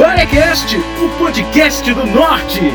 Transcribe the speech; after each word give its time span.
Barecast, 0.00 0.78
o 0.78 1.18
podcast 1.18 1.92
do 1.92 2.06
Norte. 2.06 2.72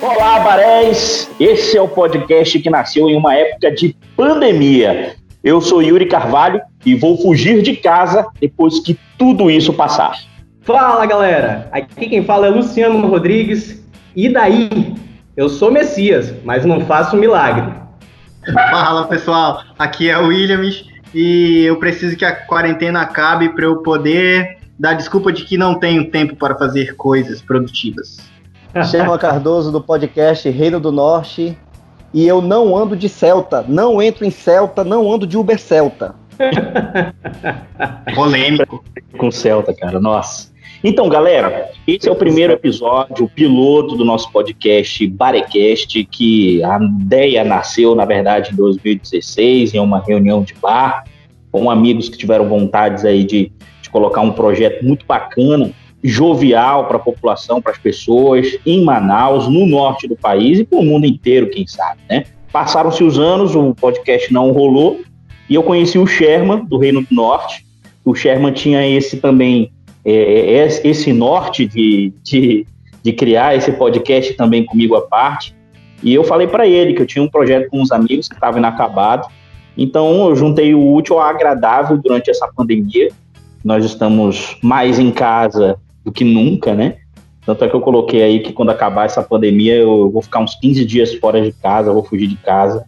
Olá, 0.00 0.38
Barés! 0.38 1.30
Esse 1.38 1.76
é 1.76 1.82
o 1.82 1.86
podcast 1.86 2.58
que 2.58 2.70
nasceu 2.70 3.10
em 3.10 3.16
uma 3.18 3.34
época 3.34 3.70
de 3.70 3.94
pandemia. 4.16 5.14
Eu 5.42 5.60
sou 5.60 5.82
Yuri 5.82 6.06
Carvalho 6.06 6.62
e 6.84 6.94
vou 6.94 7.16
fugir 7.20 7.62
de 7.62 7.76
casa 7.76 8.26
depois 8.40 8.80
que 8.80 8.98
tudo 9.18 9.50
isso 9.50 9.72
passar. 9.72 10.18
Fala, 10.62 11.04
galera! 11.06 11.68
Aqui 11.72 12.08
quem 12.08 12.24
fala 12.24 12.46
é 12.46 12.50
Luciano 12.50 13.06
Rodrigues. 13.06 13.84
E 14.16 14.28
daí? 14.28 14.94
Eu 15.36 15.48
sou 15.48 15.70
Messias, 15.70 16.34
mas 16.44 16.64
não 16.64 16.80
faço 16.82 17.16
milagre. 17.16 17.72
Fala, 18.52 19.06
pessoal! 19.06 19.62
Aqui 19.78 20.08
é 20.08 20.18
o 20.18 20.28
Williams 20.28 20.84
e 21.14 21.64
eu 21.64 21.78
preciso 21.78 22.16
que 22.16 22.24
a 22.24 22.34
quarentena 22.34 23.02
acabe 23.02 23.48
para 23.50 23.64
eu 23.64 23.76
poder 23.78 24.58
dar 24.78 24.94
desculpa 24.94 25.32
de 25.32 25.44
que 25.44 25.56
não 25.56 25.78
tenho 25.78 26.10
tempo 26.10 26.36
para 26.36 26.54
fazer 26.54 26.96
coisas 26.96 27.40
produtivas. 27.40 28.18
Sherman 28.90 29.18
Cardoso 29.18 29.70
do 29.70 29.80
podcast 29.80 30.48
Reino 30.50 30.80
do 30.80 30.90
Norte. 30.90 31.56
E 32.12 32.28
eu 32.28 32.40
não 32.40 32.76
ando 32.76 32.96
de 32.96 33.08
Celta, 33.08 33.64
não 33.66 34.00
entro 34.00 34.24
em 34.24 34.30
Celta, 34.30 34.84
não 34.84 35.12
ando 35.12 35.26
de 35.26 35.36
Uber 35.36 35.58
Celta. 35.58 36.14
Polêmico. 38.14 38.84
Com 39.16 39.30
Celta, 39.30 39.74
cara, 39.74 40.00
nossa. 40.00 40.52
Então, 40.82 41.08
galera, 41.08 41.70
esse 41.86 42.08
é 42.08 42.12
o 42.12 42.16
primeiro 42.16 42.52
episódio, 42.52 43.24
o 43.24 43.28
piloto 43.28 43.96
do 43.96 44.04
nosso 44.04 44.30
podcast 44.30 45.06
Barecast, 45.06 46.04
que 46.04 46.62
a 46.62 46.78
ideia 46.78 47.42
nasceu, 47.42 47.94
na 47.94 48.04
verdade, 48.04 48.52
em 48.52 48.56
2016, 48.56 49.74
em 49.74 49.78
uma 49.78 50.00
reunião 50.00 50.42
de 50.42 50.52
bar, 50.54 51.04
com 51.50 51.70
amigos 51.70 52.08
que 52.08 52.18
tiveram 52.18 52.48
vontades 52.48 53.04
aí 53.04 53.24
de, 53.24 53.50
de 53.80 53.88
colocar 53.88 54.20
um 54.20 54.32
projeto 54.32 54.84
muito 54.84 55.06
bacana 55.06 55.72
jovial 56.04 56.86
para 56.86 56.98
a 56.98 57.00
população, 57.00 57.62
para 57.62 57.72
as 57.72 57.78
pessoas, 57.78 58.58
em 58.66 58.84
Manaus, 58.84 59.48
no 59.48 59.64
norte 59.64 60.06
do 60.06 60.14
país 60.14 60.58
e 60.58 60.64
para 60.64 60.78
o 60.78 60.84
mundo 60.84 61.06
inteiro, 61.06 61.48
quem 61.48 61.66
sabe, 61.66 62.02
né? 62.10 62.24
Passaram-se 62.52 63.02
os 63.02 63.18
anos, 63.18 63.56
o 63.56 63.74
podcast 63.74 64.30
não 64.30 64.52
rolou, 64.52 65.00
e 65.48 65.54
eu 65.54 65.62
conheci 65.62 65.98
o 65.98 66.06
Sherman, 66.06 66.64
do 66.64 66.78
Reino 66.78 67.02
do 67.02 67.14
Norte. 67.14 67.66
O 68.04 68.14
Sherman 68.14 68.52
tinha 68.52 68.86
esse 68.86 69.18
também, 69.18 69.72
é, 70.04 70.56
é 70.56 70.66
esse 70.84 71.12
norte 71.12 71.66
de, 71.66 72.12
de, 72.22 72.66
de 73.02 73.12
criar 73.12 73.56
esse 73.56 73.72
podcast 73.72 74.34
também 74.34 74.64
comigo 74.64 74.94
à 74.96 75.02
parte. 75.02 75.54
E 76.02 76.12
eu 76.12 76.24
falei 76.24 76.46
para 76.46 76.66
ele 76.66 76.94
que 76.94 77.02
eu 77.02 77.06
tinha 77.06 77.22
um 77.22 77.28
projeto 77.28 77.68
com 77.70 77.80
uns 77.80 77.90
amigos 77.90 78.28
que 78.28 78.34
estava 78.34 78.58
inacabado. 78.58 79.28
Então 79.76 80.28
eu 80.28 80.36
juntei 80.36 80.74
o 80.74 80.94
útil 80.94 81.18
ao 81.18 81.26
agradável 81.26 81.96
durante 81.96 82.30
essa 82.30 82.46
pandemia. 82.54 83.10
Nós 83.64 83.84
estamos 83.84 84.56
mais 84.62 84.98
em 84.98 85.10
casa 85.10 85.78
do 86.04 86.12
que 86.12 86.24
nunca, 86.24 86.74
né? 86.74 86.96
Tanto 87.46 87.64
é 87.64 87.68
que 87.68 87.74
eu 87.74 87.80
coloquei 87.80 88.22
aí 88.22 88.40
que 88.40 88.52
quando 88.52 88.70
acabar 88.70 89.04
essa 89.04 89.22
pandemia 89.22 89.76
eu 89.76 90.10
vou 90.10 90.22
ficar 90.22 90.40
uns 90.40 90.54
15 90.54 90.84
dias 90.84 91.14
fora 91.14 91.42
de 91.42 91.52
casa, 91.52 91.92
vou 91.92 92.04
fugir 92.04 92.26
de 92.26 92.36
casa. 92.36 92.84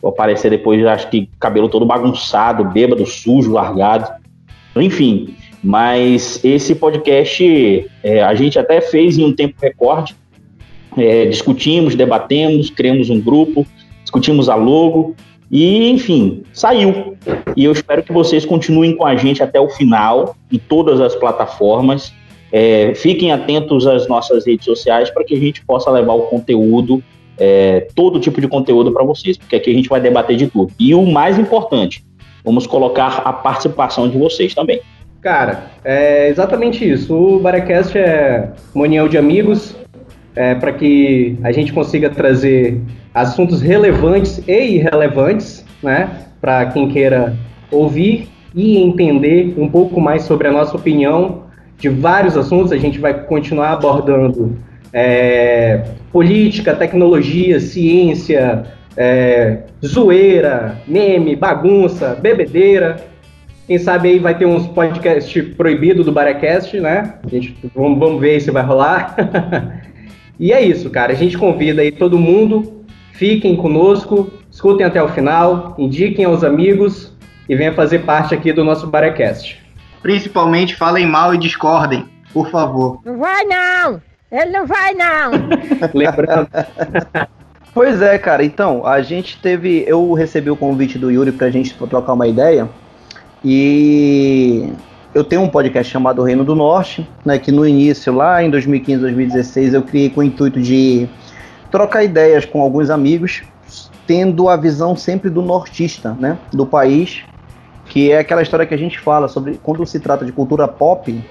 Vou 0.00 0.10
aparecer 0.10 0.50
depois, 0.50 0.84
acho 0.86 1.08
que 1.10 1.28
cabelo 1.38 1.68
todo 1.68 1.84
bagunçado, 1.84 2.64
bêbado, 2.64 3.06
sujo, 3.06 3.52
largado. 3.52 4.10
Enfim, 4.76 5.34
mas 5.62 6.42
esse 6.44 6.74
podcast 6.74 7.86
é, 8.02 8.22
a 8.22 8.34
gente 8.34 8.58
até 8.58 8.80
fez 8.80 9.18
em 9.18 9.24
um 9.24 9.32
tempo 9.32 9.54
recorde. 9.60 10.16
É, 10.96 11.26
discutimos, 11.26 11.94
debatemos, 11.94 12.70
criamos 12.70 13.10
um 13.10 13.20
grupo, 13.20 13.66
discutimos 14.02 14.48
a 14.48 14.54
logo 14.54 15.14
e, 15.50 15.90
enfim, 15.90 16.42
saiu. 16.52 17.16
E 17.56 17.64
eu 17.64 17.72
espero 17.72 18.02
que 18.02 18.12
vocês 18.12 18.44
continuem 18.44 18.96
com 18.96 19.04
a 19.04 19.16
gente 19.16 19.42
até 19.42 19.60
o 19.60 19.68
final, 19.68 20.36
em 20.50 20.58
todas 20.58 21.00
as 21.00 21.14
plataformas. 21.14 22.12
É, 22.52 22.94
fiquem 22.94 23.32
atentos 23.32 23.86
às 23.86 24.08
nossas 24.08 24.46
redes 24.46 24.64
sociais 24.64 25.10
para 25.10 25.24
que 25.24 25.34
a 25.34 25.38
gente 25.38 25.64
possa 25.64 25.90
levar 25.90 26.14
o 26.14 26.22
conteúdo, 26.22 27.02
é, 27.40 27.88
todo 27.94 28.20
tipo 28.20 28.38
de 28.38 28.46
conteúdo 28.46 28.92
para 28.92 29.02
vocês, 29.02 29.38
porque 29.38 29.56
aqui 29.56 29.70
a 29.70 29.74
gente 29.74 29.88
vai 29.88 30.00
debater 30.00 30.36
de 30.36 30.46
tudo. 30.46 30.70
E 30.78 30.94
o 30.94 31.10
mais 31.10 31.38
importante, 31.38 32.04
vamos 32.44 32.66
colocar 32.66 33.22
a 33.24 33.32
participação 33.32 34.08
de 34.08 34.18
vocês 34.18 34.54
também. 34.54 34.80
Cara, 35.22 35.70
é 35.82 36.28
exatamente 36.28 36.88
isso. 36.88 37.14
O 37.14 37.40
Barecast 37.40 37.96
é 37.96 38.50
uma 38.74 38.84
união 38.84 39.08
de 39.08 39.16
amigos 39.16 39.74
é, 40.36 40.54
para 40.54 40.72
que 40.72 41.36
a 41.42 41.50
gente 41.50 41.72
consiga 41.72 42.10
trazer 42.10 42.80
assuntos 43.14 43.62
relevantes 43.62 44.42
e 44.46 44.76
irrelevantes, 44.76 45.64
né, 45.82 46.26
para 46.40 46.66
quem 46.66 46.88
queira 46.88 47.36
ouvir 47.70 48.28
e 48.54 48.78
entender 48.78 49.54
um 49.56 49.68
pouco 49.68 50.00
mais 50.00 50.22
sobre 50.22 50.48
a 50.48 50.52
nossa 50.52 50.76
opinião 50.76 51.44
de 51.78 51.88
vários 51.88 52.36
assuntos. 52.36 52.72
A 52.72 52.76
gente 52.76 52.98
vai 52.98 53.14
continuar 53.24 53.72
abordando 53.72 54.58
é, 54.92 55.84
política, 56.12 56.74
tecnologia, 56.74 57.60
ciência, 57.60 58.64
é, 58.96 59.58
zoeira, 59.84 60.80
meme, 60.86 61.36
bagunça, 61.36 62.14
bebedeira. 62.20 63.08
Quem 63.66 63.78
sabe 63.78 64.08
aí 64.08 64.18
vai 64.18 64.36
ter 64.36 64.46
uns 64.46 64.66
podcasts 64.66 65.54
proibidos 65.54 66.04
do 66.04 66.12
Barecast, 66.12 66.78
né? 66.80 67.14
A 67.24 67.28
gente, 67.28 67.56
vamos, 67.74 67.98
vamos 67.98 68.20
ver 68.20 68.40
se 68.40 68.50
vai 68.50 68.64
rolar. 68.64 69.14
e 70.38 70.52
é 70.52 70.60
isso, 70.60 70.90
cara. 70.90 71.12
A 71.12 71.16
gente 71.16 71.38
convida 71.38 71.82
aí 71.82 71.92
todo 71.92 72.18
mundo. 72.18 72.84
Fiquem 73.12 73.54
conosco, 73.54 74.32
escutem 74.50 74.84
até 74.84 75.02
o 75.02 75.08
final, 75.08 75.74
indiquem 75.78 76.24
aos 76.24 76.42
amigos 76.42 77.14
e 77.48 77.54
venha 77.54 77.72
fazer 77.72 78.00
parte 78.00 78.34
aqui 78.34 78.52
do 78.52 78.64
nosso 78.64 78.86
Barecast. 78.86 79.60
Principalmente 80.02 80.74
falem 80.74 81.06
mal 81.06 81.34
e 81.34 81.38
discordem, 81.38 82.08
por 82.32 82.50
favor. 82.50 83.00
Não 83.04 83.18
vai 83.18 83.44
não! 83.44 84.09
Ele 84.30 84.50
não 84.50 84.66
vai 84.66 84.94
não! 84.94 85.30
Lembrando. 85.92 86.48
Pois 87.74 88.00
é, 88.02 88.18
cara. 88.18 88.44
Então, 88.44 88.86
a 88.86 89.02
gente 89.02 89.40
teve. 89.40 89.84
Eu 89.86 90.12
recebi 90.12 90.50
o 90.50 90.56
convite 90.56 90.98
do 90.98 91.10
Yuri 91.10 91.32
pra 91.32 91.50
gente 91.50 91.74
trocar 91.74 92.12
uma 92.12 92.26
ideia. 92.26 92.68
E 93.44 94.72
eu 95.14 95.24
tenho 95.24 95.42
um 95.42 95.48
podcast 95.48 95.90
chamado 95.90 96.22
Reino 96.22 96.44
do 96.44 96.54
Norte, 96.54 97.08
né? 97.24 97.38
Que 97.38 97.50
no 97.50 97.66
início, 97.66 98.12
lá 98.12 98.42
em 98.42 98.50
2015, 98.50 99.00
2016, 99.00 99.74
eu 99.74 99.82
criei 99.82 100.10
com 100.10 100.20
o 100.20 100.24
intuito 100.24 100.60
de 100.60 101.08
trocar 101.70 102.04
ideias 102.04 102.44
com 102.44 102.60
alguns 102.60 102.90
amigos, 102.90 103.42
tendo 104.06 104.48
a 104.48 104.56
visão 104.56 104.96
sempre 104.96 105.30
do 105.30 105.40
nortista, 105.40 106.16
né? 106.18 106.38
Do 106.52 106.66
país 106.66 107.24
que 107.90 108.12
é 108.12 108.20
aquela 108.20 108.40
história 108.40 108.64
que 108.64 108.72
a 108.72 108.78
gente 108.78 108.98
fala 109.00 109.26
sobre 109.26 109.58
quando 109.62 109.84
se 109.84 109.98
trata 109.98 110.24
de 110.24 110.30
cultura 110.30 110.66
pop 110.68 111.22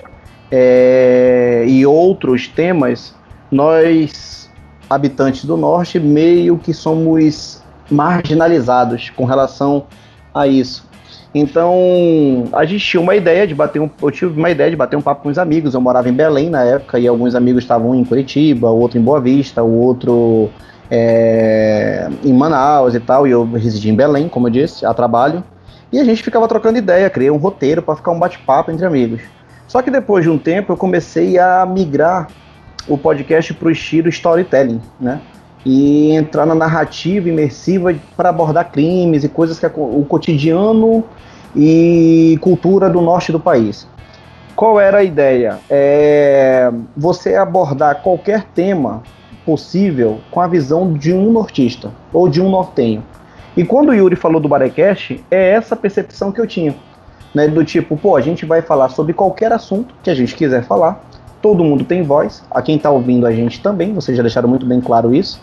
é, 0.52 1.64
e 1.68 1.86
outros 1.86 2.48
temas, 2.48 3.14
nós, 3.52 4.50
habitantes 4.90 5.46
do 5.46 5.56
norte, 5.56 6.00
meio 6.00 6.58
que 6.58 6.74
somos 6.74 7.62
marginalizados 7.90 9.10
com 9.10 9.26
relação 9.26 9.86
a 10.34 10.48
isso. 10.48 10.88
Então, 11.34 12.48
a 12.54 12.66
gente 12.66 12.84
tinha 12.84 13.02
uma 13.02 13.16
ideia 13.16 13.46
de 13.46 13.54
bater 13.54 13.80
um. 13.80 13.90
Eu 14.02 14.10
tive 14.10 14.38
uma 14.38 14.50
ideia 14.50 14.72
de 14.72 14.76
bater 14.76 14.96
um 14.96 15.02
papo 15.02 15.24
com 15.24 15.30
os 15.30 15.38
amigos. 15.38 15.76
Eu 15.76 15.82
morava 15.82 16.10
em 16.10 16.14
Belém 16.14 16.50
na 16.50 16.64
época, 16.64 16.98
e 16.98 17.08
alguns 17.08 17.36
amigos 17.36 17.64
estavam 17.64 17.94
em 17.94 18.04
Curitiba, 18.04 18.70
outro 18.70 18.98
em 18.98 19.02
Boa 19.02 19.22
Vista, 19.22 19.62
o 19.62 19.80
outro 19.80 20.50
é, 20.90 22.10
em 22.24 22.34
Manaus 22.34 22.96
e 22.96 23.00
tal. 23.00 23.28
E 23.28 23.32
eu 23.32 23.46
residi 23.46 23.92
em 23.92 23.96
Belém, 23.96 24.28
como 24.28 24.48
eu 24.48 24.52
disse, 24.52 24.86
a 24.86 24.94
trabalho. 24.94 25.44
E 25.92 26.00
a 26.00 26.04
gente 26.04 26.24
ficava 26.24 26.48
trocando 26.48 26.80
ideia, 26.80 27.10
criei 27.10 27.30
um 27.30 27.38
roteiro 27.38 27.82
para 27.84 27.96
ficar 27.96 28.12
um 28.12 28.20
bate-papo 28.20 28.72
entre 28.72 28.86
amigos. 28.86 29.22
Só 29.70 29.84
que 29.84 29.92
depois 29.92 30.24
de 30.24 30.32
um 30.32 30.38
tempo 30.40 30.74
eu 30.74 30.78
comecei 30.78 31.38
a 31.38 31.64
migrar 31.64 32.28
o 32.88 32.98
podcast 32.98 33.54
para 33.54 33.68
o 33.68 33.72
estilo 33.72 34.10
storytelling, 34.10 34.82
né? 35.00 35.22
E 35.64 36.12
entrar 36.12 36.44
na 36.48 36.56
narrativa 36.56 37.30
imersiva 37.30 37.94
para 38.18 38.30
abordar 38.30 38.72
crimes 38.72 39.24
e 39.24 39.30
coisas 39.30 39.60
que 39.60 39.68
é 39.68 39.72
o 39.76 40.04
cotidiano 40.10 41.04
e 41.56 42.36
cultura 42.42 42.90
do 42.90 43.00
norte 43.00 43.32
do 43.32 43.40
país. 43.40 43.88
Qual 44.56 44.80
era 44.80 44.98
a 44.98 45.04
ideia? 45.04 45.60
É 45.70 46.72
você 46.98 47.36
abordar 47.36 48.02
qualquer 48.02 48.46
tema 48.56 49.04
possível 49.46 50.20
com 50.32 50.42
a 50.42 50.48
visão 50.48 50.94
de 50.94 51.14
um 51.14 51.32
nortista 51.32 51.92
ou 52.12 52.28
de 52.28 52.42
um 52.42 52.50
nortenho. 52.50 53.04
E 53.56 53.64
quando 53.64 53.90
o 53.90 53.94
Yuri 53.94 54.16
falou 54.16 54.42
do 54.42 54.50
Barecast, 54.50 55.24
é 55.30 55.52
essa 55.52 55.76
percepção 55.76 56.32
que 56.32 56.42
eu 56.42 56.48
tinha. 56.48 56.76
Né, 57.34 57.48
do 57.48 57.64
tipo, 57.64 57.96
pô, 57.96 58.16
a 58.16 58.22
gente 58.22 58.46
vai 58.46 58.62
falar 58.62 58.90
sobre 58.90 59.14
qualquer 59.14 59.52
assunto 59.54 59.94
que 60.02 60.10
a 60.10 60.16
gente 60.16 60.36
quiser 60.36 60.64
falar. 60.64 61.04
Todo 61.42 61.64
mundo 61.64 61.84
tem 61.86 62.02
voz, 62.02 62.44
a 62.50 62.62
quem 62.62 62.76
está 62.76 62.90
ouvindo 62.90 63.26
a 63.28 63.32
gente 63.32 63.62
também, 63.62 63.94
vocês 63.94 64.18
já 64.18 64.24
deixaram 64.24 64.50
muito 64.50 64.66
bem 64.66 64.82
claro 64.82 65.14
isso. 65.14 65.40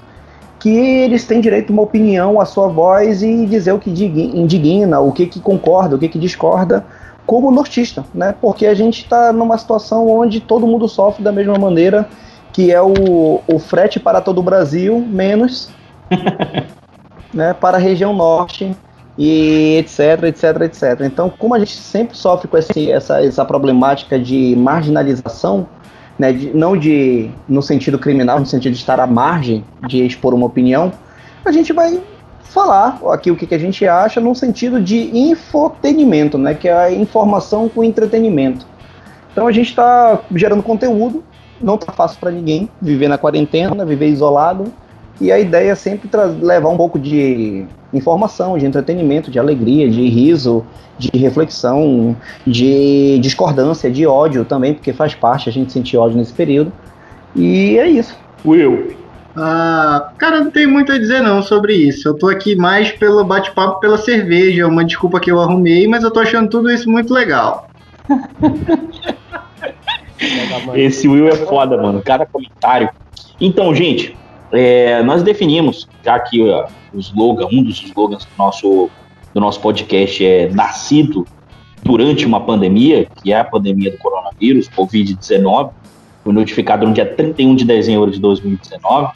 que 0.59 0.71
eles 0.71 1.25
têm 1.27 1.41
direito 1.41 1.71
a 1.71 1.73
uma 1.73 1.83
opinião, 1.83 2.41
a 2.41 2.45
sua 2.45 2.67
voz 2.67 3.23
e 3.23 3.47
dizer 3.47 3.73
o 3.73 3.79
que 3.79 3.91
indigna, 3.91 5.01
o 5.01 5.13
que, 5.13 5.27
que 5.27 5.39
concorda, 5.39 5.95
o 5.95 5.99
que, 5.99 6.09
que 6.09 6.19
discorda, 6.19 6.85
como 7.27 7.51
nortista, 7.51 8.05
né? 8.15 8.35
Porque 8.41 8.67
a 8.67 8.75
gente 8.75 9.03
está 9.03 9.33
numa 9.33 9.59
situação 9.59 10.09
onde 10.09 10.41
todo 10.41 10.67
mundo 10.67 10.89
sofre 10.89 11.23
da 11.23 11.33
mesma 11.33 11.59
maneira, 11.59 12.09
que 12.53 12.73
é 12.73 12.81
o, 12.81 13.41
o 13.47 13.59
frete 13.59 14.01
para 14.01 14.21
todo 14.21 14.39
o 14.39 14.43
Brasil, 14.43 14.99
menos 15.01 15.71
né, 17.35 17.53
para 17.53 17.77
a 17.77 17.81
região 17.81 18.15
norte, 18.15 18.75
e 19.19 19.77
etc, 19.79 20.25
etc, 20.25 20.61
etc. 20.63 21.01
Então, 21.03 21.31
como 21.31 21.55
a 21.55 21.59
gente 21.59 21.77
sempre 21.77 22.17
sofre 22.17 22.49
com 22.49 22.59
esse, 22.59 22.91
essa, 22.91 23.25
essa 23.25 23.45
problemática 23.45 24.19
de 24.19 24.55
marginalização, 24.57 25.67
né, 26.19 26.33
de, 26.33 26.55
não 26.55 26.77
de 26.77 27.31
no 27.49 27.63
sentido 27.63 27.99
criminal, 27.99 28.39
no 28.39 28.47
sentido 28.47 28.73
de 28.73 28.79
estar 28.79 29.01
à 29.01 29.07
margem 29.07 29.65
de 29.87 30.05
expor 30.05 30.35
uma 30.35 30.47
opinião, 30.47 30.93
a 31.45 31.53
gente 31.53 31.73
vai 31.73 32.01
falar 32.43 33.01
aqui 33.13 33.31
o 33.31 33.37
que, 33.37 33.47
que 33.47 33.55
a 33.55 33.59
gente 33.59 33.87
acha 33.87 34.21
no 34.21 34.35
sentido 34.35 34.81
de 34.81 35.11
infotenimento, 35.17 36.39
né, 36.39 36.55
que 36.55 36.69
é 36.69 36.73
a 36.73 36.93
informação 36.93 37.69
com 37.69 37.85
entretenimento. 37.85 38.67
Então 39.33 39.47
a 39.47 39.53
gente 39.53 39.69
está 39.69 40.21
gerando 40.35 40.63
conteúdo, 40.63 41.23
não 41.61 41.75
está 41.75 41.93
fácil 41.93 42.19
para 42.19 42.31
ninguém 42.31 42.71
viver 42.81 43.09
na 43.09 43.19
quarentena, 43.19 43.85
viver 43.85 44.09
isolado, 44.09 44.73
e 45.21 45.33
a 45.33 45.39
ideia 45.39 45.73
é 45.73 45.75
sempre 45.75 46.09
levar 46.41 46.69
um 46.69 46.77
pouco 46.77 46.99
de 46.99 47.67
informação, 47.97 48.57
de 48.59 48.67
entretenimento, 48.67 49.31
de 49.31 49.39
alegria, 49.39 49.89
de 49.89 50.09
riso, 50.09 50.65
de 50.99 51.11
reflexão, 51.19 52.17
de 52.47 53.19
discordância, 53.21 53.91
de 53.91 54.07
ódio 54.07 54.45
também, 54.45 54.75
porque 54.75 54.93
faz 54.93 55.15
parte 55.15 55.49
a 55.49 55.53
gente 55.53 55.73
sentir 55.73 55.97
ódio 55.97 56.17
nesse 56.17 56.33
período. 56.33 56.73
E 57.35 57.79
é 57.79 57.89
isso. 57.89 58.17
Will. 58.45 58.97
Ah, 59.37 60.13
cara, 60.17 60.41
não 60.41 60.51
tem 60.51 60.67
muito 60.67 60.91
a 60.93 60.99
dizer 60.99 61.21
não 61.21 61.43
sobre 61.43 61.75
isso. 61.75 62.09
Eu 62.09 62.15
tô 62.15 62.29
aqui 62.29 62.57
mais 62.57 62.91
pelo 62.93 63.23
bate-papo 63.23 63.79
pela 63.81 63.99
cerveja, 63.99 64.67
uma 64.67 64.85
desculpa 64.85 65.21
que 65.21 65.31
eu 65.31 65.39
arrumei, 65.41 65.87
mas 65.87 66.03
eu 66.03 66.11
tô 66.11 66.21
achando 66.21 66.49
tudo 66.49 66.71
isso 66.71 66.91
muito 66.91 67.13
legal. 67.13 67.69
Esse 70.75 71.07
Will 71.07 71.29
é 71.29 71.37
foda, 71.37 71.77
mano. 71.77 72.01
Cada 72.03 72.25
comentário. 72.25 72.89
Então, 73.39 73.75
gente, 73.75 74.17
é, 74.53 75.03
nós 75.03 75.23
definimos, 75.23 75.89
já 76.05 76.19
que 76.19 76.41
o 76.41 76.99
slogan, 76.99 77.49
um 77.53 77.63
dos 77.63 77.83
slogans 77.83 78.25
do 78.25 78.39
nosso, 78.39 78.91
do 79.35 79.41
nosso 79.41 79.61
podcast 79.61 80.25
é 80.25 80.49
nascido 80.51 81.27
durante 81.83 82.25
uma 82.27 82.41
pandemia, 82.41 83.07
que 83.23 83.33
é 83.33 83.39
a 83.39 83.45
pandemia 83.45 83.91
do 83.91 83.99
coronavírus, 83.99 84.69
Covid-19, 84.69 85.71
foi 86.25 86.33
notificado 86.33 86.87
no 86.87 86.93
dia 86.93 87.07
31 87.07 87.55
de 87.55 87.65
dezembro 87.65 88.11
de 88.11 88.19
2019, 88.19 89.13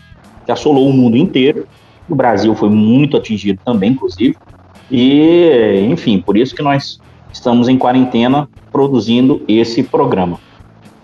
que 0.46 0.52
assolou 0.52 0.88
o 0.88 0.92
mundo 0.92 1.16
inteiro. 1.16 1.66
O 2.08 2.14
Brasil 2.14 2.54
foi 2.54 2.68
muito 2.68 3.16
atingido 3.16 3.60
também, 3.64 3.90
inclusive. 3.90 4.36
E, 4.90 5.86
enfim, 5.90 6.20
por 6.20 6.36
isso 6.36 6.54
que 6.54 6.62
nós 6.62 7.00
estamos 7.32 7.68
em 7.68 7.76
quarentena 7.76 8.48
produzindo 8.70 9.42
esse 9.48 9.82
programa. 9.82 10.38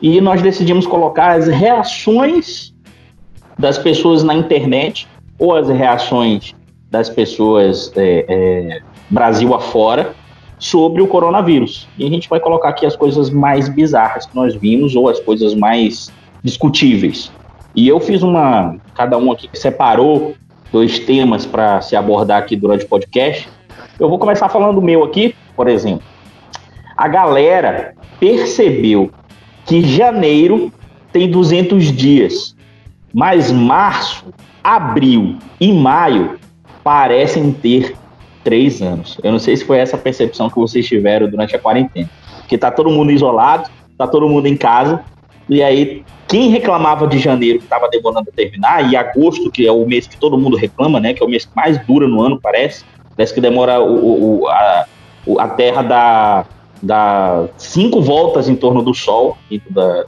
E 0.00 0.20
nós 0.20 0.43
decidimos 0.43 0.87
colocar 0.87 1.32
as 1.32 1.49
reações 1.49 2.73
das 3.58 3.78
pessoas 3.78 4.22
na 4.22 4.34
internet 4.34 5.08
ou 5.38 5.54
as 5.54 5.68
reações 5.68 6.54
das 6.90 7.08
pessoas 7.08 7.92
é, 7.96 8.24
é, 8.28 8.80
Brasil 9.10 9.54
afora 9.54 10.14
sobre 10.58 11.02
o 11.02 11.06
coronavírus. 11.06 11.88
E 11.98 12.06
a 12.06 12.08
gente 12.08 12.28
vai 12.28 12.40
colocar 12.40 12.70
aqui 12.70 12.86
as 12.86 12.96
coisas 12.96 13.30
mais 13.30 13.68
bizarras 13.68 14.26
que 14.26 14.34
nós 14.34 14.54
vimos 14.54 14.94
ou 14.94 15.08
as 15.08 15.20
coisas 15.20 15.54
mais 15.54 16.10
discutíveis. 16.42 17.30
E 17.74 17.86
eu 17.86 18.00
fiz 18.00 18.22
uma. 18.22 18.76
Cada 18.94 19.18
um 19.18 19.30
aqui 19.30 19.50
separou 19.52 20.34
dois 20.72 20.98
temas 20.98 21.44
para 21.44 21.80
se 21.82 21.94
abordar 21.94 22.38
aqui 22.38 22.56
durante 22.56 22.84
o 22.84 22.88
podcast. 22.88 23.48
Eu 24.00 24.08
vou 24.08 24.18
começar 24.18 24.48
falando 24.48 24.76
do 24.76 24.82
meu 24.82 25.04
aqui, 25.04 25.34
por 25.54 25.68
exemplo. 25.68 26.04
A 26.96 27.08
galera 27.08 27.94
percebeu 28.18 29.10
que 29.66 29.82
janeiro 29.82 30.72
tem 31.12 31.30
200 31.30 31.92
dias 31.92 32.55
mas 33.16 33.50
março, 33.50 34.26
abril 34.62 35.38
e 35.58 35.72
maio 35.72 36.38
parecem 36.84 37.50
ter 37.50 37.96
três 38.44 38.82
anos. 38.82 39.16
Eu 39.22 39.32
não 39.32 39.38
sei 39.38 39.56
se 39.56 39.64
foi 39.64 39.78
essa 39.78 39.96
percepção 39.96 40.50
que 40.50 40.56
vocês 40.56 40.86
tiveram 40.86 41.26
durante 41.26 41.56
a 41.56 41.58
quarentena. 41.58 42.10
Porque 42.40 42.58
tá 42.58 42.70
todo 42.70 42.90
mundo 42.90 43.10
isolado, 43.10 43.70
tá 43.96 44.06
todo 44.06 44.28
mundo 44.28 44.46
em 44.46 44.56
casa, 44.56 45.02
e 45.48 45.62
aí 45.62 46.04
quem 46.28 46.50
reclamava 46.50 47.06
de 47.06 47.18
janeiro 47.18 47.58
que 47.58 47.64
estava 47.64 47.88
demorando 47.88 48.28
a 48.28 48.36
terminar, 48.36 48.92
e 48.92 48.94
agosto, 48.94 49.50
que 49.50 49.66
é 49.66 49.72
o 49.72 49.86
mês 49.86 50.06
que 50.06 50.18
todo 50.18 50.36
mundo 50.36 50.54
reclama, 50.54 51.00
né? 51.00 51.14
Que 51.14 51.22
é 51.22 51.26
o 51.26 51.30
mês 51.30 51.46
que 51.46 51.56
mais 51.56 51.78
dura 51.86 52.06
no 52.06 52.20
ano, 52.20 52.38
parece. 52.38 52.84
Parece 53.16 53.32
que 53.32 53.40
demora 53.40 53.80
o, 53.80 54.42
o 54.42 54.46
a, 54.46 54.86
a 55.38 55.48
Terra 55.48 55.80
dá, 55.80 56.44
dá 56.82 57.46
cinco 57.56 58.02
voltas 58.02 58.46
em 58.46 58.54
torno 58.54 58.82
do 58.82 58.92
Sol, 58.92 59.38
da, 59.70 60.04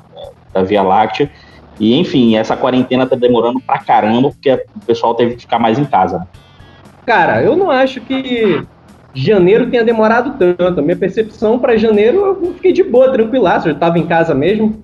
da 0.52 0.62
Via 0.62 0.82
Láctea. 0.82 1.30
E 1.78 1.96
enfim, 1.96 2.36
essa 2.36 2.56
quarentena 2.56 3.06
tá 3.06 3.14
demorando 3.14 3.60
pra 3.60 3.78
caramba, 3.78 4.30
porque 4.30 4.52
o 4.52 4.80
pessoal 4.86 5.14
teve 5.14 5.36
que 5.36 5.42
ficar 5.42 5.58
mais 5.58 5.78
em 5.78 5.84
casa. 5.84 6.26
Cara, 7.06 7.42
eu 7.42 7.56
não 7.56 7.70
acho 7.70 8.00
que 8.00 8.62
janeiro 9.14 9.70
tenha 9.70 9.84
demorado 9.84 10.36
tanto. 10.38 10.80
A 10.80 10.82
minha 10.82 10.96
percepção 10.96 11.58
para 11.58 11.76
janeiro 11.76 12.38
eu 12.42 12.52
fiquei 12.54 12.72
de 12.72 12.82
boa, 12.82 13.12
tranquilaço, 13.12 13.68
eu 13.68 13.74
estava 13.74 13.98
em 13.98 14.06
casa 14.06 14.34
mesmo. 14.34 14.82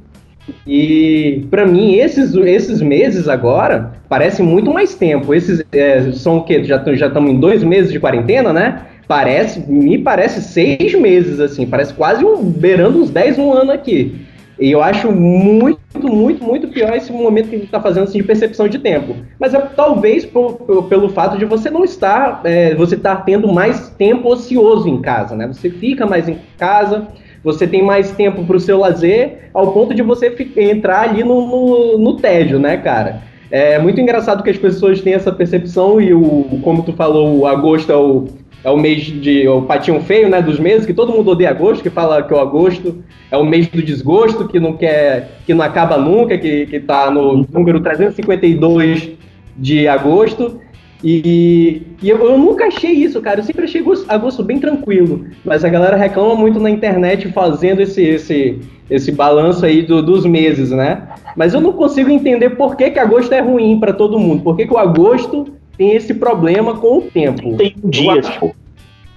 E 0.67 1.47
para 1.51 1.67
mim, 1.67 1.95
esses, 1.95 2.35
esses 2.35 2.81
meses 2.81 3.29
agora 3.29 3.95
parecem 4.09 4.45
muito 4.45 4.73
mais 4.73 4.95
tempo. 4.95 5.35
Esses 5.35 5.65
é, 5.73 6.13
são 6.13 6.39
o 6.39 6.45
quê? 6.45 6.63
Já 6.65 6.77
estamos 6.77 7.31
em 7.31 7.41
dois 7.41 7.65
meses 7.65 7.91
de 7.91 8.01
quarentena, 8.01 8.53
né? 8.53 8.83
Parece, 9.07 9.61
me 9.71 9.99
parece 9.99 10.43
seis 10.43 10.95
meses, 10.95 11.39
assim, 11.41 11.67
parece 11.67 11.93
quase 11.93 12.25
um, 12.25 12.43
beirando 12.43 13.03
uns 13.03 13.11
dez 13.11 13.39
um 13.39 13.53
ano 13.53 13.71
aqui. 13.71 14.27
E 14.59 14.71
eu 14.71 14.83
acho 14.83 15.11
muito, 15.11 15.81
muito, 16.03 16.45
muito 16.45 16.69
pior 16.69 16.95
esse 16.95 17.13
momento 17.13 17.49
que 17.49 17.57
a 17.57 17.59
gente 17.59 17.67
está 17.67 17.81
fazendo 17.81 18.05
assim, 18.05 18.19
de 18.19 18.25
percepção 18.25 18.69
de 18.69 18.79
tempo. 18.79 19.17
Mas 19.39 19.53
é 19.53 19.61
talvez 19.61 20.25
por, 20.25 20.55
por, 20.55 20.85
pelo 20.85 21.09
fato 21.09 21.37
de 21.37 21.45
você 21.45 21.71
não 21.71 21.85
estar, 21.85 22.41
é, 22.45 22.75
você 22.75 22.95
estar 22.95 23.17
tá 23.17 23.23
tendo 23.23 23.53
mais 23.53 23.91
tempo 23.91 24.29
ocioso 24.29 24.89
em 24.89 25.01
casa, 25.01 25.35
né? 25.35 25.47
Você 25.49 25.71
fica 25.71 26.07
mais 26.07 26.29
em 26.29 26.39
casa, 26.57 27.09
você 27.43 27.67
tem 27.67 27.83
mais 27.83 28.13
tempo 28.13 28.45
para 28.45 28.57
o 28.57 28.61
seu 28.61 28.79
lazer, 28.79 29.51
ao 29.53 29.73
ponto 29.73 29.93
de 29.93 30.03
você 30.03 30.35
entrar 30.57 31.03
ali 31.03 31.25
no, 31.25 31.47
no, 31.47 31.99
no 31.99 32.17
tédio, 32.17 32.59
né, 32.59 32.77
cara? 32.77 33.23
É 33.51 33.79
muito 33.79 34.01
engraçado 34.01 34.43
que 34.43 34.51
as 34.51 34.57
pessoas 34.57 35.01
têm 35.01 35.15
essa 35.15 35.31
percepção 35.31 36.01
e 36.01 36.13
o, 36.13 36.61
como 36.63 36.83
tu 36.83 36.93
falou, 36.93 37.39
o 37.39 37.47
agosto 37.47 37.93
é 37.93 37.97
o 37.97 38.27
é 38.65 38.71
o 38.71 38.77
mês 38.79 39.03
de 39.03 39.47
o 39.47 39.63
patinho 39.63 40.01
feio, 40.01 40.29
né, 40.29 40.41
dos 40.41 40.59
meses, 40.59 40.87
que 40.87 40.95
todo 40.95 41.13
mundo 41.13 41.31
odeia 41.31 41.51
agosto, 41.51 41.83
que 41.83 41.91
fala 41.91 42.23
que 42.23 42.33
o 42.33 42.39
agosto 42.41 43.05
é 43.31 43.37
o 43.37 43.45
mês 43.45 43.69
do 43.69 43.83
desgosto, 43.83 44.49
que 44.49 44.59
não 44.59 44.73
quer, 44.73 45.39
que 45.45 45.53
não 45.53 45.63
acaba 45.63 45.99
nunca, 45.99 46.39
que, 46.39 46.65
que 46.67 46.81
tá 46.81 47.11
no 47.11 47.47
número 47.53 47.81
352 47.81 49.11
de 49.57 49.87
agosto. 49.87 50.61
E, 51.03 51.83
e 52.03 52.09
eu, 52.09 52.17
eu, 52.25 52.39
nunca 52.39 52.65
achei 52.65 52.93
isso, 52.93 53.21
cara. 53.21 53.41
Eu 53.41 53.45
sempre 53.45 53.65
achei 53.65 53.85
agosto 54.09 54.43
bem 54.43 54.59
tranquilo. 54.59 55.27
Mas 55.45 55.63
a 55.63 55.69
galera 55.69 55.99
reclama 55.99 56.35
muito 56.35 56.59
na 56.59 56.71
internet 56.71 57.31
fazendo 57.33 57.81
esse, 57.83 58.03
esse, 58.03 58.59
esse 58.89 59.13
balanço 59.13 59.67
aí 59.67 59.83
do, 59.83 60.03
dos 60.03 60.25
meses, 60.25 60.71
né? 60.71 61.07
Mas 61.37 61.53
eu 61.53 61.61
não 61.61 61.75
consigo 61.75 62.09
entender 62.09 62.51
por 62.51 62.75
que, 62.75 62.91
que 62.91 62.99
agosto 62.99 63.33
é 63.33 63.41
ruim 63.41 63.79
para 63.79 63.93
todo 63.93 64.19
mundo. 64.19 64.43
Por 64.43 64.57
que, 64.57 64.67
que 64.67 64.73
o 64.73 64.79
agosto 64.79 65.53
tem 65.77 65.93
esse 65.93 66.15
problema 66.15 66.75
com 66.75 66.99
o 66.99 67.03
tempo. 67.03 67.57
31 67.57 67.91
dias, 67.91 68.29
pô. 68.37 68.55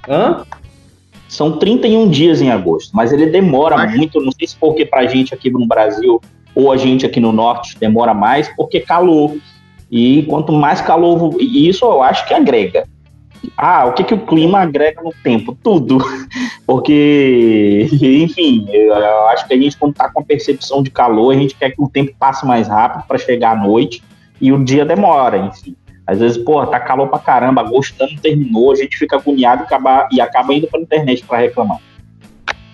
Hã? 0.08 0.44
São 1.28 1.58
31 1.58 2.10
dias 2.10 2.42
em 2.42 2.50
agosto, 2.50 2.92
mas 2.94 3.12
ele 3.12 3.26
demora 3.28 3.86
muito, 3.88 4.22
não 4.22 4.32
sei 4.32 4.48
se 4.48 4.56
porque 4.56 4.86
pra 4.86 5.06
gente 5.06 5.34
aqui 5.34 5.50
no 5.50 5.68
Brasil 5.68 6.22
ou 6.56 6.72
a 6.72 6.78
gente 6.78 7.06
aqui 7.06 7.20
no 7.20 7.32
norte 7.32 7.78
demora 7.78 8.14
mais, 8.14 8.48
porque 8.56 8.80
calor. 8.80 9.36
E 9.92 10.24
quanto 10.24 10.52
mais 10.52 10.82
calor, 10.82 11.36
e 11.40 11.68
isso 11.68 11.86
eu 11.86 12.02
acho 12.02 12.28
que 12.28 12.34
agrega. 12.34 12.88
Ah, 13.56 13.86
o 13.86 13.94
que, 13.94 14.04
que 14.04 14.14
o 14.14 14.26
clima 14.26 14.60
agrega 14.60 15.02
no 15.02 15.14
tempo? 15.24 15.58
Tudo. 15.64 16.00
Porque, 16.66 17.88
enfim, 17.92 18.66
eu 18.70 18.94
acho 19.28 19.48
que 19.48 19.54
a 19.54 19.58
gente, 19.58 19.78
quando 19.78 19.94
tá 19.94 20.10
com 20.10 20.20
a 20.20 20.24
percepção 20.24 20.84
de 20.84 20.90
calor, 20.90 21.34
a 21.34 21.38
gente 21.38 21.56
quer 21.56 21.72
que 21.72 21.82
o 21.82 21.88
tempo 21.88 22.14
passe 22.20 22.46
mais 22.46 22.68
rápido 22.68 23.06
para 23.08 23.18
chegar 23.18 23.52
à 23.52 23.56
noite 23.56 24.04
e 24.42 24.52
o 24.52 24.64
dia 24.64 24.84
demora, 24.84 25.38
enfim. 25.38 25.76
Às 26.08 26.20
vezes, 26.20 26.38
pô, 26.38 26.66
tá 26.66 26.80
calor 26.80 27.10
pra 27.10 27.20
caramba, 27.20 27.62
agosto 27.62 27.96
não 28.00 28.16
terminou, 28.16 28.72
a 28.72 28.76
gente 28.76 28.98
fica 28.98 29.18
agoniado 29.18 29.64
e 29.64 29.66
acaba, 29.66 30.10
e 30.12 30.22
acaba 30.22 30.54
indo 30.54 30.66
pra 30.68 30.80
internet 30.80 31.26
para 31.26 31.40
reclamar. 31.40 31.80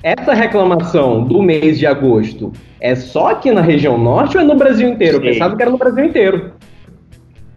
Essa 0.03 0.33
reclamação 0.33 1.23
do 1.23 1.41
mês 1.41 1.79
de 1.79 1.87
agosto 1.87 2.51
é 2.79 2.93
só 2.93 3.31
aqui 3.31 3.51
na 3.51 3.61
região 3.61 3.97
norte 3.97 4.37
ou 4.37 4.43
é 4.43 4.45
no 4.45 4.55
Brasil 4.55 4.87
inteiro? 4.87 5.17
Sei. 5.17 5.29
Eu 5.29 5.33
pensava 5.33 5.55
que 5.55 5.61
era 5.61 5.71
no 5.71 5.77
Brasil 5.77 6.05
inteiro. 6.05 6.53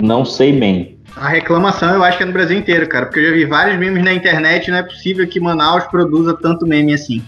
Não 0.00 0.25
sei 0.25 0.59
bem. 0.59 0.97
A 1.16 1.28
reclamação 1.28 1.95
eu 1.95 2.04
acho 2.04 2.16
que 2.16 2.23
é 2.23 2.26
no 2.26 2.33
Brasil 2.33 2.56
inteiro, 2.59 2.88
cara, 2.88 3.06
porque 3.06 3.21
eu 3.21 3.30
já 3.30 3.33
vi 3.33 3.45
vários 3.45 3.78
memes 3.78 4.04
na 4.04 4.14
internet, 4.14 4.71
não 4.71 4.78
é 4.78 4.83
possível 4.83 5.26
que 5.26 5.40
Manaus 5.40 5.85
produza 5.85 6.35
tanto 6.40 6.66
meme 6.66 6.95
assim. 6.95 7.23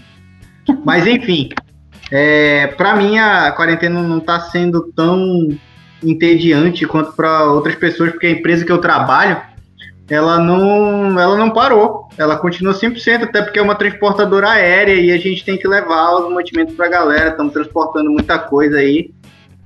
Mas 0.85 1.05
enfim, 1.05 1.49
é, 2.11 2.67
para 2.67 2.95
mim 2.95 3.17
a 3.17 3.51
quarentena 3.51 4.01
não 4.01 4.19
tá 4.19 4.39
sendo 4.39 4.91
tão 4.93 5.49
entediante 6.03 6.85
quanto 6.85 7.13
para 7.13 7.45
outras 7.45 7.75
pessoas, 7.75 8.11
porque 8.11 8.27
a 8.27 8.31
empresa 8.31 8.65
que 8.65 8.71
eu 8.71 8.77
trabalho, 8.77 9.41
ela 10.09 10.39
não, 10.39 11.19
ela 11.19 11.37
não 11.37 11.51
parou. 11.51 12.07
Ela 12.17 12.37
continua 12.37 12.73
100%, 12.73 13.23
até 13.23 13.41
porque 13.41 13.59
é 13.59 13.61
uma 13.61 13.75
transportadora 13.75 14.49
aérea 14.49 14.95
e 14.95 15.11
a 15.11 15.17
gente 15.17 15.45
tem 15.45 15.57
que 15.57 15.67
levar 15.67 16.15
os 16.15 16.33
mantimentos 16.33 16.75
para 16.75 16.87
a 16.87 16.89
galera. 16.89 17.29
Estamos 17.29 17.53
transportando 17.53 18.09
muita 18.09 18.39
coisa 18.39 18.77
aí. 18.77 19.11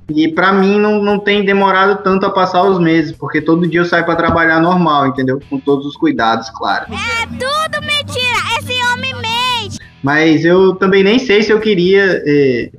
E 0.10 0.28
para 0.28 0.52
mim 0.52 0.80
não, 0.80 1.02
não 1.02 1.18
tem 1.18 1.46
demorado 1.46 2.04
tanto 2.04 2.25
a 2.25 2.30
passar 2.30 2.63
os 2.63 2.78
meses, 2.78 3.13
porque 3.13 3.42
todo 3.42 3.68
dia 3.68 3.80
eu 3.80 3.86
saio 3.86 4.06
para 4.06 4.16
trabalhar 4.16 4.60
normal, 4.60 5.08
entendeu? 5.08 5.40
Com 5.50 5.58
todos 5.58 5.86
os 5.86 5.96
cuidados, 5.96 6.50
claro. 6.50 6.88
É 6.92 7.25
tudo 7.25 7.82
mentira! 7.82 8.38
Esse 8.60 8.74
homem 8.92 9.13
mente! 9.16 9.80
Mas 10.04 10.44
eu 10.44 10.75
também 10.75 11.04
nem 11.04 11.18
sei 11.18 11.42
se 11.42 11.52
eu 11.52 11.60
queria. 11.60 12.22
Eh, 12.25 12.70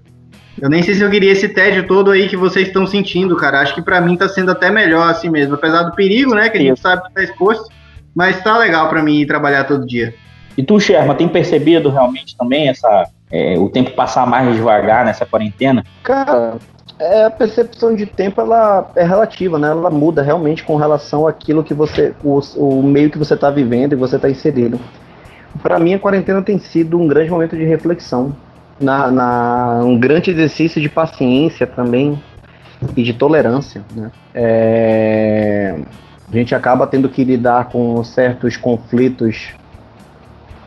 eu 0.61 0.69
nem 0.69 0.83
sei 0.83 0.95
se 0.95 1.03
eu 1.03 1.11
queria 1.11 1.33
esse 1.33 1.49
tédio 1.49 1.87
todo 1.87 2.11
aí 2.11 2.29
que 2.29 2.37
vocês 2.37 2.69
estão 2.69 2.87
sentindo, 2.87 3.37
cara. 3.37 3.61
Acho 3.61 3.75
que 3.75 3.83
para 3.83 4.01
mim 4.01 4.17
tá 4.17 4.29
sendo 4.29 4.51
até 4.51 4.71
melhor 4.71 5.11
assim 5.11 5.29
mesmo. 5.29 5.55
Apesar 5.55 5.83
do 5.83 5.95
perigo, 5.95 6.35
né? 6.35 6.49
Que 6.49 6.59
a 6.59 6.61
gente 6.61 6.81
sabe 6.81 7.03
que 7.03 7.13
tá 7.13 7.23
exposto. 7.23 7.69
Mas 8.15 8.43
tá 8.43 8.57
legal 8.59 8.89
para 8.89 9.03
mim 9.03 9.21
ir 9.21 9.27
trabalhar 9.27 9.65
todo 9.65 9.87
dia. 9.87 10.15
E 10.57 10.63
tu, 10.63 10.79
Sherma, 10.79 11.15
tem 11.15 11.27
percebido 11.27 11.91
realmente 11.91 12.37
também 12.37 12.69
essa 12.69 13.09
é, 13.31 13.59
o 13.59 13.69
tempo 13.69 13.91
passar 13.91 14.27
mais 14.27 14.55
devagar 14.55 15.05
nessa 15.05 15.27
quarentena? 15.27 15.85
Cara, 16.05 16.55
é, 17.01 17.25
a 17.25 17.31
percepção 17.31 17.95
de 17.95 18.07
tempo 18.07 18.41
ela 18.41 18.89
é 18.95 19.03
relativa, 19.03 19.59
né? 19.59 19.69
Ela 19.69 19.91
muda 19.91 20.23
realmente 20.23 20.63
com 20.63 20.77
relação 20.77 21.27
àquilo 21.27 21.65
que 21.65 21.75
você, 21.75 22.15
o, 22.23 22.39
o 22.57 22.83
meio 22.83 23.11
que 23.11 23.19
você 23.19 23.35
está 23.35 23.51
vivendo 23.51 23.95
e 23.95 23.97
você 23.97 24.15
está 24.15 24.31
inserido. 24.31 24.79
Para 25.61 25.81
mim, 25.81 25.95
a 25.95 25.99
quarentena 25.99 26.43
tem 26.43 26.59
sido 26.59 26.99
um 26.99 27.09
grande 27.09 27.31
momento 27.31 27.57
de 27.57 27.65
reflexão, 27.65 28.35
na, 28.81 29.11
na, 29.11 29.81
um 29.85 29.99
grande 29.99 30.31
exercício 30.31 30.81
de 30.81 30.89
paciência 30.89 31.67
também 31.67 32.21
e 32.97 33.03
de 33.03 33.13
tolerância. 33.13 33.83
Né? 33.95 34.11
É, 34.35 35.79
a 36.31 36.37
gente 36.37 36.55
acaba 36.55 36.87
tendo 36.87 37.09
que 37.09 37.25
lidar 37.25 37.67
com 37.67 38.03
certos 38.03 38.57
conflitos 38.57 39.55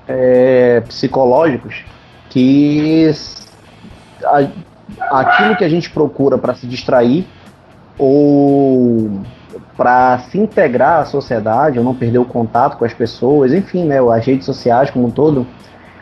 é, 0.08 0.82
psicológicos 0.88 1.84
que 2.30 3.12
a, 4.24 4.48
aquilo 5.20 5.56
que 5.56 5.64
a 5.64 5.70
gente 5.70 5.90
procura 5.90 6.38
para 6.38 6.56
se 6.56 6.66
distrair 6.66 7.28
ou 7.98 9.22
para 9.76 10.20
se 10.32 10.40
integrar 10.40 11.02
à 11.02 11.06
sociedade, 11.06 11.78
ou 11.78 11.86
não 11.86 11.94
perder 11.94 12.18
o 12.18 12.26
contato 12.26 12.78
com 12.78 12.86
as 12.86 12.94
pessoas, 12.94 13.54
enfim, 13.54 13.86
né, 13.86 14.00
as 14.00 14.26
redes 14.26 14.46
sociais 14.46 14.90
como 14.90 15.08
um 15.08 15.12
todo, 15.12 15.46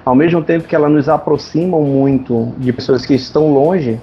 ao 0.06 0.14
mesmo 0.14 0.44
tempo 0.44 0.68
que 0.68 0.76
elas 0.76 0.92
nos 0.92 1.10
aproximam 1.10 1.82
muito 1.82 2.54
de 2.60 2.72
pessoas 2.72 3.06
que 3.06 3.16
estão 3.16 3.52
longe, 3.52 4.00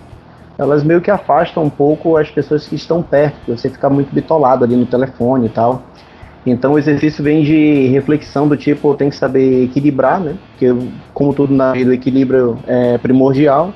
elas 0.58 0.82
meio 0.82 1.00
que 1.00 1.10
afastam 1.10 1.62
um 1.62 1.70
pouco 1.70 2.16
as 2.16 2.28
pessoas 2.28 2.66
que 2.66 2.74
estão 2.74 3.02
perto, 3.02 3.56
você 3.56 3.70
fica 3.70 3.88
muito 3.88 4.12
bitolado 4.12 4.64
ali 4.64 4.74
no 4.74 4.84
telefone 4.84 5.46
e 5.46 5.48
tal. 5.48 5.82
Então 6.44 6.72
o 6.72 6.78
exercício 6.78 7.22
vem 7.22 7.44
de 7.44 7.86
reflexão 7.86 8.48
do 8.48 8.56
tipo, 8.56 8.94
tem 8.94 9.08
que 9.08 9.16
saber 9.16 9.64
equilibrar, 9.64 10.18
né? 10.18 10.34
Porque 10.50 10.90
como 11.14 11.32
tudo 11.32 11.54
na 11.54 11.72
vida, 11.72 11.90
o 11.90 11.94
equilíbrio 11.94 12.58
é 12.66 12.98
primordial. 12.98 13.72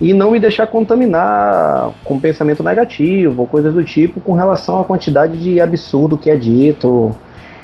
E 0.00 0.12
não 0.12 0.30
me 0.30 0.38
deixar 0.38 0.66
contaminar 0.66 1.90
com 2.04 2.20
pensamento 2.20 2.62
negativo 2.62 3.42
ou 3.42 3.48
coisas 3.48 3.74
do 3.74 3.82
tipo 3.82 4.20
com 4.20 4.34
relação 4.34 4.78
à 4.80 4.84
quantidade 4.84 5.36
de 5.38 5.60
absurdo 5.60 6.18
que 6.18 6.30
é 6.30 6.36
dito, 6.36 7.16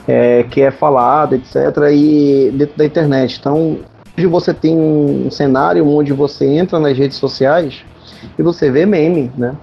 é, 0.09 0.43
que 0.45 0.63
é 0.63 0.71
falado, 0.71 1.35
etc. 1.35 1.55
E 1.93 2.51
dentro 2.55 2.77
da 2.77 2.87
internet. 2.87 3.39
Então 3.39 3.79
Hoje 4.17 4.27
você 4.27 4.53
tem 4.53 4.77
um 4.77 5.31
cenário 5.31 5.89
onde 5.89 6.13
você 6.13 6.45
entra 6.45 6.79
nas 6.79 6.97
redes 6.97 7.17
sociais 7.17 7.83
e 8.39 8.43
você 8.43 8.71
vê 8.71 8.85
meme, 8.85 9.33
né? 9.37 9.55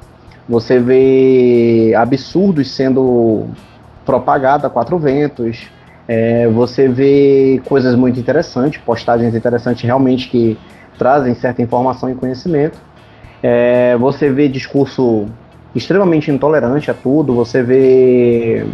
Você 0.48 0.80
vê 0.80 1.94
absurdos 1.96 2.72
sendo 2.72 3.46
propagados 4.04 4.66
a 4.66 4.70
quatro 4.70 4.98
ventos. 4.98 5.68
É, 6.08 6.48
você 6.48 6.88
vê 6.88 7.62
coisas 7.66 7.94
muito 7.94 8.20
interessantes, 8.20 8.82
postagens 8.82 9.36
interessantes 9.36 9.84
realmente 9.84 10.28
que 10.28 10.58
trazem 10.98 11.36
certa 11.36 11.62
informação 11.62 12.10
e 12.10 12.16
conhecimento. 12.16 12.80
É, 13.44 13.96
você 13.98 14.32
vê 14.32 14.48
discurso 14.48 15.28
extremamente 15.76 16.32
intolerante 16.32 16.90
a 16.90 16.96
tudo. 16.96 17.36
Você 17.36 17.62
vê 17.62 18.66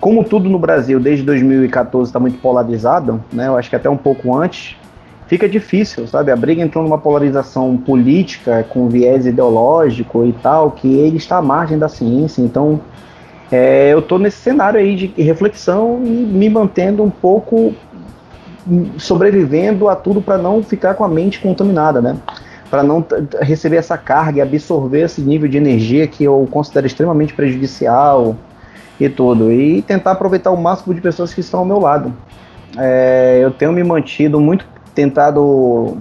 como 0.00 0.24
tudo 0.24 0.48
no 0.48 0.58
Brasil 0.58 0.98
desde 0.98 1.22
2014 1.24 2.08
está 2.08 2.18
muito 2.18 2.40
polarizado, 2.40 3.22
né? 3.32 3.46
Eu 3.46 3.56
acho 3.56 3.70
que 3.70 3.76
até 3.76 3.88
um 3.88 3.96
pouco 3.96 4.36
antes 4.36 4.79
fica 5.30 5.48
difícil, 5.48 6.08
sabe? 6.08 6.32
A 6.32 6.36
briga 6.36 6.60
entrou 6.60 6.82
numa 6.82 6.98
polarização 6.98 7.76
política 7.76 8.66
com 8.68 8.88
viés 8.88 9.26
ideológico 9.26 10.26
e 10.26 10.32
tal, 10.32 10.72
que 10.72 10.92
ele 10.92 11.18
está 11.18 11.36
à 11.36 11.42
margem 11.42 11.78
da 11.78 11.88
ciência. 11.88 12.42
Então, 12.42 12.80
é, 13.48 13.92
eu 13.92 14.00
estou 14.00 14.18
nesse 14.18 14.38
cenário 14.38 14.80
aí 14.80 14.96
de 14.96 15.22
reflexão 15.22 16.00
e 16.04 16.08
me 16.08 16.50
mantendo 16.50 17.04
um 17.04 17.10
pouco 17.10 17.72
sobrevivendo 18.98 19.88
a 19.88 19.94
tudo 19.94 20.20
para 20.20 20.36
não 20.36 20.64
ficar 20.64 20.94
com 20.94 21.04
a 21.04 21.08
mente 21.08 21.38
contaminada, 21.38 22.02
né? 22.02 22.16
Para 22.68 22.82
não 22.82 23.06
receber 23.40 23.76
essa 23.76 23.96
carga 23.96 24.38
e 24.38 24.42
absorver 24.42 25.02
esse 25.02 25.20
nível 25.20 25.48
de 25.48 25.56
energia 25.56 26.08
que 26.08 26.24
eu 26.24 26.48
considero 26.50 26.88
extremamente 26.88 27.34
prejudicial 27.34 28.34
e 28.98 29.08
tudo. 29.08 29.52
E 29.52 29.80
tentar 29.82 30.10
aproveitar 30.10 30.50
o 30.50 30.60
máximo 30.60 30.92
de 30.92 31.00
pessoas 31.00 31.32
que 31.32 31.40
estão 31.40 31.60
ao 31.60 31.66
meu 31.66 31.78
lado. 31.78 32.12
É, 32.76 33.38
eu 33.40 33.52
tenho 33.52 33.72
me 33.72 33.84
mantido 33.84 34.40
muito 34.40 34.66
tentado 35.00 35.96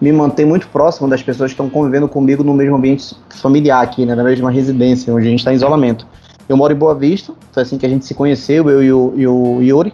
me 0.00 0.10
manter 0.12 0.46
muito 0.46 0.66
próximo 0.68 1.06
das 1.08 1.22
pessoas 1.22 1.50
que 1.50 1.54
estão 1.54 1.68
convivendo 1.68 2.08
comigo 2.08 2.42
no 2.42 2.54
mesmo 2.54 2.76
ambiente 2.76 3.14
familiar 3.28 3.82
aqui, 3.82 4.06
né, 4.06 4.14
na 4.14 4.24
mesma 4.24 4.50
residência, 4.50 5.12
onde 5.12 5.26
a 5.26 5.30
gente 5.30 5.40
está 5.40 5.52
em 5.52 5.56
isolamento. 5.56 6.06
Eu 6.48 6.56
moro 6.56 6.72
em 6.72 6.76
Boa 6.76 6.94
Vista, 6.94 7.34
foi 7.52 7.62
assim 7.62 7.76
que 7.76 7.84
a 7.84 7.88
gente 7.88 8.06
se 8.06 8.14
conheceu, 8.14 8.68
eu 8.70 8.82
e 8.82 8.92
o, 8.92 9.12
e 9.14 9.26
o 9.26 9.60
Yuri. 9.60 9.92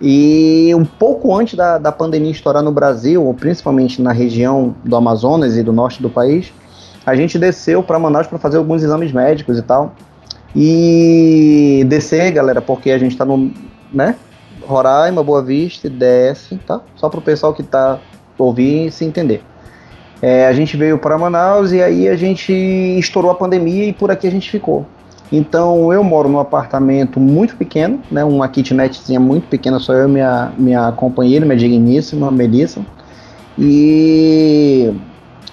E 0.00 0.72
um 0.74 0.84
pouco 0.84 1.34
antes 1.34 1.54
da, 1.54 1.78
da 1.78 1.92
pandemia 1.92 2.30
estourar 2.30 2.62
no 2.62 2.72
Brasil, 2.72 3.24
ou 3.24 3.34
principalmente 3.34 4.00
na 4.00 4.12
região 4.12 4.74
do 4.82 4.96
Amazonas 4.96 5.56
e 5.56 5.62
do 5.62 5.72
norte 5.72 6.02
do 6.02 6.10
país, 6.10 6.52
a 7.04 7.14
gente 7.14 7.38
desceu 7.38 7.82
para 7.82 7.98
Manaus 7.98 8.26
para 8.26 8.38
fazer 8.38 8.56
alguns 8.56 8.82
exames 8.82 9.12
médicos 9.12 9.58
e 9.58 9.62
tal. 9.62 9.94
E 10.54 11.84
descer, 11.88 12.32
galera, 12.32 12.60
porque 12.60 12.90
a 12.90 12.98
gente 12.98 13.12
está 13.12 13.24
no, 13.24 13.52
né, 13.92 14.16
Roraima, 14.66 15.22
Boa 15.22 15.42
Vista, 15.42 15.88
desce, 15.88 16.56
tá? 16.66 16.80
Só 16.96 17.08
para 17.08 17.18
o 17.18 17.22
pessoal 17.22 17.54
que 17.54 17.62
tá 17.62 17.98
ouvindo 18.38 18.90
se 18.90 19.04
entender. 19.04 19.42
É, 20.20 20.46
a 20.46 20.52
gente 20.52 20.76
veio 20.76 20.98
para 20.98 21.18
Manaus 21.18 21.72
e 21.72 21.82
aí 21.82 22.08
a 22.08 22.16
gente 22.16 22.52
estourou 22.52 23.30
a 23.30 23.34
pandemia 23.34 23.84
e 23.84 23.92
por 23.92 24.10
aqui 24.10 24.26
a 24.26 24.30
gente 24.30 24.50
ficou. 24.50 24.86
Então 25.30 25.92
eu 25.92 26.02
moro 26.04 26.28
num 26.28 26.38
apartamento 26.38 27.18
muito 27.18 27.56
pequeno, 27.56 28.00
né, 28.10 28.24
uma 28.24 28.48
kitnetzinha 28.48 29.18
muito 29.18 29.48
pequena, 29.48 29.78
só 29.78 29.92
eu 29.92 30.08
e 30.08 30.12
minha, 30.12 30.52
minha 30.56 30.92
companheira, 30.92 31.44
minha 31.44 31.58
digníssima 31.58 32.30
Melissa. 32.30 32.80
E 33.58 34.92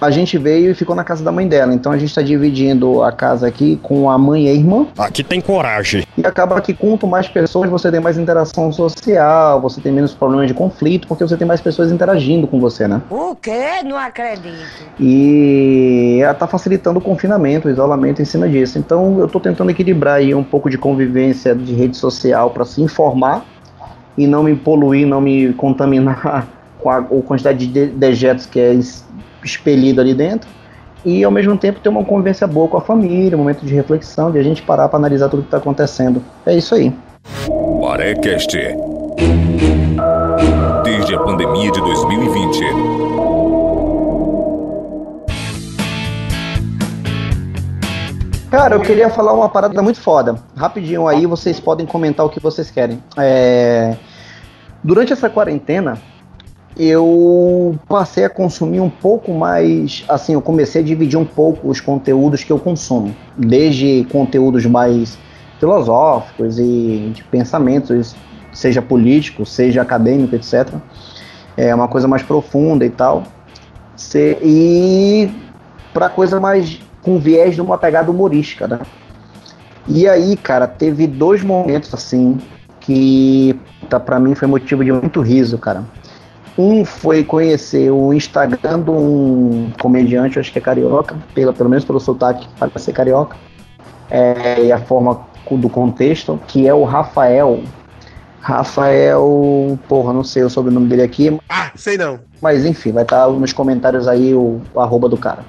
a 0.04 0.12
gente 0.12 0.38
veio 0.38 0.72
e 0.72 0.74
ficou 0.74 0.96
na 0.96 1.04
casa 1.04 1.24
da 1.24 1.32
mãe 1.32 1.48
dela. 1.48 1.74
Então 1.74 1.92
a 1.92 1.98
gente 1.98 2.10
está 2.10 2.22
dividindo 2.22 3.02
a 3.02 3.12
casa 3.12 3.48
aqui 3.48 3.80
com 3.82 4.10
a 4.10 4.18
mãe 4.18 4.46
e 4.46 4.50
a 4.50 4.54
irmã. 4.54 4.88
Aqui 4.98 5.24
tem 5.24 5.40
coragem. 5.40 6.06
E 6.18 6.26
acaba 6.26 6.60
que 6.62 6.74
quanto 6.74 7.08
mais 7.08 7.28
pessoas 7.28 7.70
você 7.70 7.90
tem 7.90 8.00
mais 8.00 8.18
interação 8.18 8.72
social, 8.72 9.62
você 9.62 9.80
tem 9.80 9.92
menos 9.92 10.14
problemas 10.14 10.48
de 10.48 10.54
conflito, 10.54 11.08
porque 11.08 11.24
você 11.24 11.38
tem 11.38 11.48
mais 11.48 11.62
pessoas 11.62 11.92
interagindo 11.92 12.48
com 12.48 12.60
você, 12.60 12.88
né? 12.88 13.02
O 13.10 13.36
quê? 13.36 13.84
Não 13.84 13.98
acredito. 13.98 14.54
E 15.00 16.20
ela 16.22 16.34
tá 16.34 16.48
facilitando 16.48 17.00
o 17.00 17.02
confinamento, 17.02 17.68
o 17.68 17.72
isolamento 17.72 18.22
em 18.22 18.26
cima 18.26 18.48
disso. 18.48 18.78
Então 18.78 19.20
eu 19.20 19.28
tô 19.28 19.40
tentando 19.40 19.72
equilibrar 19.72 20.16
aí 20.16 20.36
um 20.36 20.44
pouco 20.44 20.70
de 20.70 20.78
convivência 20.78 21.56
de 21.56 21.74
rede 21.74 21.98
social 21.98 22.50
para 22.50 22.66
se 22.66 22.82
informar 22.82 23.46
e 24.18 24.28
não 24.28 24.44
me 24.44 24.56
poluir, 24.56 25.08
não 25.08 25.22
me 25.22 25.54
contaminar 25.54 26.48
com 26.80 26.90
a, 26.90 26.98
a 26.98 27.22
quantidade 27.26 27.66
de 27.66 27.88
dejetos 27.88 28.46
que 28.46 28.60
é 28.60 28.74
expelido 29.44 30.02
ali 30.02 30.14
dentro 30.14 30.50
e 31.06 31.24
ao 31.24 31.32
mesmo 31.32 31.58
tempo 31.58 31.80
ter 31.80 31.90
uma 31.90 32.04
convivência 32.04 32.48
boa 32.48 32.68
com 32.68 32.78
a 32.78 32.82
família, 32.82 33.36
um 33.36 33.40
momento 33.40 33.66
de 33.66 33.74
reflexão, 33.74 34.32
de 34.32 34.40
a 34.40 34.44
gente 34.44 34.62
parar 34.62 34.88
para 34.88 34.98
analisar 34.98 35.28
tudo 35.30 35.42
que 35.42 35.48
está 35.48 35.58
acontecendo. 35.58 36.24
É 36.46 36.56
isso 36.56 36.74
aí. 36.74 36.94
Barecast. 37.82 38.58
Desde 40.84 41.16
a 41.16 41.20
pandemia 41.20 41.72
de 41.72 41.82
2020. 41.82 43.14
Cara, 48.50 48.76
eu 48.76 48.82
queria 48.82 49.10
falar 49.10 49.34
uma 49.34 49.50
parada 49.50 49.82
muito 49.82 50.00
foda. 50.00 50.36
Rapidinho 50.56 51.08
aí, 51.08 51.26
vocês 51.26 51.60
podem 51.60 51.86
comentar 51.86 52.26
o 52.26 52.30
que 52.30 52.40
vocês 52.40 52.70
querem. 52.70 53.02
É... 53.18 53.96
Durante 54.84 55.12
essa 55.12 55.30
quarentena, 55.30 55.98
eu 56.77 57.77
passei 57.88 58.25
a 58.25 58.30
consumir 58.30 58.80
um 58.80 58.89
pouco 58.89 59.34
mais, 59.34 60.03
assim, 60.08 60.34
eu 60.34 60.42
comecei 60.42 60.82
a 60.82 60.84
dividir 60.84 61.18
um 61.18 61.25
pouco 61.25 61.70
os 61.70 61.80
conteúdos 61.80 62.44
que 62.44 62.51
eu 62.51 62.60
consumo, 62.60 63.15
desde 63.38 64.08
conteúdos 64.12 64.65
mais 64.65 65.18
filosóficos 65.60 66.58
e 66.60 67.12
de 67.13 67.24
pensamentos, 67.25 68.15
seja 68.51 68.82
político, 68.82 69.46
seja 69.46 69.82
acadêmico, 69.82 70.36
etc. 70.36 70.70
É 71.56 71.74
uma 71.74 71.88
coisa 71.88 72.08
mais 72.08 72.24
profunda 72.24 72.86
e 72.86 72.89
tal. 72.89 73.24
E 74.15 75.30
para 75.94 76.10
coisa 76.10 76.39
mais 76.39 76.80
com 77.01 77.20
viés 77.20 77.56
de 77.56 77.62
uma 77.62 77.77
pegada 77.77 78.10
humorística, 78.10 78.68
né? 78.68 78.80
E 79.88 80.08
aí, 80.08 80.36
cara, 80.38 80.68
teve 80.68 81.06
dois 81.06 81.44
momentos 81.44 81.94
assim 81.94 82.39
que 82.80 83.58
tá, 83.89 84.00
para 84.00 84.20
mim 84.20 84.34
foi 84.34 84.48
motivo 84.48 84.84
de 84.84 84.92
muito 84.92 85.22
riso, 85.22 85.58
cara. 85.58 85.84
Um 86.58 86.86
foi 86.86 87.24
conhecer 87.24 87.90
o 87.90 88.14
Instagram 88.14 88.82
de 88.82 88.92
um 88.92 89.72
comediante, 89.80 90.40
acho 90.40 90.52
que 90.52 90.60
é 90.60 90.62
carioca, 90.62 91.16
pela, 91.34 91.52
pelo 91.52 91.70
menos 91.70 91.84
pelo 91.84 92.00
sotaque, 92.00 92.48
parece 92.60 92.86
ser 92.86 92.94
carioca, 92.94 93.36
é, 94.10 94.64
e 94.66 94.72
a 94.72 94.78
forma 94.80 95.22
do 95.52 95.70
contexto, 95.70 96.40
que 96.48 96.68
é 96.68 96.74
o 96.74 96.84
Rafael. 96.84 97.62
Rafael, 98.40 99.78
porra, 99.88 100.12
não 100.14 100.24
sei 100.24 100.44
o 100.44 100.50
sobrenome 100.50 100.88
dele 100.88 101.04
aqui. 101.04 101.40
Ah, 101.50 101.72
sei 101.76 101.98
não. 101.98 102.20
Mas 102.42 102.66
enfim, 102.66 102.92
vai 102.92 103.04
estar 103.04 103.28
nos 103.30 103.54
comentários 103.54 104.08
aí 104.08 104.34
o, 104.34 104.62
o 104.74 104.80
arroba 104.80 105.08
do 105.08 105.18
cara. 105.18 105.44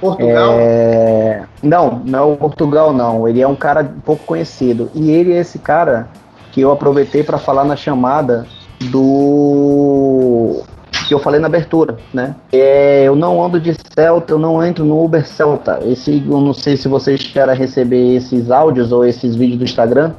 Portugal? 0.00 0.54
É... 0.58 1.42
Não, 1.62 2.02
não 2.04 2.18
é 2.18 2.22
o 2.22 2.36
Portugal, 2.36 2.92
não. 2.92 3.28
Ele 3.28 3.40
é 3.40 3.46
um 3.46 3.56
cara 3.56 3.92
pouco 4.04 4.24
conhecido. 4.24 4.90
E 4.94 5.10
ele 5.10 5.32
é 5.32 5.38
esse 5.38 5.58
cara 5.58 6.08
que 6.52 6.60
eu 6.60 6.70
aproveitei 6.70 7.22
para 7.22 7.38
falar 7.38 7.64
na 7.64 7.76
chamada 7.76 8.46
do 8.84 10.62
que 11.06 11.14
eu 11.14 11.18
falei 11.18 11.40
na 11.40 11.48
abertura, 11.48 11.98
né? 12.14 12.36
É, 12.52 13.02
eu 13.02 13.16
não 13.16 13.44
ando 13.44 13.60
de 13.60 13.74
Celta, 13.94 14.32
eu 14.32 14.38
não 14.38 14.64
entro 14.64 14.84
no 14.84 15.04
Uber 15.04 15.26
Celta. 15.26 15.80
Esse, 15.84 16.24
eu 16.24 16.40
não 16.40 16.54
sei 16.54 16.76
se 16.76 16.86
vocês 16.86 17.20
querem 17.26 17.54
receber 17.54 18.14
esses 18.14 18.50
áudios 18.50 18.92
ou 18.92 19.04
esses 19.04 19.34
vídeos 19.34 19.58
do 19.58 19.64
Instagram. 19.64 20.12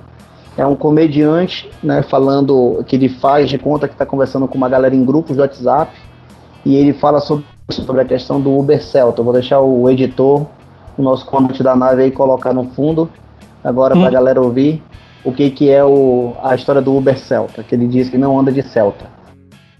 É 0.58 0.66
um 0.66 0.76
comediante, 0.76 1.72
né? 1.82 2.02
Falando 2.04 2.84
que 2.86 2.98
ele 2.98 3.08
faz 3.08 3.50
de 3.50 3.58
conta 3.58 3.88
que 3.88 3.94
está 3.94 4.06
conversando 4.06 4.48
com 4.50 4.58
uma 4.58 4.68
galera 4.68 4.94
em 4.94 5.06
grupos 5.06 5.38
do 5.38 5.42
WhatsApp 5.42 5.94
e 6.66 6.76
ele 6.76 6.92
fala 6.92 7.22
sobre, 7.22 7.46
sobre 7.70 8.02
a 8.02 8.06
questão 8.06 8.42
do 8.42 8.58
Uber 8.58 8.84
Celta. 8.84 9.22
Eu 9.22 9.26
vou 9.26 9.34
deixar 9.34 9.62
o 9.62 9.90
editor, 9.90 10.46
o 10.98 11.02
nosso 11.02 11.26
comandante 11.26 11.64
da 11.64 11.74
nave 11.74 12.04
aí 12.04 12.12
colocar 12.12 12.54
no 12.54 12.66
fundo 12.66 13.10
agora 13.64 13.96
hum. 13.96 14.00
para 14.00 14.10
a 14.10 14.12
galera 14.12 14.42
ouvir 14.42 14.84
o 15.24 15.32
que, 15.32 15.50
que 15.52 15.70
é 15.70 15.84
o, 15.84 16.36
a 16.44 16.56
história 16.56 16.82
do 16.82 16.96
Uber 16.96 17.18
Celta, 17.18 17.64
que 17.64 17.76
ele 17.76 17.88
diz 17.88 18.10
que 18.10 18.18
não 18.18 18.40
anda 18.40 18.52
de 18.52 18.64
Celta. 18.64 19.06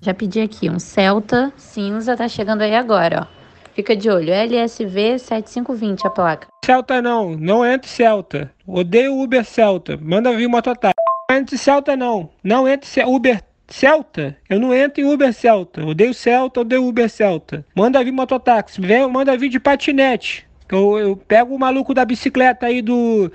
Já 0.02 0.14
pedi 0.14 0.42
aqui 0.42 0.70
um 0.70 0.80
Celta 0.80 1.52
cinza, 1.58 2.16
tá 2.16 2.28
chegando 2.28 2.62
aí 2.62 2.76
agora, 2.76 3.28
ó. 3.28 3.42
Fica 3.74 3.96
de 3.96 4.10
olho, 4.10 4.34
LSV 4.34 5.18
7520 5.20 6.06
a 6.06 6.10
placa. 6.10 6.48
Celta 6.66 7.02
não, 7.02 7.38
não 7.38 7.66
entre 7.66 7.90
Celta. 7.90 8.52
Odeio 8.68 9.18
Uber 9.18 9.46
Celta. 9.46 9.98
Manda 10.02 10.36
vir 10.36 10.48
mototáxi. 10.48 10.96
Não 11.30 11.38
entre 11.38 11.58
Celta 11.58 11.96
não. 11.96 12.30
Não 12.44 12.68
entre 12.68 13.04
Uber 13.06 13.42
Celta? 13.68 14.36
Eu 14.50 14.60
não 14.60 14.74
entro 14.74 15.02
em 15.02 15.06
Uber 15.06 15.32
Celta. 15.34 15.86
Odeio 15.86 16.14
Celta, 16.14 16.60
odeio 16.60 16.86
Uber 16.86 17.10
Celta. 17.10 17.66
Manda 17.74 18.04
vir 18.04 18.12
mototáxi. 18.12 18.82
Vem, 18.82 19.08
manda 19.10 19.38
vir 19.38 19.50
de 19.50 19.60
patinete. 19.60 20.46
Eu, 20.70 21.00
eu 21.00 21.16
pego 21.16 21.56
o 21.56 21.60
maluco 21.60 21.94
da 21.94 22.04
bicicleta 22.04 22.66
aí 22.66 22.82
do 22.82 23.32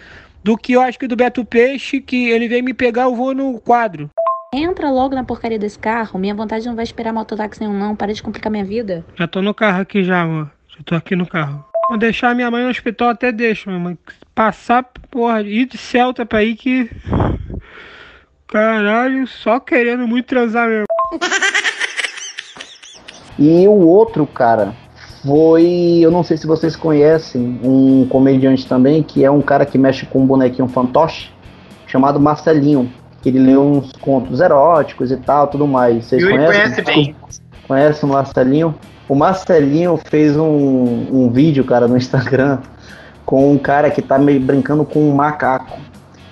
do 0.46 0.56
quiosque 0.56 1.08
do 1.08 1.16
Beto 1.16 1.44
Peixe, 1.44 2.00
que 2.00 2.30
ele 2.30 2.46
vem 2.46 2.62
me 2.62 2.72
pegar, 2.72 3.02
eu 3.02 3.16
vou 3.16 3.34
no 3.34 3.58
quadro. 3.58 4.08
Entra 4.54 4.92
logo 4.92 5.12
na 5.12 5.24
porcaria 5.24 5.58
desse 5.58 5.76
carro. 5.76 6.20
Minha 6.20 6.36
vontade 6.36 6.64
não 6.64 6.76
vai 6.76 6.84
esperar 6.84 7.12
mototáxi 7.12 7.60
nenhum, 7.60 7.76
não. 7.76 7.96
Para 7.96 8.14
de 8.14 8.22
complicar 8.22 8.50
minha 8.52 8.64
vida. 8.64 9.04
Já 9.16 9.26
tô 9.26 9.42
no 9.42 9.52
carro 9.52 9.82
aqui 9.82 10.04
já, 10.04 10.22
amor. 10.22 10.48
Já 10.68 10.84
tô 10.84 10.94
aqui 10.94 11.16
no 11.16 11.26
carro. 11.26 11.64
Vou 11.88 11.98
deixar 11.98 12.32
minha 12.32 12.48
mãe 12.48 12.62
no 12.62 12.70
hospital, 12.70 13.08
até 13.08 13.32
deixo, 13.32 13.68
minha 13.68 13.80
mãe. 13.80 13.98
Passar, 14.36 14.84
porra, 15.10 15.42
ir 15.42 15.66
de 15.66 15.76
Celta 15.76 16.24
pra 16.24 16.44
ir 16.44 16.54
que. 16.54 16.88
Caralho, 18.46 19.26
só 19.26 19.58
querendo 19.58 20.06
muito 20.06 20.26
transar 20.26 20.68
mesmo. 20.68 20.86
E 23.36 23.66
o 23.66 23.72
outro, 23.72 24.24
cara, 24.28 24.76
foi, 25.26 25.98
eu 26.00 26.10
não 26.10 26.22
sei 26.22 26.36
se 26.36 26.46
vocês 26.46 26.76
conhecem, 26.76 27.58
um 27.62 28.06
comediante 28.08 28.66
também, 28.66 29.02
que 29.02 29.24
é 29.24 29.30
um 29.30 29.42
cara 29.42 29.66
que 29.66 29.76
mexe 29.76 30.06
com 30.06 30.20
um 30.20 30.26
bonequinho 30.26 30.68
fantoche, 30.68 31.32
chamado 31.86 32.20
Marcelinho, 32.20 32.88
que 33.20 33.30
ele 33.30 33.40
lê 33.40 33.56
uns 33.56 33.90
contos 34.00 34.40
eróticos 34.40 35.10
e 35.10 35.16
tal, 35.16 35.48
tudo 35.48 35.66
mais. 35.66 36.04
Vocês 36.04 36.22
Yuri 36.22 36.34
conhecem? 36.36 36.62
conhece 36.62 36.82
bem. 36.82 37.16
Conhece 37.66 38.04
o 38.04 38.08
Marcelinho? 38.08 38.74
O 39.08 39.16
Marcelinho 39.16 39.98
fez 40.08 40.36
um, 40.36 40.44
um 40.44 41.30
vídeo, 41.30 41.64
cara, 41.64 41.88
no 41.88 41.96
Instagram, 41.96 42.58
com 43.24 43.52
um 43.52 43.58
cara 43.58 43.90
que 43.90 44.00
tá 44.00 44.18
meio 44.18 44.40
brincando 44.40 44.84
com 44.84 45.00
um 45.00 45.12
macaco. 45.12 45.80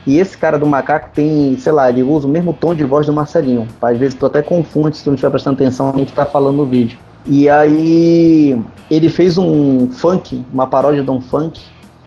E 0.06 0.18
esse 0.18 0.38
cara 0.38 0.58
do 0.58 0.66
macaco 0.66 1.08
tem, 1.12 1.56
sei 1.58 1.72
lá, 1.72 1.88
ele 1.88 2.02
usa 2.02 2.28
o 2.28 2.30
mesmo 2.30 2.52
tom 2.52 2.74
de 2.74 2.84
voz 2.84 3.06
do 3.06 3.12
Marcelinho. 3.12 3.66
Às 3.82 3.98
vezes 3.98 4.14
tu 4.14 4.26
até 4.26 4.40
confunde 4.42 4.96
se 4.96 5.02
tu 5.02 5.08
não 5.08 5.14
estiver 5.14 5.30
prestando 5.30 5.56
atenção 5.56 5.92
no 5.92 6.06
que 6.06 6.12
tá 6.12 6.24
falando 6.24 6.58
no 6.58 6.66
vídeo. 6.66 6.98
E 7.26 7.48
aí 7.48 8.60
ele 8.90 9.08
fez 9.08 9.38
um 9.38 9.88
funk, 9.90 10.44
uma 10.52 10.66
paródia 10.66 11.02
de 11.02 11.10
um 11.10 11.20
funk, 11.20 11.60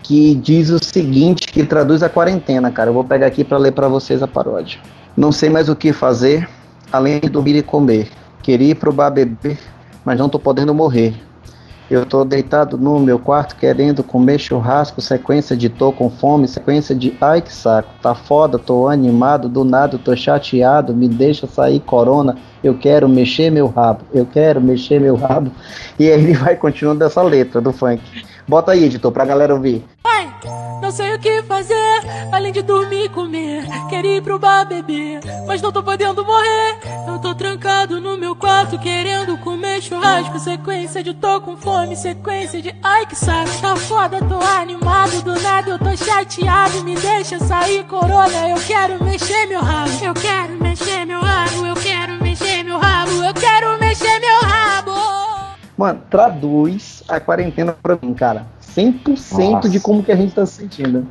que 0.03 0.36
diz 0.36 0.69
o 0.69 0.84
seguinte, 0.84 1.47
que 1.47 1.65
traduz 1.65 2.03
a 2.03 2.10
quarentena, 2.10 2.71
cara. 2.71 2.89
Eu 2.89 2.93
vou 2.93 3.03
pegar 3.03 3.27
aqui 3.27 3.43
para 3.43 3.58
ler 3.58 3.71
para 3.71 3.88
vocês 3.88 4.21
a 4.21 4.27
paródia. 4.27 4.80
Não 5.15 5.32
sei 5.32 5.49
mais 5.49 5.69
o 5.69 5.75
que 5.75 5.91
fazer, 5.91 6.47
além 6.91 7.19
de 7.19 7.30
dormir 7.30 7.56
e 7.56 7.63
comer. 7.63 8.10
Queria 8.43 8.71
ir 8.71 8.75
pro 8.75 8.93
bar 8.93 9.10
beber, 9.10 9.58
mas 10.06 10.19
não 10.19 10.30
tô 10.30 10.39
podendo 10.39 10.73
morrer. 10.73 11.13
Eu 11.89 12.06
tô 12.06 12.26
deitado 12.26 12.78
no 12.78 13.00
meu 13.00 13.17
quarto 13.17 13.56
querendo 13.56 14.04
comer 14.04 14.39
churrasco, 14.39 15.00
sequência 15.00 15.56
de 15.56 15.69
tô 15.69 15.93
com 15.93 16.10
fome, 16.10 16.45
sequência 16.45 16.93
de 16.93 17.15
ai 17.21 17.41
que 17.41 17.54
saco, 17.54 17.93
tá 18.02 18.13
foda, 18.13 18.60
tô 18.60 18.89
animado, 18.89 19.47
do 19.47 19.63
nada 19.63 19.97
tô 19.97 20.13
chateado, 20.13 20.93
me 20.93 21.08
deixa 21.08 21.47
sair 21.47 21.80
corona, 21.80 22.36
eu 22.62 22.78
quero 22.78 23.08
mexer 23.08 23.50
meu 23.50 23.67
rabo, 23.67 24.02
eu 24.13 24.26
quero 24.26 24.60
mexer 24.60 25.00
meu 25.00 25.15
rabo. 25.15 25.50
E 25.97 26.12
aí 26.12 26.19
ele 26.21 26.34
vai 26.36 26.58
continuando 26.58 27.06
essa 27.06 27.21
letra 27.21 27.62
do 27.62 27.71
funk. 27.71 28.02
Bota 28.47 28.71
aí, 28.71 28.86
editor, 28.86 29.12
pra 29.12 29.25
galera 29.25 29.53
ouvir. 29.53 29.83
Ai, 30.05 30.33
não 30.81 30.89
sei 30.89 31.13
o 31.13 31.19
que 31.19 31.43
fazer, 31.43 31.99
além 32.31 32.53
de 32.53 32.62
dormir 32.62 33.03
e 33.03 33.10
comer. 33.10 33.65
Quero 33.89 34.07
ir 34.07 34.23
pro 34.23 34.39
bar 34.39 34.65
beber, 34.65 35.19
mas 35.45 35.62
não 35.62 35.69
tô 35.69 35.83
podendo 35.83 36.23
morrer. 36.23 36.77
Eu 37.05 37.19
tô 37.19 37.36
trancado 37.36 37.99
no 37.99 38.17
meu 38.17 38.38
quarto, 38.38 38.79
querendo 38.79 39.38
comer 39.39 39.81
churrasco. 39.81 40.39
Sequência 40.39 41.03
de 41.03 41.13
tô 41.13 41.41
com 41.41 41.57
fome, 41.57 41.97
sequência 41.97 42.62
de 42.62 42.73
ai 42.81 43.05
que 43.05 43.17
saco. 43.17 43.49
Tá 43.62 43.75
foda, 43.75 44.19
tô 44.19 44.39
animado, 44.39 45.21
do 45.23 45.38
nada 45.41 45.71
eu 45.71 45.79
tô 45.79 45.97
chateado. 45.97 46.86
Me 46.86 46.95
deixa 46.95 47.39
sair 47.39 47.83
corona, 47.83 48.49
eu 48.49 48.57
quero 48.65 49.03
mexer 49.03 49.45
meu 49.47 49.60
rabo. 49.60 49.91
Eu 50.01 50.13
quero 50.13 50.53
mexer 50.63 51.05
meu 51.05 51.19
rabo, 51.19 51.65
eu 51.65 51.75
quero 51.75 52.23
mexer 52.23 52.63
meu 52.63 52.77
rabo, 52.79 53.12
eu 53.12 53.33
quero 53.33 53.77
mexer 53.77 54.19
meu 54.19 54.39
rabo. 54.39 55.16
Mano, 55.77 56.01
traduz 56.09 57.03
a 57.07 57.19
quarentena 57.19 57.75
pra 57.81 57.97
mim, 58.01 58.13
cara. 58.13 58.47
100% 58.75 59.51
Nossa. 59.51 59.69
de 59.69 59.79
como 59.79 60.01
que 60.01 60.11
a 60.11 60.15
gente 60.15 60.33
tá 60.33 60.45
se 60.45 60.53
sentindo. 60.53 61.05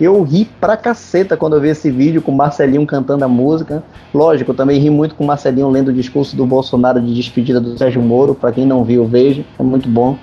Eu 0.00 0.22
ri 0.22 0.44
pra 0.60 0.76
caceta 0.76 1.36
quando 1.36 1.56
eu 1.56 1.60
vi 1.60 1.68
esse 1.68 1.90
vídeo 1.90 2.22
com 2.22 2.30
o 2.30 2.36
Marcelinho 2.36 2.86
cantando 2.86 3.24
a 3.24 3.28
música. 3.28 3.82
Lógico, 4.14 4.52
eu 4.52 4.54
também 4.54 4.78
ri 4.78 4.90
muito 4.90 5.14
com 5.14 5.24
o 5.24 5.26
Marcelinho 5.26 5.68
lendo 5.70 5.88
o 5.88 5.92
discurso 5.92 6.36
do 6.36 6.46
Bolsonaro 6.46 7.00
de 7.00 7.14
despedida 7.14 7.60
do 7.60 7.76
Sérgio 7.76 8.02
Moro. 8.02 8.34
Pra 8.34 8.52
quem 8.52 8.66
não 8.66 8.84
viu, 8.84 9.04
veja. 9.06 9.44
É 9.58 9.62
muito 9.62 9.88
bom. 9.88 10.16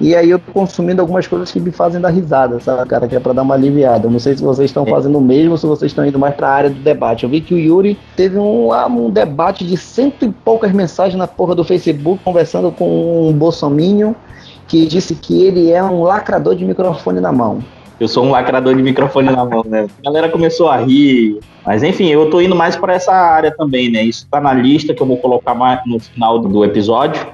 E 0.00 0.16
aí 0.16 0.30
eu 0.30 0.38
tô 0.38 0.52
consumindo 0.52 1.00
algumas 1.00 1.26
coisas 1.26 1.52
que 1.52 1.60
me 1.60 1.70
fazem 1.70 2.00
dar 2.00 2.08
risada, 2.08 2.58
sabe, 2.60 2.88
cara? 2.88 3.06
Que 3.06 3.16
é 3.16 3.20
pra 3.20 3.32
dar 3.32 3.42
uma 3.42 3.54
aliviada. 3.54 4.06
Eu 4.06 4.10
não 4.10 4.18
sei 4.18 4.36
se 4.36 4.42
vocês 4.42 4.70
estão 4.70 4.84
fazendo 4.84 5.16
o 5.18 5.20
mesmo 5.20 5.56
se 5.56 5.66
vocês 5.66 5.92
estão 5.92 6.04
indo 6.04 6.18
mais 6.18 6.34
pra 6.34 6.48
área 6.48 6.70
do 6.70 6.80
debate. 6.80 7.24
Eu 7.24 7.30
vi 7.30 7.40
que 7.40 7.54
o 7.54 7.58
Yuri 7.58 7.98
teve 8.16 8.38
um, 8.38 8.70
um 8.72 9.10
debate 9.10 9.64
de 9.64 9.76
cento 9.76 10.24
e 10.24 10.30
poucas 10.30 10.72
mensagens 10.72 11.16
na 11.16 11.28
porra 11.28 11.54
do 11.54 11.62
Facebook, 11.62 12.22
conversando 12.24 12.72
com 12.72 13.28
um 13.28 13.32
bolsominho 13.32 14.16
que 14.66 14.86
disse 14.86 15.14
que 15.14 15.44
ele 15.44 15.70
é 15.70 15.82
um 15.82 16.02
lacrador 16.02 16.54
de 16.54 16.64
microfone 16.64 17.20
na 17.20 17.30
mão. 17.30 17.62
Eu 18.00 18.08
sou 18.08 18.24
um 18.24 18.30
lacrador 18.30 18.74
de 18.74 18.82
microfone 18.82 19.30
na 19.30 19.44
mão, 19.44 19.62
né? 19.64 19.86
A 20.00 20.04
galera 20.04 20.28
começou 20.28 20.68
a 20.68 20.78
rir. 20.78 21.38
Mas 21.64 21.82
enfim, 21.84 22.08
eu 22.08 22.28
tô 22.28 22.40
indo 22.40 22.56
mais 22.56 22.74
para 22.74 22.94
essa 22.94 23.12
área 23.12 23.54
também, 23.56 23.88
né? 23.90 24.02
Isso 24.02 24.26
tá 24.28 24.40
na 24.40 24.52
lista 24.52 24.92
que 24.92 25.00
eu 25.00 25.06
vou 25.06 25.18
colocar 25.18 25.54
mais 25.54 25.80
no 25.86 26.00
final 26.00 26.38
do 26.40 26.64
episódio. 26.64 27.24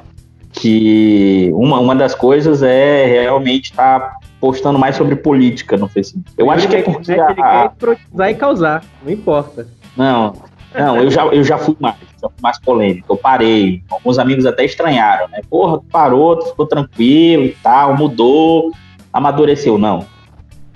Que 0.60 1.50
uma, 1.54 1.78
uma 1.78 1.94
das 1.94 2.14
coisas 2.14 2.62
é 2.62 3.06
realmente 3.06 3.70
estar 3.70 4.00
tá 4.00 4.16
postando 4.40 4.78
mais 4.78 4.96
sobre 4.96 5.14
política 5.16 5.76
no 5.76 5.88
Facebook. 5.88 6.30
Eu 6.36 6.50
acho 6.50 6.68
que 6.68 6.76
é 6.76 6.82
porque. 6.82 7.12
Ele 7.12 7.20
a- 7.20 7.34
quer 7.34 7.66
hipnotizar 7.66 8.30
e 8.30 8.34
causar, 8.34 8.84
não 9.04 9.12
importa. 9.12 9.68
Não, 9.96 10.34
não, 10.74 10.96
eu 10.96 11.10
já, 11.10 11.24
eu 11.26 11.42
já 11.42 11.58
fui 11.58 11.76
mais, 11.80 11.96
já 12.20 12.28
fui 12.28 12.38
mais 12.42 12.58
polêmico. 12.60 13.12
Eu 13.12 13.16
parei. 13.16 13.82
Alguns 13.90 14.18
amigos 14.18 14.46
até 14.46 14.64
estranharam, 14.64 15.28
né? 15.28 15.40
Porra, 15.48 15.78
tu 15.78 15.84
parou, 15.90 16.36
tu 16.36 16.46
ficou 16.46 16.66
tranquilo 16.66 17.44
e 17.44 17.56
tal, 17.62 17.96
mudou, 17.96 18.70
amadureceu. 19.12 19.78
Não. 19.78 20.06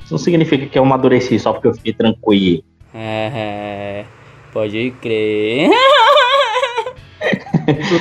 Isso 0.03 0.13
não 0.13 0.19
significa 0.19 0.67
que 0.67 0.79
eu 0.79 0.83
amadureci 0.83 1.39
só 1.39 1.53
porque 1.53 1.69
eu 1.69 1.75
fiquei 1.75 1.93
tranquilo. 1.93 2.63
É, 2.95 4.05
pode 4.53 4.93
crer. 5.01 5.71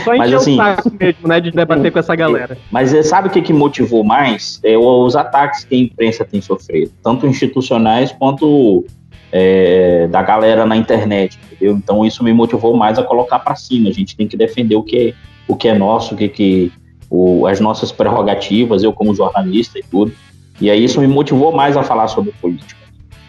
Só 0.04 0.16
Mas 0.18 0.34
assim- 0.34 0.58
mesmo, 1.00 1.28
né, 1.28 1.40
de 1.40 1.52
debater 1.52 1.92
com 1.92 2.00
essa 2.00 2.16
galera. 2.16 2.58
Mas 2.72 2.94
eh, 2.94 3.04
sabe 3.04 3.28
o 3.28 3.32
que, 3.32 3.42
que 3.42 3.54
motivou 3.54 4.04
mais? 4.04 4.60
É 4.64 4.78
os 4.78 5.16
ataques 5.16 5.66
que 5.66 5.76
a 5.76 5.78
imprensa 5.78 6.26
tem 6.26 6.42
sofrido, 6.42 6.92
tanto 7.04 7.28
institucionais 7.28 8.12
quanto 8.12 8.86
eh, 9.32 10.08
da 10.10 10.22
galera 10.22 10.66
na 10.66 10.76
internet, 10.76 11.40
entendeu? 11.46 11.76
Então 11.76 12.06
isso 12.06 12.24
me 12.24 12.34
motivou 12.34 12.76
mais 12.76 12.98
a 12.98 13.04
colocar 13.04 13.40
para 13.40 13.56
cima. 13.56 13.90
A 13.90 13.94
gente 13.94 14.16
tem 14.16 14.28
que 14.28 14.38
defender 14.38 14.76
o 14.76 14.84
que, 14.84 15.14
o 15.48 15.56
que 15.56 15.68
é 15.68 15.74
nosso, 15.78 16.16
o 16.16 16.18
que, 16.18 16.28
que 16.28 16.72
o, 17.10 17.46
as 17.46 17.60
nossas 17.60 17.92
prerrogativas, 17.92 18.84
eu 18.84 18.94
como 18.94 19.14
jornalista 19.14 19.78
e 19.80 19.84
tudo. 19.84 20.14
E 20.60 20.70
aí 20.70 20.84
isso 20.84 21.02
me 21.02 21.08
motivou 21.08 21.52
mais 21.52 21.76
a 21.76 21.84
falar 21.84 22.08
sobre 22.08 22.32
política. 22.42 22.80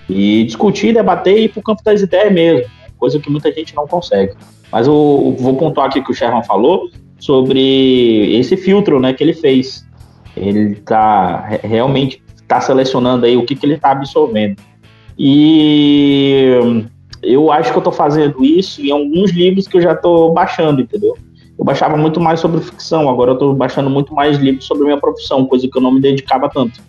E 0.08 0.44
discutir, 0.44 0.92
debater 0.92 1.38
e 1.38 1.44
ir 1.44 1.48
para 1.48 1.60
o 1.60 1.62
campo 1.62 1.82
das 1.82 2.00
ideias 2.00 2.32
mesmo, 2.32 2.70
coisa 2.98 3.18
que 3.18 3.30
muita 3.30 3.50
gente 3.50 3.74
não 3.74 3.86
consegue. 3.86 4.34
Mas 4.72 4.86
eu 4.86 5.36
vou 5.38 5.56
pontuar 5.56 5.88
aqui 5.88 6.02
que 6.02 6.10
o 6.10 6.14
Sherman 6.14 6.42
falou 6.42 6.88
sobre 7.18 8.34
esse 8.36 8.56
filtro 8.56 8.98
né, 8.98 9.12
que 9.12 9.22
ele 9.22 9.34
fez. 9.34 9.86
Ele 10.34 10.72
está 10.72 11.46
realmente 11.62 12.22
tá 12.48 12.60
selecionando 12.60 13.26
aí 13.26 13.36
o 13.36 13.44
que, 13.44 13.54
que 13.54 13.66
ele 13.66 13.74
está 13.74 13.90
absorvendo. 13.90 14.56
E 15.18 16.48
eu 17.22 17.52
acho 17.52 17.70
que 17.70 17.76
eu 17.76 17.80
estou 17.80 17.92
fazendo 17.92 18.42
isso 18.42 18.80
em 18.82 18.90
alguns 18.90 19.30
livros 19.30 19.68
que 19.68 19.76
eu 19.76 19.82
já 19.82 19.92
estou 19.92 20.32
baixando, 20.32 20.80
entendeu? 20.80 21.16
Eu 21.58 21.64
baixava 21.64 21.96
muito 21.96 22.18
mais 22.18 22.40
sobre 22.40 22.60
ficção, 22.60 23.08
agora 23.08 23.32
eu 23.32 23.34
estou 23.34 23.54
baixando 23.54 23.90
muito 23.90 24.14
mais 24.14 24.38
livros 24.38 24.64
sobre 24.64 24.84
minha 24.84 24.98
profissão, 24.98 25.46
coisa 25.46 25.68
que 25.68 25.76
eu 25.76 25.82
não 25.82 25.92
me 25.92 26.00
dedicava 26.00 26.48
tanto. 26.48 26.80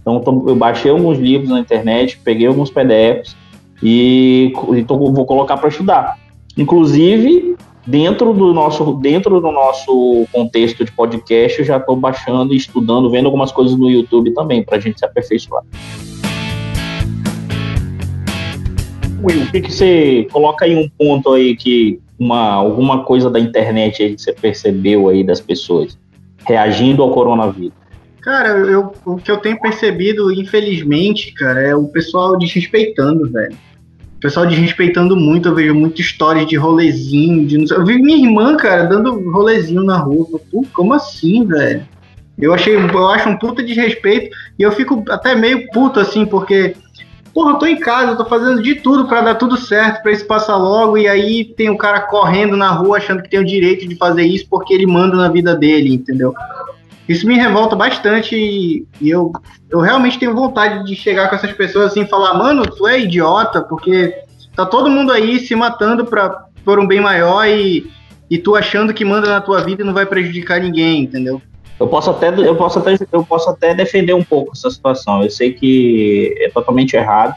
Então 0.00 0.22
eu, 0.24 0.48
eu 0.50 0.56
baixei 0.56 0.90
alguns 0.90 1.18
livros 1.18 1.48
na 1.48 1.58
internet, 1.58 2.20
peguei 2.22 2.46
alguns 2.46 2.70
PDFs 2.70 3.34
e, 3.82 4.52
e 4.74 4.84
tô, 4.84 5.10
vou 5.10 5.24
colocar 5.24 5.56
para 5.56 5.68
estudar. 5.68 6.18
Inclusive, 6.60 7.56
dentro 7.86 8.34
do 8.34 8.52
nosso 8.52 8.92
dentro 9.00 9.40
do 9.40 9.50
nosso 9.50 10.26
contexto 10.30 10.84
de 10.84 10.92
podcast, 10.92 11.58
eu 11.58 11.64
já 11.64 11.78
estou 11.78 11.96
baixando 11.96 12.52
estudando, 12.52 13.10
vendo 13.10 13.24
algumas 13.24 13.50
coisas 13.50 13.78
no 13.78 13.90
YouTube 13.90 14.34
também, 14.34 14.62
para 14.62 14.76
a 14.76 14.78
gente 14.78 14.98
se 14.98 15.04
aperfeiçoar. 15.06 15.64
Will, 19.22 19.42
o 19.42 19.50
que, 19.50 19.62
que 19.62 19.72
você 19.72 20.28
coloca 20.30 20.66
aí 20.66 20.76
um 20.76 20.86
ponto 20.86 21.32
aí 21.32 21.56
que 21.56 21.98
uma 22.18 22.52
alguma 22.52 23.04
coisa 23.04 23.30
da 23.30 23.40
internet 23.40 24.02
aí 24.02 24.14
que 24.14 24.20
você 24.20 24.34
percebeu 24.34 25.08
aí 25.08 25.24
das 25.24 25.40
pessoas 25.40 25.98
reagindo 26.46 27.02
ao 27.02 27.10
coronavírus? 27.10 27.72
Cara, 28.20 28.48
eu, 28.48 28.92
o 29.06 29.16
que 29.16 29.30
eu 29.30 29.38
tenho 29.38 29.58
percebido, 29.58 30.30
infelizmente, 30.30 31.32
cara, 31.32 31.62
é 31.62 31.74
o 31.74 31.88
pessoal 31.88 32.36
desrespeitando, 32.36 33.30
velho. 33.30 33.56
O 34.20 34.28
pessoal 34.28 34.44
desrespeitando 34.44 35.16
muito, 35.16 35.48
eu 35.48 35.54
vejo 35.54 35.74
muita 35.74 36.02
história 36.02 36.44
de 36.44 36.54
rolezinho, 36.54 37.46
de 37.46 37.72
Eu 37.72 37.86
vi 37.86 37.96
minha 37.96 38.18
irmã, 38.18 38.54
cara, 38.54 38.84
dando 38.84 39.30
rolezinho 39.30 39.82
na 39.82 39.96
rua. 39.96 40.38
Pô, 40.52 40.62
como 40.74 40.92
assim, 40.92 41.46
velho? 41.46 41.88
Eu 42.38 42.52
achei, 42.52 42.76
eu 42.76 43.08
acho 43.08 43.30
um 43.30 43.38
puta 43.38 43.62
desrespeito 43.62 44.36
e 44.58 44.62
eu 44.62 44.70
fico 44.72 45.02
até 45.08 45.34
meio 45.34 45.66
puto 45.70 45.98
assim, 45.98 46.26
porque 46.26 46.74
porra, 47.32 47.52
eu 47.52 47.58
tô 47.58 47.64
em 47.64 47.80
casa, 47.80 48.12
eu 48.12 48.16
tô 48.18 48.26
fazendo 48.26 48.62
de 48.62 48.74
tudo 48.74 49.08
para 49.08 49.22
dar 49.22 49.36
tudo 49.36 49.56
certo, 49.56 50.02
para 50.02 50.12
isso 50.12 50.26
passar 50.26 50.56
logo, 50.56 50.98
e 50.98 51.08
aí 51.08 51.42
tem 51.42 51.70
um 51.70 51.76
cara 51.76 52.00
correndo 52.00 52.58
na 52.58 52.70
rua 52.72 52.98
achando 52.98 53.22
que 53.22 53.30
tem 53.30 53.40
o 53.40 53.46
direito 53.46 53.88
de 53.88 53.96
fazer 53.96 54.24
isso 54.24 54.46
porque 54.50 54.74
ele 54.74 54.86
manda 54.86 55.16
na 55.16 55.28
vida 55.28 55.56
dele, 55.56 55.94
entendeu? 55.94 56.34
Isso 57.10 57.26
me 57.26 57.34
revolta 57.34 57.74
bastante 57.74 58.36
e, 58.36 58.86
e 59.00 59.10
eu, 59.10 59.32
eu 59.68 59.80
realmente 59.80 60.16
tenho 60.16 60.32
vontade 60.32 60.86
de 60.86 60.94
chegar 60.94 61.28
com 61.28 61.34
essas 61.34 61.50
pessoas 61.50 61.86
assim 61.86 62.02
e 62.02 62.08
falar, 62.08 62.34
mano, 62.34 62.62
tu 62.62 62.86
é 62.86 63.00
idiota, 63.00 63.60
porque 63.60 64.14
tá 64.54 64.64
todo 64.64 64.88
mundo 64.88 65.10
aí 65.10 65.40
se 65.40 65.56
matando 65.56 66.04
pra, 66.04 66.44
por 66.64 66.78
um 66.78 66.86
bem 66.86 67.00
maior 67.00 67.44
e, 67.48 67.90
e 68.30 68.38
tu 68.38 68.54
achando 68.54 68.94
que 68.94 69.04
manda 69.04 69.28
na 69.28 69.40
tua 69.40 69.60
vida 69.60 69.82
e 69.82 69.84
não 69.84 69.92
vai 69.92 70.06
prejudicar 70.06 70.60
ninguém, 70.60 71.02
entendeu? 71.02 71.42
Eu 71.80 71.88
posso 71.88 72.10
até 72.10 72.28
eu 72.28 72.54
posso 72.54 72.78
até 72.78 72.94
eu 73.10 73.24
posso 73.24 73.50
até 73.50 73.74
defender 73.74 74.14
um 74.14 74.22
pouco 74.22 74.52
essa 74.54 74.70
situação. 74.70 75.24
Eu 75.24 75.30
sei 75.32 75.52
que 75.52 76.32
é 76.38 76.48
totalmente 76.48 76.94
errado. 76.94 77.34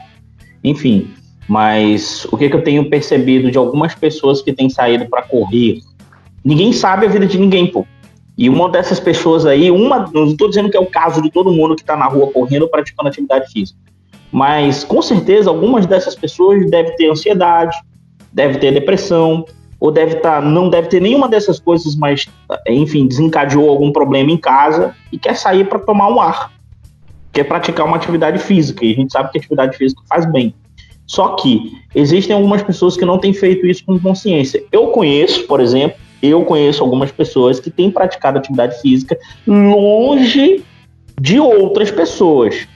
Enfim, 0.62 1.10
mas 1.48 2.28
o 2.30 2.36
que, 2.36 2.48
que 2.48 2.54
eu 2.54 2.62
tenho 2.62 2.88
percebido 2.88 3.50
de 3.50 3.58
algumas 3.58 3.92
pessoas 3.92 4.40
que 4.40 4.52
têm 4.52 4.70
saído 4.70 5.08
para 5.08 5.22
correr? 5.22 5.80
Ninguém 6.44 6.72
sabe 6.72 7.06
a 7.06 7.08
vida 7.08 7.26
de 7.26 7.40
ninguém, 7.40 7.66
pô. 7.66 7.84
E 8.36 8.48
uma 8.48 8.68
dessas 8.68 8.98
pessoas 8.98 9.46
aí, 9.46 9.70
uma, 9.70 10.10
não 10.12 10.26
estou 10.26 10.48
dizendo 10.48 10.68
que 10.70 10.76
é 10.76 10.80
o 10.80 10.86
caso 10.86 11.22
de 11.22 11.30
todo 11.30 11.52
mundo 11.52 11.76
que 11.76 11.82
está 11.82 11.96
na 11.96 12.06
rua 12.06 12.32
correndo 12.32 12.68
praticando 12.68 13.08
atividade 13.08 13.50
física, 13.52 13.78
mas 14.32 14.82
com 14.82 15.00
certeza 15.00 15.48
algumas 15.48 15.86
dessas 15.86 16.16
pessoas 16.16 16.68
devem 16.68 16.96
ter 16.96 17.10
ansiedade, 17.10 17.76
deve 18.32 18.58
ter 18.58 18.72
depressão, 18.72 19.44
ou 19.78 19.92
deve 19.92 20.16
estar, 20.16 20.40
tá, 20.40 20.48
não 20.48 20.68
deve 20.68 20.88
ter 20.88 21.00
nenhuma 21.00 21.28
dessas 21.28 21.60
coisas, 21.60 21.94
mas, 21.94 22.26
enfim, 22.66 23.06
desencadeou 23.06 23.68
algum 23.68 23.92
problema 23.92 24.30
em 24.30 24.36
casa 24.36 24.94
e 25.12 25.18
quer 25.18 25.36
sair 25.36 25.68
para 25.68 25.78
tomar 25.78 26.08
um 26.08 26.20
ar, 26.20 26.50
quer 27.32 27.44
praticar 27.44 27.86
uma 27.86 27.96
atividade 27.96 28.38
física, 28.38 28.84
e 28.84 28.92
a 28.92 28.94
gente 28.94 29.12
sabe 29.12 29.30
que 29.30 29.38
atividade 29.38 29.76
física 29.76 30.02
faz 30.08 30.24
bem. 30.24 30.54
Só 31.06 31.34
que 31.36 31.72
existem 31.94 32.34
algumas 32.34 32.62
pessoas 32.62 32.96
que 32.96 33.04
não 33.04 33.18
têm 33.18 33.34
feito 33.34 33.66
isso 33.66 33.84
com 33.84 33.98
consciência. 33.98 34.64
Eu 34.72 34.86
conheço, 34.86 35.46
por 35.46 35.60
exemplo, 35.60 35.98
eu 36.24 36.44
conheço 36.44 36.82
algumas 36.82 37.10
pessoas 37.10 37.60
que 37.60 37.70
têm 37.70 37.90
praticado 37.90 38.38
atividade 38.38 38.80
física 38.80 39.18
longe 39.46 40.64
de 41.20 41.38
outras 41.38 41.90
pessoas. 41.90 42.66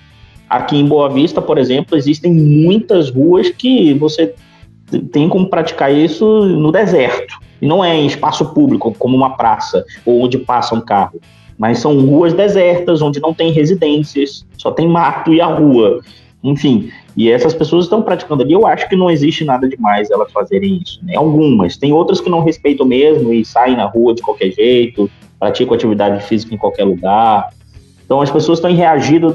Aqui 0.49 0.77
em 0.77 0.87
Boa 0.87 1.09
Vista, 1.09 1.43
por 1.43 1.59
exemplo, 1.59 1.97
existem 1.97 2.33
muitas 2.33 3.11
ruas 3.11 3.51
que 3.51 3.93
você 3.95 4.35
tem 5.13 5.29
como 5.29 5.49
praticar 5.49 5.93
isso 5.93 6.25
no 6.47 6.73
deserto. 6.73 7.35
E 7.61 7.67
não 7.67 7.85
é 7.85 7.95
em 7.95 8.07
espaço 8.07 8.55
público, 8.55 8.95
como 8.99 9.17
uma 9.17 9.37
praça, 9.37 9.85
ou 10.07 10.23
onde 10.23 10.39
passa 10.39 10.75
um 10.75 10.81
carro. 10.81 11.21
Mas 11.59 11.81
são 11.81 11.99
ruas 12.01 12.33
desertas, 12.33 13.03
onde 13.03 13.21
não 13.21 13.35
tem 13.35 13.51
residências, 13.51 14.47
só 14.57 14.71
tem 14.71 14.89
mato 14.89 15.35
e 15.35 15.41
a 15.41 15.47
rua. 15.47 16.01
Enfim, 16.43 16.91
e 17.17 17.31
essas 17.31 17.55
pessoas 17.55 17.85
estão 17.85 18.03
praticando 18.03 18.43
ali. 18.43 18.53
Eu 18.53 18.67
acho 18.67 18.89
que 18.89 18.97
não 18.97 19.11
existe 19.11 19.45
nada 19.45 19.69
demais 19.69 20.11
elas 20.11 20.31
fazerem 20.33 20.81
isso. 20.83 21.01
Né? 21.03 21.17
Algumas. 21.17 21.77
Tem 21.77 21.93
outras 21.93 22.21
que 22.21 22.31
não 22.31 22.41
respeitam 22.41 22.87
mesmo 22.87 23.33
e 23.33 23.45
saem 23.45 23.77
na 23.77 23.87
rua 23.87 24.15
de 24.15 24.23
qualquer 24.23 24.53
jeito, 24.53 25.11
praticam 25.39 25.75
atividade 25.75 26.25
física 26.25 26.55
em 26.55 26.59
qualquer 26.59 26.85
lugar. 26.85 27.51
Então 28.05 28.21
as 28.21 28.31
pessoas 28.31 28.59
estão 28.59 28.73
reagindo. 28.73 29.35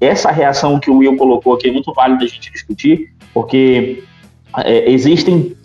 Essa 0.00 0.30
reação 0.30 0.78
que 0.78 0.90
o 0.90 0.98
Will 0.98 1.16
colocou 1.16 1.54
aqui 1.54 1.68
é 1.68 1.72
muito 1.72 1.92
válida 1.92 2.24
a 2.24 2.28
gente 2.28 2.52
discutir, 2.52 3.12
porque 3.32 4.02
é, 4.58 4.90
existem 4.90 5.56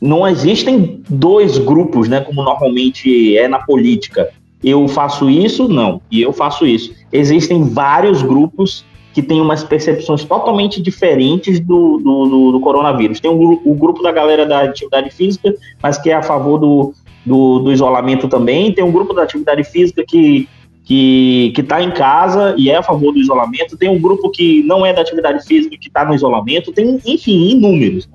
não 0.00 0.26
existem 0.26 1.00
dois 1.08 1.58
grupos, 1.58 2.08
né, 2.08 2.20
como 2.20 2.42
normalmente 2.42 3.38
é 3.38 3.46
na 3.46 3.60
política. 3.60 4.30
Eu 4.62 4.88
faço 4.88 5.30
isso, 5.30 5.68
não, 5.68 6.02
e 6.10 6.20
eu 6.20 6.32
faço 6.32 6.66
isso. 6.66 6.92
Existem 7.12 7.62
vários 7.62 8.20
grupos 8.20 8.84
que 9.12 9.22
têm 9.22 9.40
umas 9.40 9.62
percepções 9.62 10.24
totalmente 10.24 10.80
diferentes 10.80 11.60
do, 11.60 11.98
do, 11.98 12.26
do, 12.26 12.52
do 12.52 12.60
coronavírus. 12.60 13.20
Tem 13.20 13.30
o, 13.30 13.60
o, 13.64 13.74
grupo 13.74 14.02
da 14.02 14.10
galera 14.10 14.46
da 14.46 14.62
atividade 14.62 15.10
física, 15.10 15.54
mas 15.82 15.98
que 15.98 16.10
é 16.10 16.14
a 16.14 16.22
favor 16.22 16.58
do, 16.58 16.94
do, 17.24 17.58
do 17.60 17.72
isolamento 17.72 18.28
também. 18.28 18.72
Tem 18.72 18.82
um 18.82 18.92
grupo 18.92 19.12
da 19.12 19.22
atividade 19.22 19.64
física 19.64 20.02
que 20.06 20.48
que 20.84 21.52
está 21.56 21.80
em 21.80 21.92
casa 21.92 22.56
e 22.58 22.68
é 22.68 22.76
a 22.76 22.82
favor 22.82 23.12
do 23.12 23.18
isolamento. 23.18 23.76
Tem 23.76 23.88
um 23.88 24.00
grupo 24.00 24.30
que 24.30 24.62
não 24.64 24.84
é 24.84 24.92
da 24.92 25.00
atividade 25.00 25.46
física 25.46 25.76
que 25.80 25.86
está 25.86 26.04
no 26.04 26.14
isolamento. 26.14 26.72
Tem, 26.72 27.00
enfim, 27.06 27.50
inúmeros. 27.50 28.08
Né? 28.08 28.14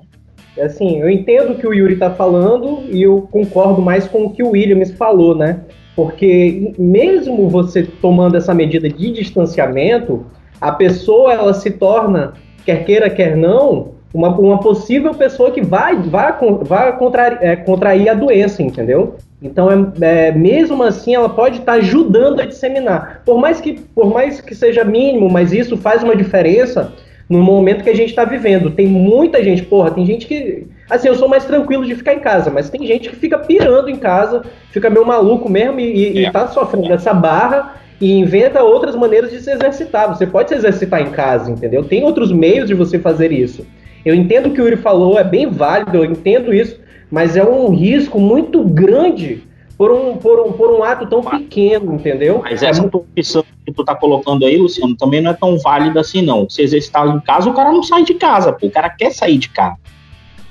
É 0.56 0.64
assim, 0.64 1.00
eu 1.00 1.08
entendo 1.08 1.52
o 1.52 1.54
que 1.56 1.66
o 1.66 1.72
Yuri 1.72 1.94
está 1.94 2.10
falando 2.10 2.84
e 2.90 3.02
eu 3.02 3.22
concordo 3.30 3.80
mais 3.80 4.06
com 4.06 4.26
o 4.26 4.30
que 4.30 4.42
o 4.42 4.50
Williams 4.50 4.92
falou, 4.92 5.34
né? 5.34 5.60
Porque 5.94 6.74
mesmo 6.78 7.48
você 7.48 7.84
tomando 7.84 8.36
essa 8.36 8.52
medida 8.52 8.88
de 8.88 9.12
distanciamento, 9.12 10.26
a 10.60 10.72
pessoa 10.72 11.32
ela 11.32 11.54
se 11.54 11.70
torna, 11.70 12.34
quer 12.64 12.84
queira, 12.84 13.10
quer 13.10 13.36
não, 13.36 13.92
uma, 14.12 14.28
uma 14.28 14.58
possível 14.58 15.14
pessoa 15.14 15.50
que 15.50 15.62
vai, 15.62 15.96
vai, 15.96 16.34
vai 16.62 16.98
contrair, 16.98 17.38
é, 17.40 17.56
contrair 17.56 18.08
a 18.08 18.14
doença, 18.14 18.62
entendeu? 18.62 19.16
Então, 19.40 19.70
é, 19.70 20.28
é, 20.28 20.32
mesmo 20.32 20.82
assim, 20.82 21.14
ela 21.14 21.28
pode 21.28 21.58
estar 21.58 21.72
tá 21.72 21.78
ajudando 21.78 22.40
a 22.40 22.46
disseminar. 22.46 23.22
Por 23.24 23.38
mais, 23.38 23.60
que, 23.60 23.74
por 23.94 24.12
mais 24.12 24.40
que 24.40 24.54
seja 24.54 24.84
mínimo, 24.84 25.30
mas 25.30 25.52
isso 25.52 25.76
faz 25.76 26.02
uma 26.02 26.16
diferença 26.16 26.92
no 27.28 27.42
momento 27.42 27.84
que 27.84 27.90
a 27.90 27.94
gente 27.94 28.08
está 28.08 28.24
vivendo. 28.24 28.70
Tem 28.70 28.86
muita 28.86 29.44
gente, 29.44 29.62
porra, 29.62 29.90
tem 29.90 30.04
gente 30.04 30.26
que. 30.26 30.66
Assim, 30.90 31.08
eu 31.08 31.14
sou 31.14 31.28
mais 31.28 31.44
tranquilo 31.44 31.84
de 31.84 31.94
ficar 31.94 32.14
em 32.14 32.20
casa, 32.20 32.50
mas 32.50 32.70
tem 32.70 32.84
gente 32.86 33.10
que 33.10 33.16
fica 33.16 33.38
pirando 33.38 33.90
em 33.90 33.96
casa, 33.96 34.42
fica 34.72 34.88
meio 34.88 35.06
maluco 35.06 35.48
mesmo 35.48 35.78
e, 35.78 36.18
é. 36.18 36.28
e 36.28 36.32
tá 36.32 36.48
sofrendo 36.48 36.92
essa 36.92 37.12
barra 37.12 37.76
e 38.00 38.12
inventa 38.12 38.62
outras 38.62 38.94
maneiras 38.94 39.30
de 39.30 39.40
se 39.40 39.50
exercitar. 39.50 40.08
Você 40.08 40.26
pode 40.26 40.50
se 40.50 40.54
exercitar 40.56 41.00
em 41.00 41.10
casa, 41.10 41.50
entendeu? 41.50 41.84
Tem 41.84 42.04
outros 42.04 42.30
meios 42.30 42.68
de 42.68 42.74
você 42.74 42.98
fazer 42.98 43.32
isso. 43.32 43.66
Eu 44.04 44.14
entendo 44.14 44.46
o 44.46 44.52
que 44.52 44.60
o 44.60 44.64
Yuri 44.64 44.76
falou, 44.76 45.18
é 45.18 45.24
bem 45.24 45.48
válido, 45.48 45.98
eu 45.98 46.04
entendo 46.04 46.54
isso, 46.54 46.78
mas 47.10 47.36
é 47.36 47.44
um 47.44 47.70
risco 47.70 48.20
muito 48.20 48.62
grande 48.62 49.42
por 49.76 49.92
um, 49.92 50.16
por 50.16 50.40
um, 50.40 50.52
por 50.52 50.70
um 50.72 50.82
ato 50.82 51.06
tão 51.06 51.22
pequeno, 51.22 51.94
entendeu? 51.94 52.40
Mas 52.42 52.62
essa 52.62 52.82
é 52.82 52.84
opção 52.84 53.44
que 53.64 53.72
tu 53.72 53.84
tá 53.84 53.94
colocando 53.94 54.44
aí, 54.44 54.56
Luciano, 54.56 54.96
também 54.96 55.20
não 55.20 55.30
é 55.30 55.34
tão 55.34 55.58
válida 55.58 56.00
assim, 56.00 56.22
não. 56.22 56.48
Se 56.48 56.62
exercitar 56.62 57.06
em 57.06 57.20
casa, 57.20 57.48
o 57.50 57.54
cara 57.54 57.70
não 57.70 57.82
sai 57.82 58.02
de 58.02 58.14
casa, 58.14 58.52
pô. 58.52 58.66
O 58.66 58.70
cara 58.70 58.90
quer 58.90 59.12
sair 59.12 59.38
de 59.38 59.48
casa. 59.50 59.76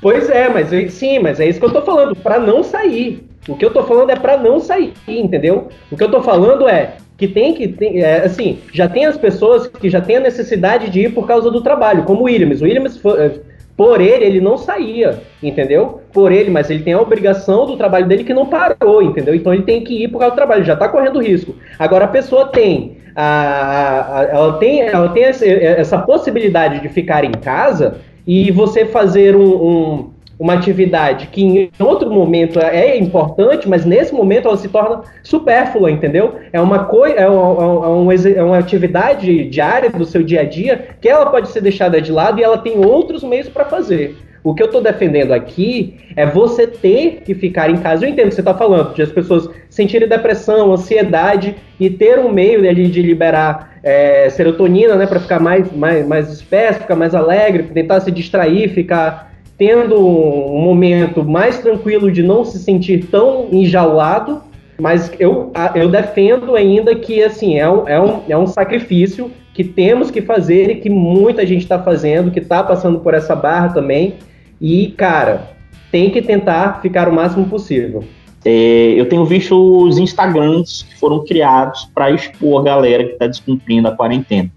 Pois 0.01 0.29
é, 0.29 0.47
mas 0.47 0.69
sim, 0.93 1.19
mas 1.19 1.39
é 1.39 1.49
isso 1.49 1.59
que 1.59 1.65
eu 1.65 1.73
tô 1.73 1.81
falando, 1.81 2.15
para 2.15 2.39
não 2.39 2.63
sair. 2.63 3.27
O 3.47 3.55
que 3.55 3.65
eu 3.65 3.71
tô 3.71 3.83
falando 3.83 4.09
é 4.09 4.15
para 4.15 4.37
não 4.37 4.59
sair, 4.59 4.93
entendeu? 5.07 5.69
O 5.91 5.97
que 5.97 6.03
eu 6.03 6.11
tô 6.11 6.21
falando 6.21 6.67
é 6.67 6.97
que 7.17 7.27
tem 7.27 7.53
que, 7.53 7.67
tem, 7.67 8.01
é, 8.01 8.25
assim, 8.25 8.59
já 8.71 8.87
tem 8.87 9.05
as 9.05 9.17
pessoas 9.17 9.67
que 9.67 9.89
já 9.89 9.99
têm 9.99 10.17
a 10.17 10.21
necessidade 10.21 10.89
de 10.89 11.01
ir 11.01 11.13
por 11.13 11.25
causa 11.27 11.49
do 11.49 11.61
trabalho, 11.61 12.03
como 12.03 12.21
o 12.21 12.23
Williams. 12.25 12.61
O 12.61 12.65
Williams 12.65 12.97
foi, 12.97 13.41
Por 13.75 13.99
ele, 13.99 14.23
ele 14.23 14.41
não 14.41 14.57
saía, 14.57 15.19
entendeu? 15.41 16.01
Por 16.13 16.31
ele, 16.31 16.49
mas 16.49 16.69
ele 16.69 16.83
tem 16.83 16.93
a 16.93 17.01
obrigação 17.01 17.65
do 17.65 17.75
trabalho 17.75 18.07
dele 18.07 18.23
que 18.23 18.33
não 18.33 18.45
parou, 18.45 19.01
entendeu? 19.01 19.33
Então 19.33 19.53
ele 19.53 19.63
tem 19.63 19.83
que 19.83 20.03
ir 20.03 20.07
por 20.09 20.19
causa 20.19 20.33
do 20.33 20.37
trabalho, 20.37 20.63
já 20.63 20.73
está 20.73 20.87
correndo 20.87 21.21
risco. 21.21 21.55
Agora 21.79 22.05
a 22.05 22.09
pessoa 22.09 22.47
tem 22.47 22.97
a, 23.19 24.19
a, 24.19 24.23
ela 24.25 24.53
tem, 24.59 24.81
ela 24.81 25.09
tem 25.09 25.23
essa, 25.23 25.43
essa, 25.43 25.97
possibilidade 25.97 26.81
de 26.81 26.89
ficar 26.89 27.23
em 27.23 27.31
casa 27.31 27.97
e 28.27 28.51
você 28.51 28.85
fazer 28.85 29.35
um, 29.35 29.41
um, 29.41 30.09
uma 30.39 30.53
atividade 30.53 31.27
que 31.27 31.43
em 31.43 31.71
outro 31.79 32.11
momento 32.11 32.59
é 32.59 32.97
importante, 32.97 33.67
mas 33.67 33.85
nesse 33.85 34.13
momento 34.13 34.47
ela 34.47 34.57
se 34.57 34.69
torna 34.69 35.01
supérflua, 35.23 35.89
entendeu? 35.89 36.35
É 36.53 36.61
uma, 36.61 36.85
coi 36.85 37.13
é, 37.13 37.27
uma, 37.27 38.13
é, 38.13 38.33
é 38.35 38.43
uma 38.43 38.57
atividade 38.57 39.45
diária 39.45 39.89
do 39.89 40.05
seu 40.05 40.23
dia 40.23 40.41
a 40.41 40.43
dia 40.43 40.89
que 41.01 41.09
ela 41.09 41.25
pode 41.27 41.49
ser 41.49 41.61
deixada 41.61 41.99
de 41.99 42.11
lado 42.11 42.39
e 42.39 42.43
ela 42.43 42.57
tem 42.57 42.77
outros 42.85 43.23
meios 43.23 43.49
para 43.49 43.65
fazer. 43.65 44.15
O 44.43 44.53
que 44.53 44.61
eu 44.61 44.67
estou 44.67 44.81
defendendo 44.81 45.33
aqui 45.33 45.97
é 46.15 46.25
você 46.25 46.65
ter 46.65 47.21
que 47.25 47.35
ficar 47.35 47.69
em 47.69 47.77
casa. 47.77 48.05
Eu 48.05 48.09
entendo 48.09 48.27
o 48.27 48.29
que 48.29 48.35
você 48.35 48.41
está 48.41 48.53
falando, 48.53 48.93
de 48.93 49.01
as 49.01 49.11
pessoas 49.11 49.49
sentirem 49.69 50.07
depressão, 50.07 50.71
ansiedade 50.71 51.55
e 51.79 51.89
ter 51.89 52.17
um 52.17 52.31
meio 52.31 52.59
ali 52.59 52.87
de 52.87 53.01
liberar 53.01 53.77
é, 53.83 54.29
serotonina, 54.29 54.95
né, 54.95 55.05
para 55.05 55.19
ficar 55.19 55.39
mais, 55.39 55.69
mais, 55.73 56.07
mais 56.07 56.31
espécie, 56.31 56.79
ficar 56.79 56.95
mais 56.95 57.13
alegre, 57.13 57.63
tentar 57.63 57.99
se 57.99 58.09
distrair, 58.09 58.69
ficar 58.69 59.26
tendo 59.57 59.99
um 59.99 60.61
momento 60.61 61.23
mais 61.23 61.57
tranquilo 61.59 62.11
de 62.11 62.21
não 62.21 62.45
se 62.45 62.59
sentir 62.59 63.07
tão 63.07 63.47
enjaulado. 63.51 64.41
Mas 64.79 65.11
eu, 65.19 65.51
eu 65.73 65.89
defendo 65.89 66.55
ainda 66.55 66.93
que 66.93 67.23
assim 67.23 67.57
é 67.57 67.67
um, 67.67 67.87
é, 67.87 67.99
um, 67.99 68.21
é 68.29 68.37
um 68.37 68.45
sacrifício 68.45 69.31
que 69.51 69.63
temos 69.63 70.11
que 70.11 70.21
fazer 70.21 70.69
e 70.69 70.75
que 70.75 70.87
muita 70.87 71.43
gente 71.47 71.63
está 71.63 71.81
fazendo, 71.81 72.29
que 72.29 72.37
está 72.37 72.61
passando 72.61 72.99
por 72.99 73.15
essa 73.15 73.35
barra 73.35 73.69
também. 73.69 74.13
E, 74.61 74.89
cara, 74.89 75.49
tem 75.91 76.11
que 76.11 76.21
tentar 76.21 76.79
ficar 76.79 77.09
o 77.09 77.13
máximo 77.13 77.47
possível. 77.47 78.03
É, 78.45 78.93
eu 78.95 79.09
tenho 79.09 79.25
visto 79.25 79.55
os 79.55 79.97
Instagrams 79.97 80.83
que 80.83 80.97
foram 80.99 81.25
criados 81.25 81.89
para 81.93 82.11
expor 82.11 82.61
a 82.61 82.63
galera 82.63 83.03
que 83.03 83.13
está 83.13 83.25
descumprindo 83.25 83.87
a 83.87 83.95
quarentena 83.95 84.51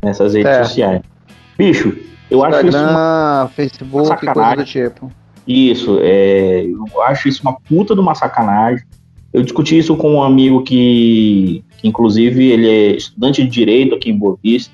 nessas 0.00 0.34
redes 0.34 0.52
é. 0.52 0.64
sociais. 0.64 1.02
Bicho, 1.58 1.96
eu 2.30 2.38
Instagram, 2.38 2.58
acho 2.58 2.68
isso 2.68 2.90
uma, 2.90 3.50
Facebook, 3.54 4.06
uma 4.06 4.16
coisa 4.16 4.56
do 4.56 4.64
tipo. 4.64 5.12
Isso, 5.46 5.98
é, 6.02 6.64
eu 6.66 7.02
acho 7.02 7.28
isso 7.28 7.42
uma 7.42 7.58
puta 7.60 7.94
de 7.94 8.00
uma 8.00 8.14
sacanagem. 8.14 8.84
Eu 9.32 9.42
discuti 9.42 9.78
isso 9.78 9.96
com 9.96 10.14
um 10.14 10.22
amigo 10.22 10.62
que, 10.62 11.62
que 11.78 11.86
inclusive, 11.86 12.50
ele 12.50 12.68
é 12.68 12.96
estudante 12.96 13.44
de 13.44 13.50
direito 13.50 13.94
aqui 13.94 14.10
em 14.10 14.18
Boa 14.18 14.36
Vista, 14.42 14.72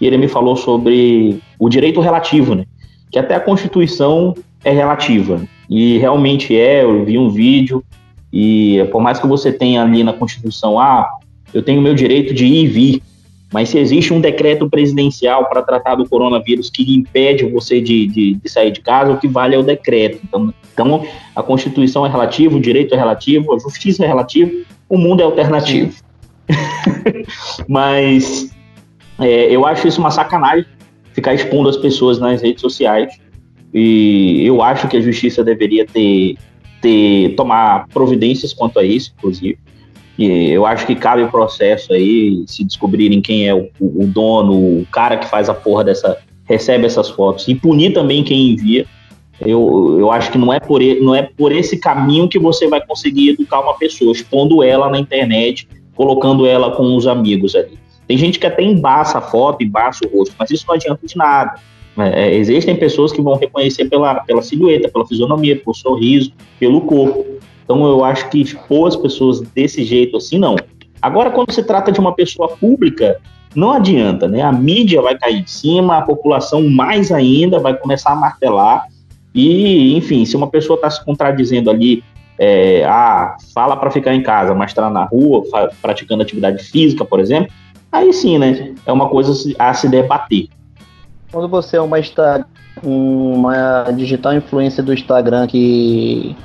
e 0.00 0.06
ele 0.06 0.18
me 0.18 0.28
falou 0.28 0.54
sobre 0.54 1.40
o 1.58 1.68
direito 1.68 2.00
relativo, 2.00 2.54
né? 2.54 2.64
que 3.12 3.18
até 3.18 3.34
a 3.34 3.40
Constituição 3.40 4.34
é 4.64 4.72
relativa. 4.72 5.42
E 5.68 5.98
realmente 5.98 6.56
é, 6.56 6.82
eu 6.82 7.04
vi 7.04 7.18
um 7.18 7.28
vídeo, 7.28 7.84
e 8.32 8.82
por 8.90 9.02
mais 9.02 9.20
que 9.20 9.26
você 9.26 9.52
tenha 9.52 9.82
ali 9.82 10.02
na 10.02 10.14
Constituição, 10.14 10.80
ah, 10.80 11.08
eu 11.52 11.62
tenho 11.62 11.82
meu 11.82 11.94
direito 11.94 12.32
de 12.32 12.46
ir 12.46 12.64
e 12.64 12.66
vir, 12.66 13.02
mas 13.52 13.68
se 13.68 13.78
existe 13.78 14.14
um 14.14 14.20
decreto 14.20 14.68
presidencial 14.68 15.48
para 15.48 15.62
tratar 15.62 15.94
do 15.94 16.08
coronavírus 16.08 16.70
que 16.70 16.82
impede 16.94 17.44
você 17.44 17.80
de, 17.80 18.06
de, 18.06 18.34
de, 18.34 18.48
sair 18.48 18.70
de 18.70 18.80
casa, 18.80 19.12
o 19.12 19.18
que 19.18 19.28
vale 19.28 19.54
é 19.54 19.58
o 19.58 19.62
decreto. 19.62 20.20
Então, 20.24 20.54
então, 20.72 21.06
a 21.36 21.42
Constituição 21.42 22.06
é 22.06 22.08
relativa, 22.08 22.56
o 22.56 22.60
direito 22.60 22.94
é 22.94 22.96
relativo, 22.96 23.54
a 23.54 23.58
justiça 23.58 24.04
é 24.04 24.06
relativa, 24.06 24.50
o 24.88 24.96
mundo 24.96 25.20
é 25.20 25.24
alternativo. 25.24 25.92
mas 27.68 28.50
é, 29.18 29.54
eu 29.54 29.66
acho 29.66 29.86
isso 29.86 30.00
uma 30.00 30.10
sacanagem, 30.10 30.64
ficar 31.12 31.34
expondo 31.34 31.68
as 31.68 31.76
pessoas 31.76 32.18
nas 32.18 32.40
redes 32.40 32.62
sociais. 32.62 33.20
E 33.74 34.44
eu 34.44 34.62
acho 34.62 34.88
que 34.88 34.96
a 34.96 35.00
justiça 35.00 35.44
deveria 35.44 35.86
ter, 35.86 36.36
ter 36.80 37.34
tomar 37.36 37.86
providências 37.88 38.52
quanto 38.54 38.78
a 38.78 38.84
isso, 38.84 39.12
inclusive. 39.18 39.58
E 40.18 40.50
eu 40.50 40.66
acho 40.66 40.86
que 40.86 40.94
cabe 40.94 41.22
o 41.22 41.30
processo 41.30 41.92
aí, 41.92 42.44
se 42.46 42.64
descobrirem 42.64 43.20
quem 43.20 43.48
é 43.48 43.54
o, 43.54 43.70
o 43.80 44.06
dono, 44.06 44.52
o 44.80 44.86
cara 44.90 45.16
que 45.16 45.26
faz 45.26 45.48
a 45.48 45.54
porra 45.54 45.84
dessa, 45.84 46.18
recebe 46.44 46.86
essas 46.86 47.08
fotos, 47.08 47.48
e 47.48 47.54
punir 47.54 47.92
também 47.92 48.22
quem 48.22 48.50
envia. 48.50 48.86
Eu, 49.40 49.96
eu 49.98 50.12
acho 50.12 50.30
que 50.30 50.38
não 50.38 50.52
é, 50.52 50.60
por, 50.60 50.80
não 51.00 51.14
é 51.14 51.22
por 51.22 51.50
esse 51.50 51.78
caminho 51.78 52.28
que 52.28 52.38
você 52.38 52.68
vai 52.68 52.84
conseguir 52.84 53.30
educar 53.30 53.60
uma 53.60 53.74
pessoa, 53.74 54.12
expondo 54.12 54.62
ela 54.62 54.88
na 54.88 54.98
internet, 54.98 55.66
colocando 55.94 56.46
ela 56.46 56.70
com 56.70 56.94
os 56.94 57.06
amigos 57.06 57.56
ali. 57.56 57.78
Tem 58.06 58.16
gente 58.16 58.38
que 58.38 58.46
até 58.46 58.62
embaça 58.62 59.18
a 59.18 59.22
foto, 59.22 59.64
embaça 59.64 60.06
o 60.06 60.18
rosto, 60.18 60.34
mas 60.38 60.50
isso 60.50 60.64
não 60.68 60.74
adianta 60.74 61.06
de 61.06 61.16
nada. 61.16 61.54
É, 61.98 62.24
é, 62.24 62.34
existem 62.34 62.74
pessoas 62.76 63.12
que 63.12 63.20
vão 63.20 63.36
reconhecer 63.36 63.86
pela, 63.86 64.16
pela 64.20 64.42
silhueta, 64.42 64.88
pela 64.88 65.06
fisionomia, 65.06 65.56
pelo 65.56 65.74
sorriso, 65.74 66.32
pelo 66.58 66.82
corpo. 66.82 67.24
Então 67.72 67.86
eu 67.86 68.04
acho 68.04 68.28
que 68.28 68.42
expor 68.42 68.88
as 68.88 68.96
pessoas 68.96 69.40
desse 69.40 69.82
jeito 69.82 70.18
assim, 70.18 70.38
não. 70.38 70.56
Agora, 71.00 71.30
quando 71.30 71.52
se 71.52 71.62
trata 71.62 71.90
de 71.90 71.98
uma 71.98 72.14
pessoa 72.14 72.48
pública, 72.48 73.18
não 73.54 73.72
adianta, 73.72 74.28
né? 74.28 74.42
A 74.42 74.52
mídia 74.52 75.00
vai 75.00 75.16
cair 75.16 75.40
em 75.40 75.46
cima, 75.46 75.96
a 75.96 76.02
população 76.02 76.68
mais 76.68 77.10
ainda 77.10 77.58
vai 77.58 77.74
começar 77.74 78.12
a 78.12 78.14
martelar. 78.14 78.84
E, 79.34 79.96
enfim, 79.96 80.26
se 80.26 80.36
uma 80.36 80.48
pessoa 80.48 80.76
está 80.76 80.90
se 80.90 81.02
contradizendo 81.02 81.70
ali, 81.70 82.04
é, 82.38 82.84
ah, 82.84 83.38
fala 83.54 83.74
para 83.74 83.90
ficar 83.90 84.14
em 84.14 84.22
casa, 84.22 84.54
mas 84.54 84.70
está 84.70 84.90
na 84.90 85.04
rua, 85.04 85.42
praticando 85.80 86.22
atividade 86.22 86.62
física, 86.62 87.06
por 87.06 87.20
exemplo, 87.20 87.50
aí 87.90 88.12
sim, 88.12 88.36
né? 88.36 88.74
É 88.84 88.92
uma 88.92 89.08
coisa 89.08 89.32
a 89.58 89.72
se 89.72 89.88
debater. 89.88 90.48
Quando 91.32 91.48
você 91.48 91.78
é 91.78 91.80
uma, 91.80 91.96
uma 92.82 93.84
digital 93.96 94.34
influência 94.34 94.82
do 94.82 94.92
Instagram 94.92 95.46
que 95.46 96.36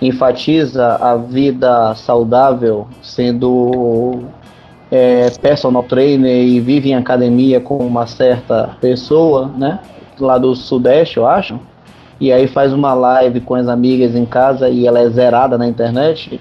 enfatiza 0.00 0.96
a 0.96 1.16
vida 1.16 1.94
saudável, 1.94 2.88
sendo 3.02 4.24
é, 4.90 5.28
personal 5.40 5.82
trainer 5.82 6.44
e 6.44 6.60
vive 6.60 6.90
em 6.90 6.94
academia 6.94 7.60
com 7.60 7.78
uma 7.78 8.06
certa 8.06 8.76
pessoa, 8.80 9.50
né? 9.56 9.80
Lá 10.18 10.38
do 10.38 10.54
Sudeste, 10.54 11.16
eu 11.16 11.26
acho. 11.26 11.58
E 12.20 12.32
aí 12.32 12.46
faz 12.46 12.72
uma 12.72 12.92
live 12.92 13.40
com 13.40 13.54
as 13.54 13.68
amigas 13.68 14.14
em 14.14 14.26
casa 14.26 14.68
e 14.68 14.86
ela 14.86 15.00
é 15.00 15.08
zerada 15.08 15.56
na 15.56 15.66
internet 15.66 16.40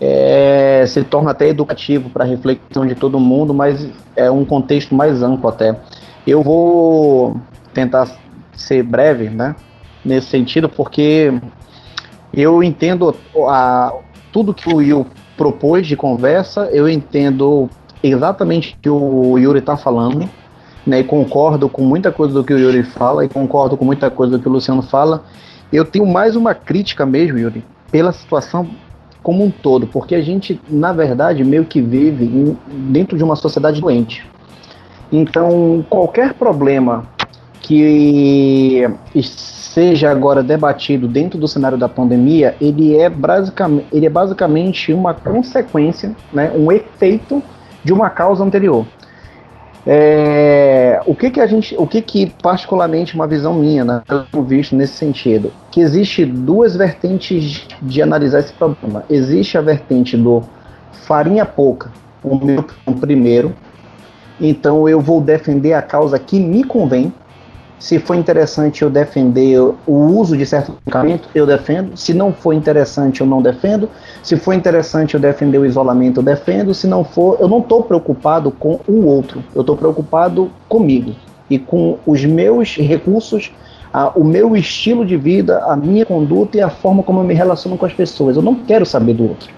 é, 0.00 0.84
se 0.86 1.02
torna 1.04 1.30
até 1.30 1.48
educativo 1.48 2.10
para 2.10 2.24
reflexão 2.24 2.86
de 2.86 2.94
todo 2.94 3.18
mundo, 3.18 3.54
mas 3.54 3.88
é 4.14 4.30
um 4.30 4.44
contexto 4.44 4.94
mais 4.94 5.22
amplo 5.22 5.48
até. 5.48 5.76
Eu 6.26 6.42
vou 6.42 7.40
tentar 7.72 8.08
ser 8.54 8.82
breve, 8.82 9.28
né, 9.30 9.54
nesse 10.04 10.28
sentido, 10.28 10.68
porque 10.68 11.32
eu 12.32 12.62
entendo 12.62 13.14
a, 13.48 13.92
tudo 14.32 14.54
que 14.54 14.68
o 14.68 14.76
Will 14.76 15.06
propôs 15.36 15.86
de 15.86 15.96
conversa, 15.96 16.68
eu 16.72 16.88
entendo 16.88 17.68
exatamente 18.02 18.74
o 18.74 18.80
que 18.80 18.90
o 18.90 19.38
Yuri 19.38 19.58
está 19.58 19.76
falando, 19.76 20.28
né, 20.86 21.00
e 21.00 21.04
concordo 21.04 21.68
com 21.68 21.82
muita 21.82 22.12
coisa 22.12 22.32
do 22.34 22.44
que 22.44 22.52
o 22.52 22.58
Yuri 22.58 22.82
fala, 22.82 23.24
e 23.24 23.28
concordo 23.28 23.76
com 23.76 23.84
muita 23.84 24.10
coisa 24.10 24.36
do 24.36 24.42
que 24.42 24.48
o 24.48 24.52
Luciano 24.52 24.82
fala. 24.82 25.24
Eu 25.72 25.84
tenho 25.84 26.06
mais 26.06 26.36
uma 26.36 26.54
crítica 26.54 27.04
mesmo, 27.04 27.38
Yuri, 27.38 27.64
pela 27.90 28.12
situação 28.12 28.68
como 29.22 29.44
um 29.44 29.50
todo, 29.50 29.88
porque 29.88 30.14
a 30.14 30.22
gente, 30.22 30.60
na 30.68 30.92
verdade, 30.92 31.42
meio 31.42 31.64
que 31.64 31.80
vive 31.80 32.24
em, 32.24 32.56
dentro 32.92 33.16
de 33.16 33.24
uma 33.24 33.34
sociedade 33.34 33.80
doente. 33.80 34.24
Então, 35.10 35.84
qualquer 35.88 36.34
problema 36.34 37.04
que 37.60 38.88
seja 39.76 40.10
agora 40.10 40.42
debatido 40.42 41.06
dentro 41.06 41.38
do 41.38 41.46
cenário 41.46 41.76
da 41.76 41.86
pandemia, 41.86 42.56
ele 42.58 42.96
é 42.96 43.10
basicamente, 43.10 43.86
ele 43.92 44.06
é 44.06 44.08
basicamente 44.08 44.90
uma 44.90 45.12
consequência, 45.12 46.16
né, 46.32 46.50
um 46.56 46.72
efeito 46.72 47.42
de 47.84 47.92
uma 47.92 48.08
causa 48.08 48.42
anterior. 48.42 48.86
É, 49.86 50.98
o 51.04 51.14
que 51.14 51.30
que 51.30 51.42
a 51.42 51.46
gente, 51.46 51.76
o 51.76 51.86
que 51.86 52.00
que 52.00 52.32
particularmente 52.42 53.14
uma 53.14 53.26
visão 53.26 53.52
minha, 53.52 53.84
né, 53.84 54.02
eu 54.32 54.42
visto 54.42 54.74
nesse 54.74 54.94
sentido, 54.94 55.52
que 55.70 55.82
existe 55.82 56.24
duas 56.24 56.74
vertentes 56.74 57.68
de 57.82 58.00
analisar 58.00 58.38
esse 58.38 58.54
problema. 58.54 59.04
Existe 59.10 59.58
a 59.58 59.60
vertente 59.60 60.16
do 60.16 60.42
farinha 61.06 61.44
pouca, 61.44 61.90
o 62.24 62.42
meu 62.42 62.64
primeiro, 62.98 63.54
então 64.40 64.88
eu 64.88 65.02
vou 65.02 65.20
defender 65.20 65.74
a 65.74 65.82
causa 65.82 66.18
que 66.18 66.40
me 66.40 66.64
convém, 66.64 67.12
se 67.78 67.98
for 67.98 68.14
interessante 68.14 68.82
eu 68.82 68.88
defender 68.88 69.60
o 69.60 69.92
uso 69.92 70.36
de 70.36 70.46
certo 70.46 70.72
medicamento, 70.72 71.28
eu 71.34 71.46
defendo. 71.46 71.96
Se 71.96 72.14
não 72.14 72.32
for 72.32 72.54
interessante, 72.54 73.20
eu 73.20 73.26
não 73.26 73.42
defendo. 73.42 73.90
Se 74.22 74.36
for 74.36 74.54
interessante 74.54 75.14
eu 75.14 75.20
defender 75.20 75.58
o 75.58 75.66
isolamento, 75.66 76.20
eu 76.20 76.24
defendo. 76.24 76.72
Se 76.72 76.86
não 76.86 77.04
for, 77.04 77.36
eu 77.38 77.48
não 77.48 77.58
estou 77.58 77.82
preocupado 77.82 78.50
com 78.50 78.80
o 78.88 79.04
outro. 79.04 79.44
Eu 79.54 79.60
estou 79.60 79.76
preocupado 79.76 80.50
comigo 80.68 81.14
e 81.50 81.58
com 81.58 81.98
os 82.06 82.24
meus 82.24 82.76
recursos, 82.76 83.52
a, 83.92 84.08
o 84.18 84.24
meu 84.24 84.56
estilo 84.56 85.04
de 85.04 85.16
vida, 85.16 85.62
a 85.64 85.76
minha 85.76 86.04
conduta 86.04 86.56
e 86.56 86.60
a 86.60 86.70
forma 86.70 87.02
como 87.02 87.20
eu 87.20 87.24
me 87.24 87.34
relaciono 87.34 87.76
com 87.76 87.86
as 87.86 87.92
pessoas. 87.92 88.36
Eu 88.36 88.42
não 88.42 88.54
quero 88.54 88.86
saber 88.86 89.14
do 89.14 89.28
outro. 89.28 89.50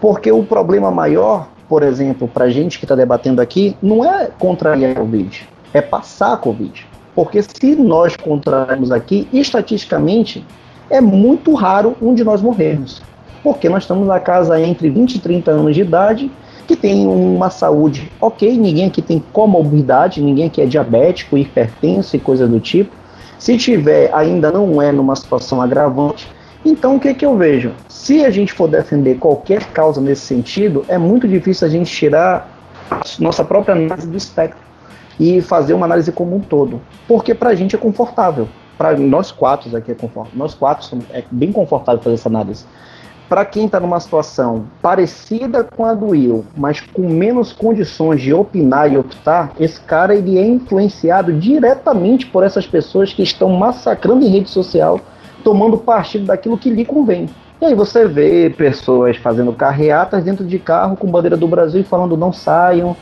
Porque 0.00 0.30
o 0.30 0.44
problema 0.44 0.90
maior, 0.90 1.48
por 1.68 1.82
exemplo, 1.82 2.28
para 2.28 2.44
a 2.44 2.50
gente 2.50 2.78
que 2.78 2.84
está 2.84 2.94
debatendo 2.94 3.42
aqui, 3.42 3.76
não 3.82 4.04
é 4.04 4.30
contrariar 4.38 4.92
a 4.92 4.94
Covid, 4.94 5.48
é 5.74 5.80
passar 5.80 6.32
a 6.32 6.36
Covid. 6.36 6.86
Porque 7.16 7.42
se 7.42 7.74
nós 7.74 8.14
contrairmos 8.14 8.92
aqui, 8.92 9.26
estatisticamente, 9.32 10.44
é 10.90 11.00
muito 11.00 11.54
raro 11.54 11.96
um 12.00 12.14
de 12.14 12.22
nós 12.22 12.42
morrermos. 12.42 13.00
Porque 13.42 13.70
nós 13.70 13.84
estamos 13.84 14.06
na 14.06 14.20
casa 14.20 14.60
entre 14.60 14.90
20 14.90 15.14
e 15.14 15.18
30 15.18 15.50
anos 15.50 15.74
de 15.74 15.80
idade, 15.80 16.30
que 16.68 16.76
tem 16.76 17.06
uma 17.06 17.48
saúde 17.48 18.10
ok, 18.20 18.58
ninguém 18.58 18.86
aqui 18.88 19.00
tem 19.00 19.22
comorbidade, 19.32 20.20
ninguém 20.20 20.46
aqui 20.46 20.60
é 20.60 20.66
diabético, 20.66 21.38
hipertenso 21.38 22.14
e 22.16 22.18
coisa 22.18 22.46
do 22.46 22.60
tipo. 22.60 22.94
Se 23.38 23.56
tiver, 23.56 24.10
ainda 24.14 24.50
não 24.50 24.82
é 24.82 24.92
numa 24.92 25.16
situação 25.16 25.62
agravante. 25.62 26.28
Então, 26.64 26.96
o 26.96 27.00
que, 27.00 27.14
que 27.14 27.24
eu 27.24 27.36
vejo? 27.36 27.72
Se 27.88 28.24
a 28.24 28.30
gente 28.30 28.52
for 28.52 28.68
defender 28.68 29.16
qualquer 29.18 29.64
causa 29.66 30.00
nesse 30.00 30.22
sentido, 30.22 30.84
é 30.88 30.98
muito 30.98 31.26
difícil 31.26 31.66
a 31.66 31.70
gente 31.70 31.90
tirar 31.90 32.50
a 32.90 33.00
nossa 33.20 33.44
própria 33.44 33.74
análise 33.74 34.06
do 34.06 34.16
espectro 34.16 34.66
e 35.18 35.40
fazer 35.40 35.74
uma 35.74 35.86
análise 35.86 36.12
como 36.12 36.36
um 36.36 36.40
todo. 36.40 36.80
Porque 37.08 37.34
para 37.34 37.50
a 37.50 37.54
gente 37.54 37.74
é 37.74 37.78
confortável. 37.78 38.48
Para 38.76 38.96
nós 38.96 39.32
quatro 39.32 39.74
aqui 39.76 39.92
é 39.92 39.94
confortável. 39.94 40.38
Nós 40.38 40.54
quatro 40.54 40.98
é 41.10 41.24
bem 41.30 41.52
confortável 41.52 42.02
fazer 42.02 42.14
essa 42.14 42.28
análise. 42.28 42.64
Para 43.28 43.44
quem 43.44 43.66
está 43.66 43.80
numa 43.80 43.98
situação 43.98 44.66
parecida 44.80 45.64
com 45.64 45.84
a 45.84 45.94
do 45.94 46.10
Will, 46.10 46.44
mas 46.56 46.80
com 46.80 47.08
menos 47.08 47.52
condições 47.52 48.22
de 48.22 48.32
opinar 48.32 48.92
e 48.92 48.96
optar, 48.96 49.50
esse 49.58 49.80
cara 49.80 50.14
ele 50.14 50.38
é 50.38 50.46
influenciado 50.46 51.32
diretamente 51.32 52.26
por 52.26 52.44
essas 52.44 52.68
pessoas 52.68 53.12
que 53.12 53.24
estão 53.24 53.50
massacrando 53.50 54.24
em 54.24 54.28
rede 54.28 54.48
social, 54.48 55.00
tomando 55.42 55.76
partido 55.76 56.26
daquilo 56.26 56.56
que 56.56 56.70
lhe 56.70 56.84
convém. 56.84 57.28
E 57.60 57.64
aí 57.64 57.74
você 57.74 58.06
vê 58.06 58.50
pessoas 58.50 59.16
fazendo 59.16 59.52
carreatas 59.52 60.22
dentro 60.22 60.44
de 60.44 60.58
carro 60.58 60.96
com 60.96 61.10
bandeira 61.10 61.36
do 61.36 61.48
Brasil 61.48 61.80
e 61.80 61.84
falando 61.84 62.16
não 62.16 62.32
saiam, 62.32 62.94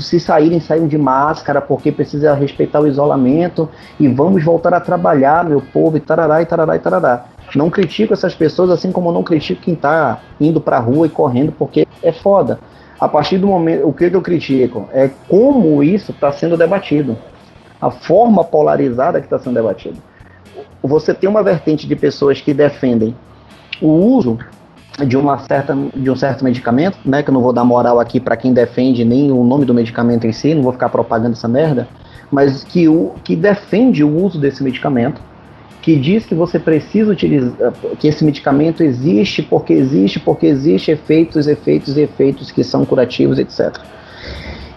se 0.00 0.20
saírem, 0.20 0.60
saiam 0.60 0.86
de 0.86 0.96
máscara, 0.96 1.60
porque 1.60 1.90
precisa 1.90 2.34
respeitar 2.34 2.80
o 2.80 2.86
isolamento 2.86 3.68
e 3.98 4.08
vamos 4.08 4.44
voltar 4.44 4.72
a 4.74 4.80
trabalhar, 4.80 5.44
meu 5.44 5.60
povo, 5.60 5.96
e 5.96 6.00
tarará, 6.00 6.40
e 6.42 6.46
tarará, 6.46 6.76
e 6.76 6.78
tarará. 6.78 7.24
Não 7.54 7.70
critico 7.70 8.12
essas 8.12 8.34
pessoas, 8.34 8.70
assim 8.70 8.90
como 8.90 9.12
não 9.12 9.22
critico 9.22 9.62
quem 9.62 9.74
está 9.74 10.20
indo 10.40 10.60
para 10.60 10.76
a 10.76 10.80
rua 10.80 11.06
e 11.06 11.10
correndo, 11.10 11.52
porque 11.52 11.86
é 12.02 12.12
foda. 12.12 12.58
A 12.98 13.08
partir 13.08 13.38
do 13.38 13.46
momento, 13.46 13.86
o 13.86 13.92
que 13.92 14.04
eu 14.04 14.22
critico 14.22 14.88
é 14.92 15.10
como 15.28 15.82
isso 15.82 16.12
está 16.12 16.32
sendo 16.32 16.56
debatido, 16.56 17.16
a 17.80 17.90
forma 17.90 18.44
polarizada 18.44 19.20
que 19.20 19.26
está 19.26 19.38
sendo 19.38 19.54
debatido. 19.54 19.98
Você 20.82 21.12
tem 21.12 21.28
uma 21.28 21.42
vertente 21.42 21.86
de 21.86 21.96
pessoas 21.96 22.40
que 22.40 22.54
defendem 22.54 23.14
o 23.80 23.88
uso 23.88 24.38
de 25.06 25.16
uma 25.16 25.38
certa 25.38 25.76
de 25.94 26.10
um 26.10 26.14
certo 26.14 26.44
medicamento, 26.44 26.98
né, 27.04 27.22
que 27.22 27.30
eu 27.30 27.34
não 27.34 27.40
vou 27.40 27.52
dar 27.52 27.64
moral 27.64 27.98
aqui 27.98 28.20
para 28.20 28.36
quem 28.36 28.52
defende 28.52 29.04
nem 29.04 29.32
o 29.32 29.42
nome 29.42 29.64
do 29.64 29.74
medicamento 29.74 30.26
em 30.26 30.32
si, 30.32 30.54
não 30.54 30.62
vou 30.62 30.72
ficar 30.72 30.88
propagando 30.88 31.32
essa 31.32 31.48
merda, 31.48 31.88
mas 32.30 32.62
que 32.62 32.88
o 32.88 33.12
que 33.24 33.34
defende 33.34 34.04
o 34.04 34.24
uso 34.24 34.38
desse 34.38 34.62
medicamento, 34.62 35.20
que 35.82 35.96
diz 35.96 36.24
que 36.24 36.34
você 36.34 36.58
precisa 36.58 37.10
utilizar 37.10 37.72
que 37.98 38.08
esse 38.08 38.24
medicamento 38.24 38.82
existe 38.82 39.42
porque 39.42 39.72
existe 39.72 40.20
porque 40.20 40.46
existe 40.46 40.92
efeitos, 40.92 41.46
efeitos, 41.46 41.96
efeitos 41.96 42.50
que 42.50 42.62
são 42.62 42.84
curativos, 42.84 43.38
etc. 43.38 43.76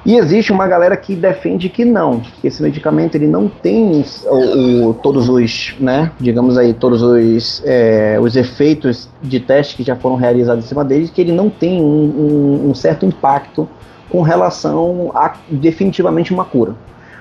E 0.08 0.16
existe 0.16 0.54
uma 0.54 0.66
galera 0.68 0.96
que 0.96 1.18
defende 1.18 1.68
que 1.68 1.84
não, 1.84 2.22
que 2.22 2.48
esse 2.48 2.64
medicamento 2.64 3.16
ele 3.16 3.28
não 3.28 3.50
tem 3.50 4.06
o, 4.26 4.88
o 4.88 4.94
todos 4.94 5.28
os, 5.28 5.76
né, 5.82 6.14
digamos 6.18 6.58
aí, 6.58 6.74
todos 6.74 7.02
os, 7.02 7.62
é, 7.66 8.18
os 8.18 8.38
efeitos 8.38 9.10
de 9.22 9.42
teste 9.42 9.76
que 9.76 9.84
já 9.84 9.98
foram 9.98 10.16
realizados 10.16 10.64
em 10.64 10.68
cima 10.70 10.86
dele, 10.86 11.12
que 11.14 11.20
ele 11.20 11.34
não 11.34 11.50
tem 11.50 11.82
um, 11.82 11.86
um, 11.86 12.70
um 12.70 12.74
certo 12.74 13.06
impacto 13.06 13.68
com 14.10 14.22
relação 14.22 15.12
a 15.14 15.36
definitivamente 15.50 16.34
uma 16.34 16.46
cura. 16.46 16.74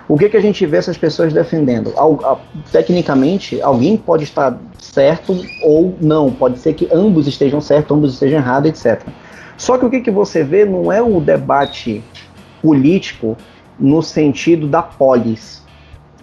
O 0.09 0.17
que, 0.17 0.29
que 0.29 0.37
a 0.37 0.41
gente 0.41 0.65
vê 0.65 0.77
essas 0.77 0.97
pessoas 0.97 1.33
defendendo? 1.33 1.93
Al, 1.97 2.21
a, 2.23 2.39
tecnicamente, 2.71 3.61
alguém 3.61 3.97
pode 3.97 4.23
estar 4.23 4.57
certo 4.79 5.37
ou 5.65 5.97
não, 6.01 6.31
pode 6.31 6.61
ser 6.61 6.73
que 6.75 6.89
ambos 6.93 7.27
estejam 7.27 7.61
certos, 7.61 7.97
ambos 7.97 8.13
estejam 8.13 8.39
errados, 8.39 8.71
etc. 8.71 9.09
Só 9.57 9.77
que 9.77 9.85
o 9.85 9.91
que, 9.91 10.01
que 10.01 10.11
você 10.11 10.45
vê 10.45 10.65
não 10.65 10.93
é 10.93 11.03
o 11.03 11.21
debate 11.21 12.05
político 12.63 13.37
no 13.79 14.03
sentido 14.03 14.67
da 14.67 14.83
polis, 14.83 15.63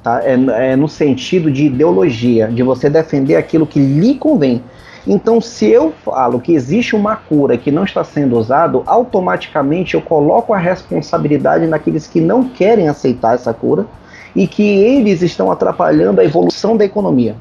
tá? 0.01 0.21
É, 0.23 0.71
é, 0.71 0.75
no 0.75 0.87
sentido 0.87 1.51
de 1.51 1.65
ideologia, 1.65 2.47
de 2.47 2.63
você 2.63 2.89
defender 2.89 3.35
aquilo 3.35 3.67
que 3.67 3.79
lhe 3.79 4.15
convém. 4.15 4.61
Então, 5.05 5.41
se 5.41 5.67
eu 5.67 5.91
falo 5.91 6.39
que 6.39 6.53
existe 6.53 6.95
uma 6.95 7.15
cura 7.15 7.57
que 7.57 7.69
não 7.69 7.83
está 7.83 8.03
sendo 8.03 8.37
usado, 8.37 8.83
automaticamente 8.85 9.95
eu 9.95 10.01
coloco 10.01 10.53
a 10.53 10.57
responsabilidade 10.57 11.67
naqueles 11.67 12.07
que 12.07 12.21
não 12.21 12.45
querem 12.45 12.87
aceitar 12.87 13.35
essa 13.35 13.53
cura 13.53 13.85
e 14.33 14.47
que 14.47 14.63
eles 14.63 15.21
estão 15.21 15.51
atrapalhando 15.51 16.21
a 16.21 16.25
evolução 16.25 16.77
da 16.77 16.85
economia. 16.85 17.35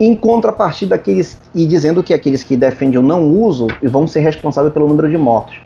Em 0.00 0.16
contrapartida, 0.16 0.94
aqueles, 0.94 1.38
e 1.54 1.66
dizendo 1.66 2.02
que 2.02 2.14
aqueles 2.14 2.42
que 2.42 2.56
defendem 2.56 2.98
o 2.98 3.02
não 3.02 3.30
uso 3.30 3.68
vão 3.82 4.06
ser 4.06 4.20
responsáveis 4.20 4.72
pelo 4.72 4.88
número 4.88 5.08
de 5.08 5.18
mortos. 5.18 5.60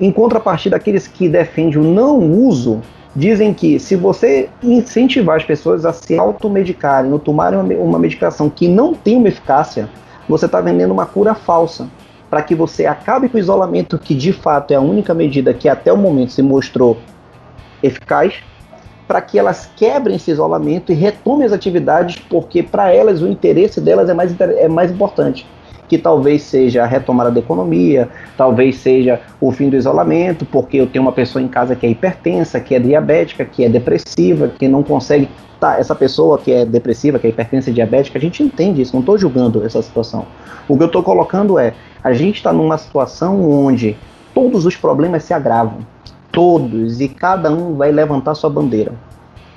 Em 0.00 0.10
contrapartida, 0.10 0.76
aqueles 0.76 1.06
que 1.06 1.28
defendem 1.28 1.76
o 1.76 1.84
não 1.84 2.18
uso 2.18 2.80
dizem 3.14 3.52
que 3.52 3.78
se 3.78 3.96
você 3.96 4.48
incentivar 4.62 5.36
as 5.36 5.44
pessoas 5.44 5.84
a 5.84 5.92
se 5.92 6.18
automedicarem 6.18 7.12
ou 7.12 7.18
tomarem 7.18 7.58
uma 7.76 7.98
medicação 7.98 8.48
que 8.48 8.66
não 8.66 8.94
tem 8.94 9.16
uma 9.16 9.28
eficácia, 9.28 9.90
você 10.26 10.46
está 10.46 10.60
vendendo 10.60 10.92
uma 10.92 11.04
cura 11.04 11.34
falsa. 11.34 11.86
Para 12.30 12.42
que 12.42 12.54
você 12.54 12.86
acabe 12.86 13.28
com 13.28 13.36
o 13.36 13.40
isolamento, 13.40 13.98
que 13.98 14.14
de 14.14 14.32
fato 14.32 14.70
é 14.70 14.76
a 14.76 14.80
única 14.80 15.12
medida 15.12 15.52
que 15.52 15.68
até 15.68 15.92
o 15.92 15.98
momento 15.98 16.32
se 16.32 16.40
mostrou 16.40 16.96
eficaz, 17.82 18.34
para 19.06 19.20
que 19.20 19.38
elas 19.38 19.68
quebrem 19.76 20.16
esse 20.16 20.30
isolamento 20.30 20.92
e 20.92 20.94
retomem 20.94 21.44
as 21.44 21.52
atividades, 21.52 22.16
porque 22.30 22.62
para 22.62 22.94
elas 22.94 23.20
o 23.20 23.26
interesse 23.26 23.80
delas 23.80 24.08
é 24.08 24.14
mais, 24.14 24.40
é 24.40 24.68
mais 24.68 24.92
importante 24.92 25.44
que 25.90 25.98
talvez 25.98 26.42
seja 26.42 26.84
a 26.84 26.86
retomada 26.86 27.32
da 27.32 27.40
economia, 27.40 28.08
talvez 28.36 28.76
seja 28.76 29.20
o 29.40 29.50
fim 29.50 29.68
do 29.68 29.74
isolamento, 29.74 30.46
porque 30.46 30.76
eu 30.76 30.86
tenho 30.86 31.04
uma 31.04 31.10
pessoa 31.10 31.42
em 31.42 31.48
casa 31.48 31.74
que 31.74 31.84
é 31.84 31.90
hipertensa, 31.90 32.60
que 32.60 32.76
é 32.76 32.78
diabética, 32.78 33.44
que 33.44 33.64
é 33.64 33.68
depressiva, 33.68 34.46
que 34.46 34.68
não 34.68 34.84
consegue. 34.84 35.28
Tá, 35.58 35.78
essa 35.78 35.94
pessoa 35.94 36.38
que 36.38 36.52
é 36.52 36.64
depressiva, 36.64 37.18
que 37.18 37.26
é 37.26 37.30
hipertensa 37.30 37.72
diabética, 37.72 38.18
a 38.18 38.20
gente 38.20 38.40
entende 38.40 38.80
isso, 38.80 38.94
não 38.94 39.00
estou 39.00 39.18
julgando 39.18 39.66
essa 39.66 39.82
situação. 39.82 40.26
O 40.68 40.76
que 40.76 40.82
eu 40.84 40.86
estou 40.86 41.02
colocando 41.02 41.58
é: 41.58 41.74
a 42.04 42.12
gente 42.12 42.36
está 42.36 42.52
numa 42.52 42.78
situação 42.78 43.42
onde 43.50 43.96
todos 44.32 44.64
os 44.64 44.76
problemas 44.76 45.24
se 45.24 45.34
agravam. 45.34 45.78
Todos, 46.30 47.00
e 47.00 47.08
cada 47.08 47.50
um 47.50 47.74
vai 47.74 47.90
levantar 47.90 48.36
sua 48.36 48.48
bandeira. 48.48 48.92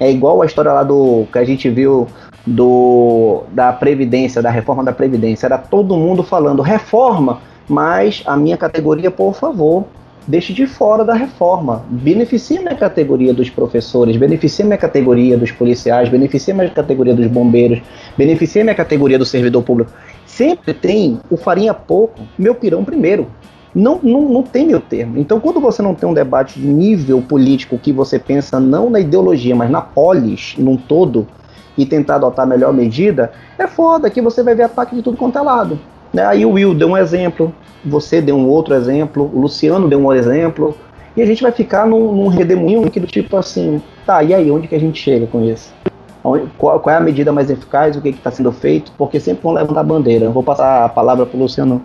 É 0.03 0.11
igual 0.11 0.41
a 0.41 0.45
história 0.45 0.73
lá 0.73 0.83
do 0.83 1.25
que 1.31 1.37
a 1.37 1.45
gente 1.45 1.69
viu 1.69 2.07
do, 2.45 3.43
da 3.51 3.71
Previdência, 3.71 4.41
da 4.41 4.49
reforma 4.49 4.83
da 4.83 4.91
Previdência. 4.91 5.45
Era 5.45 5.57
todo 5.57 5.95
mundo 5.95 6.23
falando 6.23 6.61
reforma, 6.61 7.39
mas 7.69 8.21
a 8.25 8.35
minha 8.35 8.57
categoria, 8.57 9.09
por 9.09 9.33
favor, 9.33 9.85
deixe 10.27 10.51
de 10.51 10.67
fora 10.67 11.05
da 11.05 11.13
reforma. 11.13 11.85
Beneficie 11.89 12.59
minha 12.59 12.75
categoria 12.75 13.33
dos 13.33 13.49
professores, 13.49 14.17
beneficie 14.17 14.65
minha 14.65 14.77
categoria 14.77 15.37
dos 15.37 15.51
policiais, 15.51 16.09
beneficie 16.09 16.53
minha 16.53 16.69
categoria 16.69 17.13
dos 17.13 17.27
bombeiros, 17.27 17.81
beneficie 18.17 18.61
minha 18.61 18.75
categoria 18.75 19.17
do 19.17 19.25
servidor 19.25 19.63
público. 19.63 19.91
Sempre 20.25 20.73
tem 20.73 21.19
o 21.29 21.37
farinha 21.37 21.73
pouco, 21.73 22.19
meu 22.37 22.55
pirão 22.55 22.83
primeiro. 22.83 23.27
Não, 23.73 23.99
não, 24.03 24.21
não 24.21 24.43
tem 24.43 24.67
meu 24.67 24.79
termo. 24.79 25.17
Então, 25.17 25.39
quando 25.39 25.59
você 25.59 25.81
não 25.81 25.95
tem 25.95 26.07
um 26.07 26.13
debate 26.13 26.59
de 26.59 26.67
nível 26.67 27.21
político 27.21 27.77
que 27.77 27.91
você 27.91 28.19
pensa 28.19 28.59
não 28.59 28.89
na 28.89 28.99
ideologia, 28.99 29.55
mas 29.55 29.69
na 29.69 29.81
polis, 29.81 30.55
num 30.57 30.77
todo, 30.77 31.27
e 31.77 31.85
tentar 31.85 32.15
adotar 32.15 32.45
a 32.45 32.49
melhor 32.49 32.71
medida, 32.71 33.31
é 33.57 33.67
foda 33.67 34.09
que 34.09 34.21
você 34.21 34.43
vai 34.43 34.53
ver 34.53 34.63
ataque 34.63 34.95
de 34.95 35.01
tudo 35.01 35.17
quanto 35.17 35.37
é 35.39 35.41
lado. 35.41 35.79
Né? 36.13 36.23
Aí 36.23 36.45
o 36.45 36.51
Will 36.51 36.75
deu 36.75 36.89
um 36.89 36.97
exemplo, 36.97 37.53
você 37.83 38.21
deu 38.21 38.35
um 38.35 38.47
outro 38.47 38.75
exemplo, 38.75 39.29
o 39.33 39.39
Luciano 39.39 39.89
deu 39.89 39.99
um 39.99 40.13
exemplo, 40.13 40.77
e 41.15 41.21
a 41.21 41.25
gente 41.25 41.41
vai 41.41 41.51
ficar 41.51 41.87
num, 41.87 42.13
num 42.13 42.27
redemoinho 42.27 42.89
que 42.89 42.99
do 42.99 43.07
tipo 43.07 43.35
assim, 43.37 43.81
tá, 44.05 44.21
e 44.23 44.33
aí, 44.33 44.51
onde 44.51 44.67
que 44.67 44.75
a 44.75 44.79
gente 44.79 45.01
chega 45.01 45.25
com 45.27 45.43
isso? 45.43 45.73
Qual, 46.57 46.79
qual 46.79 46.93
é 46.93 46.97
a 46.97 47.01
medida 47.01 47.31
mais 47.31 47.49
eficaz, 47.49 47.97
o 47.97 48.01
que 48.01 48.09
está 48.09 48.31
sendo 48.31 48.51
feito, 48.51 48.91
porque 48.97 49.19
sempre 49.19 49.43
vão 49.43 49.51
levantar 49.51 49.81
a 49.81 49.83
bandeira. 49.83 50.25
Eu 50.25 50.31
vou 50.31 50.41
passar 50.41 50.85
a 50.85 50.89
palavra 50.89 51.25
para 51.25 51.37
o 51.37 51.41
Luciano 51.41 51.81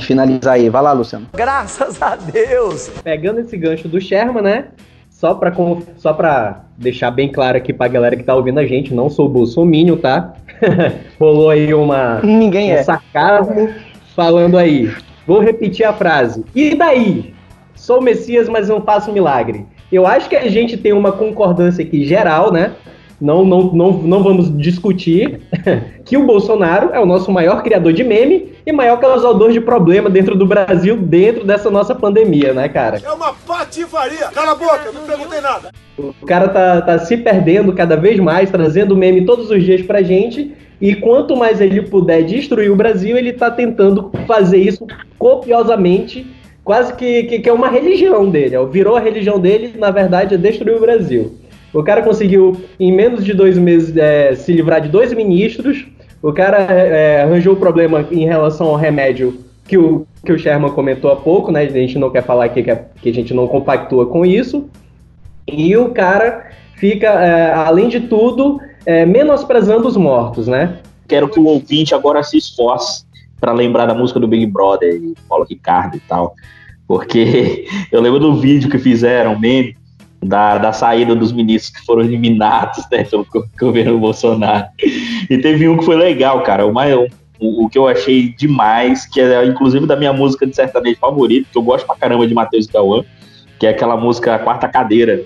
finalizar 0.00 0.54
aí. 0.54 0.68
Vai 0.68 0.82
lá, 0.82 0.92
Luciano. 0.92 1.26
Graças 1.32 2.00
a 2.00 2.16
Deus! 2.16 2.90
Pegando 3.02 3.40
esse 3.40 3.56
gancho 3.56 3.88
do 3.88 4.00
Sherman, 4.00 4.42
né? 4.42 4.64
Só 5.10 5.34
para 5.34 5.52
só 5.96 6.12
pra 6.12 6.64
deixar 6.76 7.10
bem 7.10 7.30
claro 7.30 7.56
aqui 7.56 7.72
pra 7.72 7.88
galera 7.88 8.16
que 8.16 8.22
tá 8.22 8.34
ouvindo 8.34 8.58
a 8.58 8.66
gente, 8.66 8.92
não 8.92 9.08
sou 9.08 9.28
bolsominion, 9.28 9.96
tá? 9.96 10.34
Rolou 11.18 11.50
aí 11.50 11.72
uma, 11.72 12.20
Ninguém 12.22 12.72
um 12.72 12.76
é. 12.76 12.82
sarcasmo 12.82 13.70
falando 14.14 14.58
aí. 14.58 14.92
Vou 15.26 15.40
repetir 15.40 15.86
a 15.86 15.92
frase. 15.92 16.44
E 16.54 16.74
daí? 16.74 17.34
Sou 17.74 18.00
o 18.00 18.02
Messias, 18.02 18.48
mas 18.48 18.68
não 18.68 18.80
faço 18.80 19.12
milagre. 19.12 19.66
Eu 19.90 20.06
acho 20.06 20.28
que 20.28 20.36
a 20.36 20.48
gente 20.48 20.76
tem 20.76 20.92
uma 20.92 21.12
concordância 21.12 21.84
aqui 21.84 22.04
geral, 22.04 22.52
né? 22.52 22.72
Não, 23.24 23.42
não, 23.42 23.72
não, 23.72 23.92
não 24.02 24.22
vamos 24.22 24.54
discutir 24.58 25.40
que 26.04 26.14
o 26.14 26.26
Bolsonaro 26.26 26.90
é 26.92 27.00
o 27.00 27.06
nosso 27.06 27.32
maior 27.32 27.62
criador 27.62 27.94
de 27.94 28.04
meme 28.04 28.52
e 28.66 28.70
maior 28.70 29.00
causador 29.00 29.50
de 29.50 29.62
problema 29.62 30.10
dentro 30.10 30.36
do 30.36 30.44
Brasil, 30.44 30.94
dentro 30.94 31.42
dessa 31.42 31.70
nossa 31.70 31.94
pandemia, 31.94 32.52
né, 32.52 32.68
cara? 32.68 33.00
É 33.02 33.10
uma 33.10 33.32
patifaria! 33.32 34.26
Cala 34.26 34.52
a 34.52 34.54
boca, 34.54 34.92
não 34.92 35.06
perguntei 35.06 35.40
nada! 35.40 35.70
O 35.96 36.26
cara 36.26 36.48
tá, 36.48 36.82
tá 36.82 36.98
se 36.98 37.16
perdendo 37.16 37.72
cada 37.72 37.96
vez 37.96 38.20
mais, 38.20 38.50
trazendo 38.50 38.94
meme 38.94 39.24
todos 39.24 39.50
os 39.50 39.64
dias 39.64 39.80
pra 39.80 40.02
gente. 40.02 40.54
E 40.78 40.94
quanto 40.94 41.34
mais 41.34 41.62
ele 41.62 41.80
puder 41.80 42.24
destruir 42.24 42.70
o 42.70 42.76
Brasil, 42.76 43.16
ele 43.16 43.32
tá 43.32 43.50
tentando 43.50 44.12
fazer 44.26 44.58
isso 44.58 44.86
copiosamente, 45.18 46.26
quase 46.62 46.92
que, 46.92 47.22
que, 47.22 47.38
que 47.38 47.48
é 47.48 47.52
uma 47.54 47.68
religião 47.68 48.28
dele. 48.28 48.54
Virou 48.70 48.96
a 48.96 49.00
religião 49.00 49.40
dele, 49.40 49.74
na 49.78 49.90
verdade, 49.90 50.34
é 50.34 50.36
destruir 50.36 50.76
o 50.76 50.80
Brasil. 50.80 51.38
O 51.74 51.82
cara 51.82 52.02
conseguiu, 52.02 52.56
em 52.78 52.92
menos 52.92 53.24
de 53.24 53.34
dois 53.34 53.58
meses, 53.58 53.96
é, 53.96 54.34
se 54.34 54.52
livrar 54.52 54.80
de 54.80 54.88
dois 54.88 55.12
ministros. 55.12 55.86
O 56.22 56.32
cara 56.32 56.58
é, 56.58 57.22
arranjou 57.22 57.54
o 57.54 57.56
problema 57.56 58.06
em 58.10 58.24
relação 58.24 58.68
ao 58.68 58.76
remédio 58.76 59.36
que 59.66 59.76
o, 59.76 60.06
que 60.24 60.32
o 60.32 60.38
Sherman 60.38 60.70
comentou 60.70 61.10
há 61.10 61.16
pouco, 61.16 61.50
né? 61.50 61.62
A 61.62 61.68
gente 61.68 61.98
não 61.98 62.10
quer 62.10 62.22
falar 62.22 62.44
aqui 62.44 62.62
que, 62.62 62.70
é- 62.70 62.84
que 63.02 63.08
a 63.08 63.14
gente 63.14 63.34
não 63.34 63.48
compactua 63.48 64.06
com 64.06 64.24
isso. 64.24 64.68
E 65.48 65.76
o 65.76 65.90
cara 65.90 66.50
fica, 66.76 67.08
é, 67.08 67.52
além 67.52 67.88
de 67.88 68.00
tudo, 68.00 68.60
é, 68.86 69.04
menosprezando 69.04 69.88
os 69.88 69.96
mortos, 69.96 70.46
né? 70.46 70.78
Quero 71.08 71.28
que 71.28 71.40
o 71.40 71.44
ouvinte 71.44 71.94
agora 71.94 72.22
se 72.22 72.38
esforce 72.38 73.04
para 73.40 73.52
lembrar 73.52 73.86
da 73.86 73.94
música 73.94 74.20
do 74.20 74.28
Big 74.28 74.46
Brother 74.46 75.00
Paulo 75.28 75.46
Ricardo 75.48 75.96
e 75.96 76.00
tal. 76.00 76.34
Porque 76.86 77.66
eu 77.90 78.00
lembro 78.00 78.20
do 78.20 78.36
vídeo 78.36 78.70
que 78.70 78.78
fizeram, 78.78 79.38
meme, 79.38 79.76
da, 80.24 80.58
da 80.58 80.72
saída 80.72 81.14
dos 81.14 81.32
ministros 81.32 81.72
que 81.78 81.84
foram 81.86 82.02
eliminados 82.02 82.84
né, 82.90 83.04
pelo 83.04 83.24
go- 83.26 83.44
governo 83.58 83.98
Bolsonaro. 83.98 84.66
E 85.30 85.38
teve 85.38 85.68
um 85.68 85.76
que 85.78 85.84
foi 85.84 85.96
legal, 85.96 86.42
cara. 86.42 86.66
O, 86.66 86.72
mais, 86.72 86.94
o, 86.94 87.06
o 87.38 87.68
que 87.68 87.78
eu 87.78 87.86
achei 87.86 88.34
demais, 88.36 89.06
que 89.06 89.20
é 89.20 89.44
inclusive 89.44 89.86
da 89.86 89.96
minha 89.96 90.12
música 90.12 90.46
de 90.46 90.54
sertanejo 90.56 90.98
favorito, 90.98 91.48
que 91.52 91.58
eu 91.58 91.62
gosto 91.62 91.86
pra 91.86 91.96
caramba 91.96 92.26
de 92.26 92.34
Matheus 92.34 92.66
Cauã, 92.66 93.02
que 93.58 93.66
é 93.66 93.70
aquela 93.70 93.96
música 93.96 94.38
Quarta 94.38 94.68
Cadeira. 94.68 95.22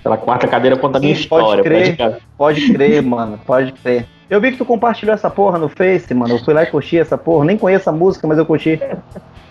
Aquela 0.00 0.18
quarta 0.18 0.46
cadeira 0.46 0.76
conta 0.76 0.98
a 0.98 1.00
minha 1.00 1.16
Sim, 1.16 1.26
pode 1.28 1.44
história. 1.44 1.64
crer. 1.64 1.96
pode- 1.96 2.16
Pode 2.36 2.72
crer, 2.74 3.02
mano, 3.02 3.40
pode 3.46 3.72
crer. 3.72 4.04
Eu 4.28 4.38
vi 4.38 4.52
que 4.52 4.58
tu 4.58 4.64
compartilhou 4.66 5.14
essa 5.14 5.30
porra 5.30 5.58
no 5.58 5.66
Face, 5.66 6.12
mano. 6.12 6.34
Eu 6.34 6.44
fui 6.44 6.52
lá 6.52 6.62
e 6.62 6.66
curti 6.66 6.98
essa 6.98 7.16
porra. 7.16 7.46
Nem 7.46 7.56
conheço 7.56 7.88
a 7.88 7.92
música, 7.92 8.26
mas 8.26 8.36
eu 8.36 8.44
curti. 8.44 8.78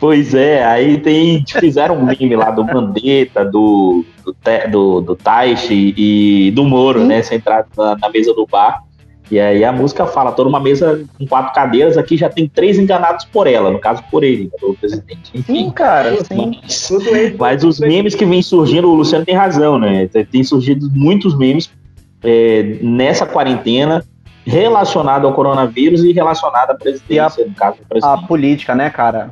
Pois 0.04 0.34
é, 0.34 0.66
aí 0.66 0.98
tem. 0.98 1.46
Fizeram 1.48 1.96
um 1.96 2.06
meme 2.06 2.36
lá 2.36 2.52
do 2.52 2.66
Mandetta, 2.66 3.46
do, 3.46 4.04
do, 4.26 4.36
do, 4.70 5.00
do 5.00 5.16
Taishi 5.16 5.94
e 5.96 6.52
do 6.52 6.66
Moro, 6.66 7.06
né? 7.06 7.22
Sentado 7.22 7.70
na, 7.78 7.96
na 7.96 8.10
mesa 8.10 8.34
do 8.34 8.46
bar. 8.46 8.84
E 9.32 9.40
aí 9.40 9.64
a 9.64 9.72
música 9.72 10.06
fala, 10.06 10.34
tô 10.34 10.44
numa 10.44 10.60
mesa 10.60 11.06
com 11.18 11.26
quatro 11.26 11.54
cadeiras, 11.54 11.98
aqui 11.98 12.18
já 12.18 12.30
tem 12.30 12.50
três 12.50 12.78
enganados 12.78 13.24
por 13.24 13.48
ela, 13.48 13.72
no 13.72 13.80
caso 13.80 14.04
por 14.12 14.26
ele, 14.26 14.52
pelo 14.60 14.74
presidente. 14.74 15.32
Enfim, 15.34 15.72
cara, 15.72 16.18
sim. 16.26 16.60
Mas 17.40 17.64
os 17.64 17.80
memes 17.80 18.14
que 18.14 18.26
vêm 18.26 18.42
surgindo, 18.42 18.90
o 18.90 18.96
Luciano 18.96 19.24
tem 19.24 19.36
razão, 19.36 19.80
né? 19.80 20.10
Tem 20.30 20.44
surgido 20.44 20.86
muitos 20.94 21.38
memes 21.38 21.72
é, 22.22 22.78
nessa 22.82 23.26
quarentena 23.26 24.04
relacionado 24.46 25.26
ao 25.26 25.34
coronavírus 25.34 26.04
e 26.04 26.12
relacionado 26.12 26.72
à 26.72 26.76
presidência, 26.76 27.46
no 27.48 27.56
caso 27.56 27.78
do 27.78 27.84
A 27.84 27.88
presidente. 27.88 28.28
política, 28.28 28.76
né, 28.76 28.90
cara? 28.90 29.32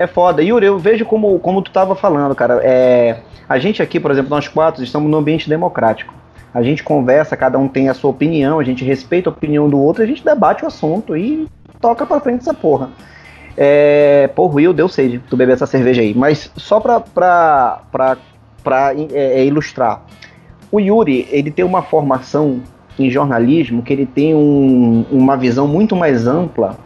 É 0.00 0.06
foda. 0.06 0.42
Yuri, 0.42 0.64
eu 0.64 0.78
vejo 0.78 1.04
como, 1.04 1.38
como 1.40 1.60
tu 1.60 1.70
tava 1.70 1.94
falando, 1.94 2.34
cara. 2.34 2.58
É, 2.64 3.18
a 3.46 3.58
gente 3.58 3.82
aqui, 3.82 4.00
por 4.00 4.10
exemplo, 4.10 4.30
nós 4.30 4.48
quatro 4.48 4.82
estamos 4.82 5.10
num 5.10 5.18
ambiente 5.18 5.46
democrático. 5.46 6.14
A 6.54 6.62
gente 6.62 6.82
conversa, 6.82 7.36
cada 7.36 7.58
um 7.58 7.68
tem 7.68 7.90
a 7.90 7.92
sua 7.94 8.08
opinião, 8.10 8.58
a 8.58 8.64
gente 8.64 8.82
respeita 8.82 9.28
a 9.28 9.32
opinião 9.32 9.68
do 9.68 9.78
outro, 9.78 10.02
a 10.02 10.06
gente 10.06 10.24
debate 10.24 10.64
o 10.64 10.68
assunto 10.68 11.14
e 11.14 11.46
toca 11.82 12.06
pra 12.06 12.18
frente 12.18 12.40
essa 12.40 12.54
porra. 12.54 12.88
É, 13.58 14.30
porra, 14.34 14.54
Will, 14.54 14.72
deu 14.72 14.88
sede 14.88 15.20
tu 15.28 15.36
beber 15.36 15.52
essa 15.52 15.66
cerveja 15.66 16.00
aí. 16.00 16.14
Mas 16.14 16.50
só 16.56 16.80
pra, 16.80 16.98
pra, 16.98 17.82
pra, 17.92 18.16
pra 18.64 18.94
é, 18.94 19.40
é, 19.42 19.44
ilustrar. 19.44 20.00
O 20.72 20.80
Yuri, 20.80 21.28
ele 21.30 21.50
tem 21.50 21.62
uma 21.64 21.82
formação 21.82 22.62
em 22.98 23.10
jornalismo 23.10 23.82
que 23.82 23.92
ele 23.92 24.06
tem 24.06 24.34
um- 24.34 25.04
uma 25.12 25.36
visão 25.36 25.68
muito 25.68 25.94
mais 25.94 26.26
ampla 26.26 26.78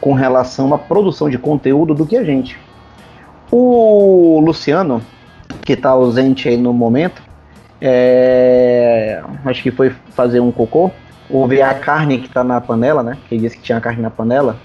com 0.00 0.14
relação 0.14 0.72
à 0.74 0.78
produção 0.78 1.28
de 1.28 1.38
conteúdo 1.38 1.94
do 1.94 2.06
que 2.06 2.16
a 2.16 2.24
gente. 2.24 2.58
O 3.50 4.40
Luciano, 4.44 5.02
que 5.62 5.72
está 5.74 5.90
ausente 5.90 6.48
aí 6.48 6.56
no 6.56 6.72
momento, 6.72 7.22
é, 7.80 9.22
acho 9.44 9.62
que 9.62 9.70
foi 9.70 9.90
fazer 10.14 10.40
um 10.40 10.52
cocô, 10.52 10.90
ou 11.28 11.46
ver 11.46 11.62
a 11.62 11.74
carne 11.74 12.18
que 12.18 12.26
está 12.26 12.42
na 12.42 12.60
panela, 12.60 13.02
né? 13.02 13.16
Que 13.28 13.34
ele 13.34 13.42
disse 13.42 13.56
que 13.56 13.62
tinha 13.62 13.80
carne 13.80 14.02
na 14.02 14.10
panela. 14.10 14.56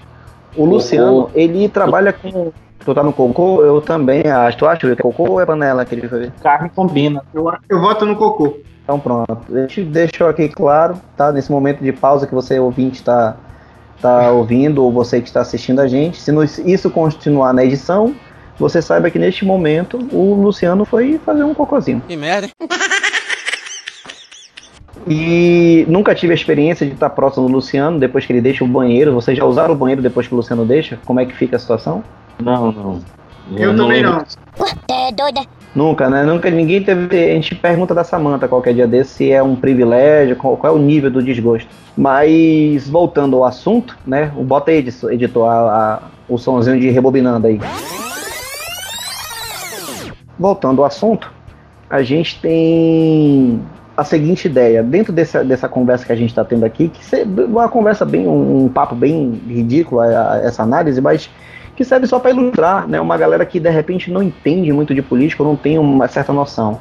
O 0.56 0.64
Luciano, 0.64 1.30
ele 1.34 1.68
trabalha 1.68 2.12
com. 2.12 2.52
Tu 2.84 2.94
tá 2.94 3.02
no 3.02 3.12
cocô? 3.12 3.62
Eu 3.62 3.80
também 3.80 4.26
acho. 4.26 4.58
Tu 4.58 4.66
acha 4.66 4.80
que 4.80 4.86
é 4.92 4.96
cocô 4.96 5.30
ou 5.30 5.40
é 5.40 5.46
panela 5.46 5.84
que 5.84 5.94
ele 5.94 6.08
foi 6.08 6.20
ver? 6.20 6.32
Carne 6.42 6.70
combina. 6.70 7.22
Eu, 7.34 7.52
eu 7.68 7.80
voto 7.80 8.04
no 8.06 8.16
cocô. 8.16 8.56
Então 8.82 8.98
pronto. 9.00 9.38
Deixa, 9.48 9.82
deixou 9.82 10.28
aqui 10.28 10.48
claro, 10.48 10.96
tá? 11.16 11.32
Nesse 11.32 11.50
momento 11.50 11.82
de 11.82 11.92
pausa 11.92 12.26
que 12.26 12.34
você 12.34 12.58
ouvinte 12.58 13.00
está 13.00 13.36
tá 14.00 14.30
ouvindo, 14.30 14.82
ou 14.84 14.92
você 14.92 15.20
que 15.20 15.28
está 15.28 15.40
assistindo 15.40 15.80
a 15.80 15.86
gente, 15.88 16.20
se 16.20 16.30
nos- 16.32 16.58
isso 16.58 16.90
continuar 16.90 17.52
na 17.52 17.64
edição, 17.64 18.14
você 18.58 18.80
saiba 18.80 19.10
que 19.10 19.18
neste 19.18 19.44
momento 19.44 19.98
o 20.12 20.34
Luciano 20.34 20.84
foi 20.84 21.18
fazer 21.24 21.44
um 21.44 21.54
cocôzinho. 21.54 22.02
Que 22.06 22.16
merda, 22.16 22.46
hein? 22.46 22.52
E 25.08 25.84
nunca 25.88 26.14
tive 26.16 26.32
a 26.32 26.34
experiência 26.34 26.84
de 26.84 26.92
estar 26.94 27.10
próximo 27.10 27.46
do 27.46 27.52
Luciano 27.52 27.98
depois 27.98 28.26
que 28.26 28.32
ele 28.32 28.40
deixa 28.40 28.64
o 28.64 28.66
banheiro. 28.66 29.14
Vocês 29.14 29.38
já 29.38 29.44
usaram 29.44 29.72
o 29.72 29.76
banheiro 29.76 30.02
depois 30.02 30.26
que 30.26 30.34
o 30.34 30.36
Luciano 30.36 30.64
deixa? 30.64 30.98
Como 31.04 31.20
é 31.20 31.24
que 31.26 31.32
fica 31.32 31.54
a 31.54 31.58
situação? 31.60 32.02
Não, 32.42 32.72
não. 32.72 33.00
Eu, 33.54 33.76
também 33.76 34.02
não. 34.02 34.18
É 34.90 35.12
doida. 35.12 35.40
Nunca, 35.74 36.08
né? 36.08 36.24
Nunca 36.24 36.50
ninguém 36.50 36.82
teve. 36.82 37.22
A 37.30 37.34
gente 37.34 37.54
pergunta 37.54 37.94
da 37.94 38.02
Samanta 38.02 38.48
qualquer 38.48 38.72
dia 38.74 38.86
desse 38.86 39.10
se 39.14 39.30
é 39.30 39.42
um 39.42 39.54
privilégio, 39.54 40.34
qual, 40.34 40.56
qual 40.56 40.72
é 40.72 40.76
o 40.76 40.80
nível 40.80 41.10
do 41.10 41.22
desgosto. 41.22 41.68
Mas 41.96 42.88
voltando 42.88 43.36
ao 43.36 43.44
assunto, 43.44 43.96
né? 44.06 44.32
O 44.36 44.42
bota 44.42 44.70
aí, 44.70 44.78
editor, 44.78 45.48
a- 45.48 45.52
a- 45.54 46.02
o 46.28 46.38
somzinho 46.38 46.80
de 46.80 46.90
rebobinando 46.90 47.46
aí. 47.46 47.60
Voltando 50.38 50.82
ao 50.82 50.86
assunto, 50.86 51.30
a 51.88 52.02
gente 52.02 52.40
tem 52.40 53.60
a 53.96 54.04
seguinte 54.04 54.46
ideia. 54.46 54.82
Dentro 54.82 55.12
dessa, 55.12 55.42
dessa 55.44 55.68
conversa 55.68 56.04
que 56.04 56.12
a 56.12 56.16
gente 56.16 56.30
está 56.30 56.44
tendo 56.44 56.64
aqui, 56.64 56.88
que 56.88 57.16
é 57.16 57.24
uma 57.24 57.68
conversa 57.68 58.04
bem, 58.04 58.26
um, 58.26 58.64
um 58.64 58.68
papo 58.68 58.94
bem 58.94 59.40
ridículo, 59.46 60.00
a- 60.00 60.32
a- 60.34 60.40
essa 60.42 60.62
análise, 60.62 61.00
mas 61.00 61.30
que 61.76 61.84
serve 61.84 62.06
só 62.06 62.18
para 62.18 62.30
ilustrar, 62.30 62.88
né? 62.88 63.00
Uma 63.00 63.16
galera 63.18 63.44
que 63.44 63.60
de 63.60 63.70
repente 63.70 64.10
não 64.10 64.22
entende 64.22 64.72
muito 64.72 64.94
de 64.94 65.02
política, 65.02 65.42
ou 65.42 65.50
não 65.50 65.56
tem 65.56 65.78
uma 65.78 66.08
certa 66.08 66.32
noção. 66.32 66.80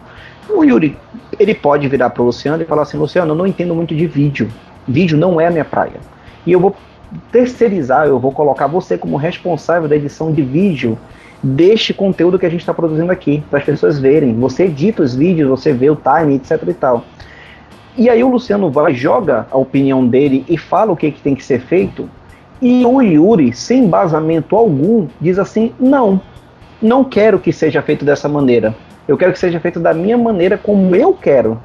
O 0.50 0.64
Yuri, 0.64 0.98
ele 1.38 1.54
pode 1.54 1.88
virar 1.88 2.12
pro 2.12 2.24
Luciano 2.24 2.64
e 2.64 2.66
falar 2.66 2.84
assim, 2.84 2.98
Luciano, 2.98 3.32
eu 3.32 3.36
não 3.36 3.46
entendo 3.46 3.76
muito 3.76 3.94
de 3.94 4.08
vídeo. 4.08 4.50
Vídeo 4.88 5.18
não 5.18 5.42
é 5.42 5.48
a 5.48 5.52
minha 5.52 5.66
praia. 5.66 6.00
E 6.46 6.52
eu 6.52 6.60
vou 6.60 6.76
terceirizar, 7.32 8.08
eu 8.08 8.20
vou 8.20 8.32
colocar 8.32 8.68
você 8.68 8.98
como 8.98 9.18
responsável 9.18 9.90
da 9.90 9.96
edição 9.96 10.32
de 10.32 10.42
vídeo 10.42 10.98
deste 11.44 11.94
conteúdo 11.94 12.40
que 12.40 12.46
a 12.46 12.50
gente 12.50 12.62
está 12.62 12.74
produzindo 12.74 13.12
aqui, 13.12 13.44
para 13.50 13.60
as 13.60 13.66
pessoas 13.66 14.00
verem. 14.00 14.34
Você 14.40 14.64
edita 14.64 15.04
os 15.04 15.16
vídeos, 15.16 15.50
você 15.50 15.74
vê 15.74 15.90
o 15.90 15.96
time, 15.96 16.36
etc 16.36 16.62
e 16.68 16.74
tal. 16.74 17.06
E 17.98 18.10
aí 18.10 18.24
o 18.24 18.30
Luciano 18.30 18.70
vai, 18.70 18.94
joga 18.94 19.48
a 19.52 19.58
opinião 19.58 20.06
dele 20.06 20.46
e 20.50 20.58
fala 20.58 20.92
o 20.92 20.98
que, 20.98 21.12
que 21.12 21.22
tem 21.22 21.36
que 21.36 21.44
ser 21.44 21.62
feito, 21.62 22.10
e 22.66 22.84
o 22.84 23.00
Yuri, 23.00 23.54
sem 23.54 23.84
embasamento 23.84 24.56
algum, 24.56 25.08
diz 25.22 25.38
assim: 25.38 25.72
não, 25.80 26.20
não 26.82 27.04
quero 27.04 27.38
que 27.38 27.54
seja 27.54 27.80
feito 27.80 28.04
dessa 28.04 28.28
maneira. 28.28 28.76
Eu 29.08 29.16
quero 29.16 29.32
que 29.32 29.38
seja 29.38 29.60
feito 29.60 29.80
da 29.80 29.94
minha 29.94 30.18
maneira, 30.18 30.58
como 30.58 30.96
eu 30.96 31.14
quero. 31.14 31.62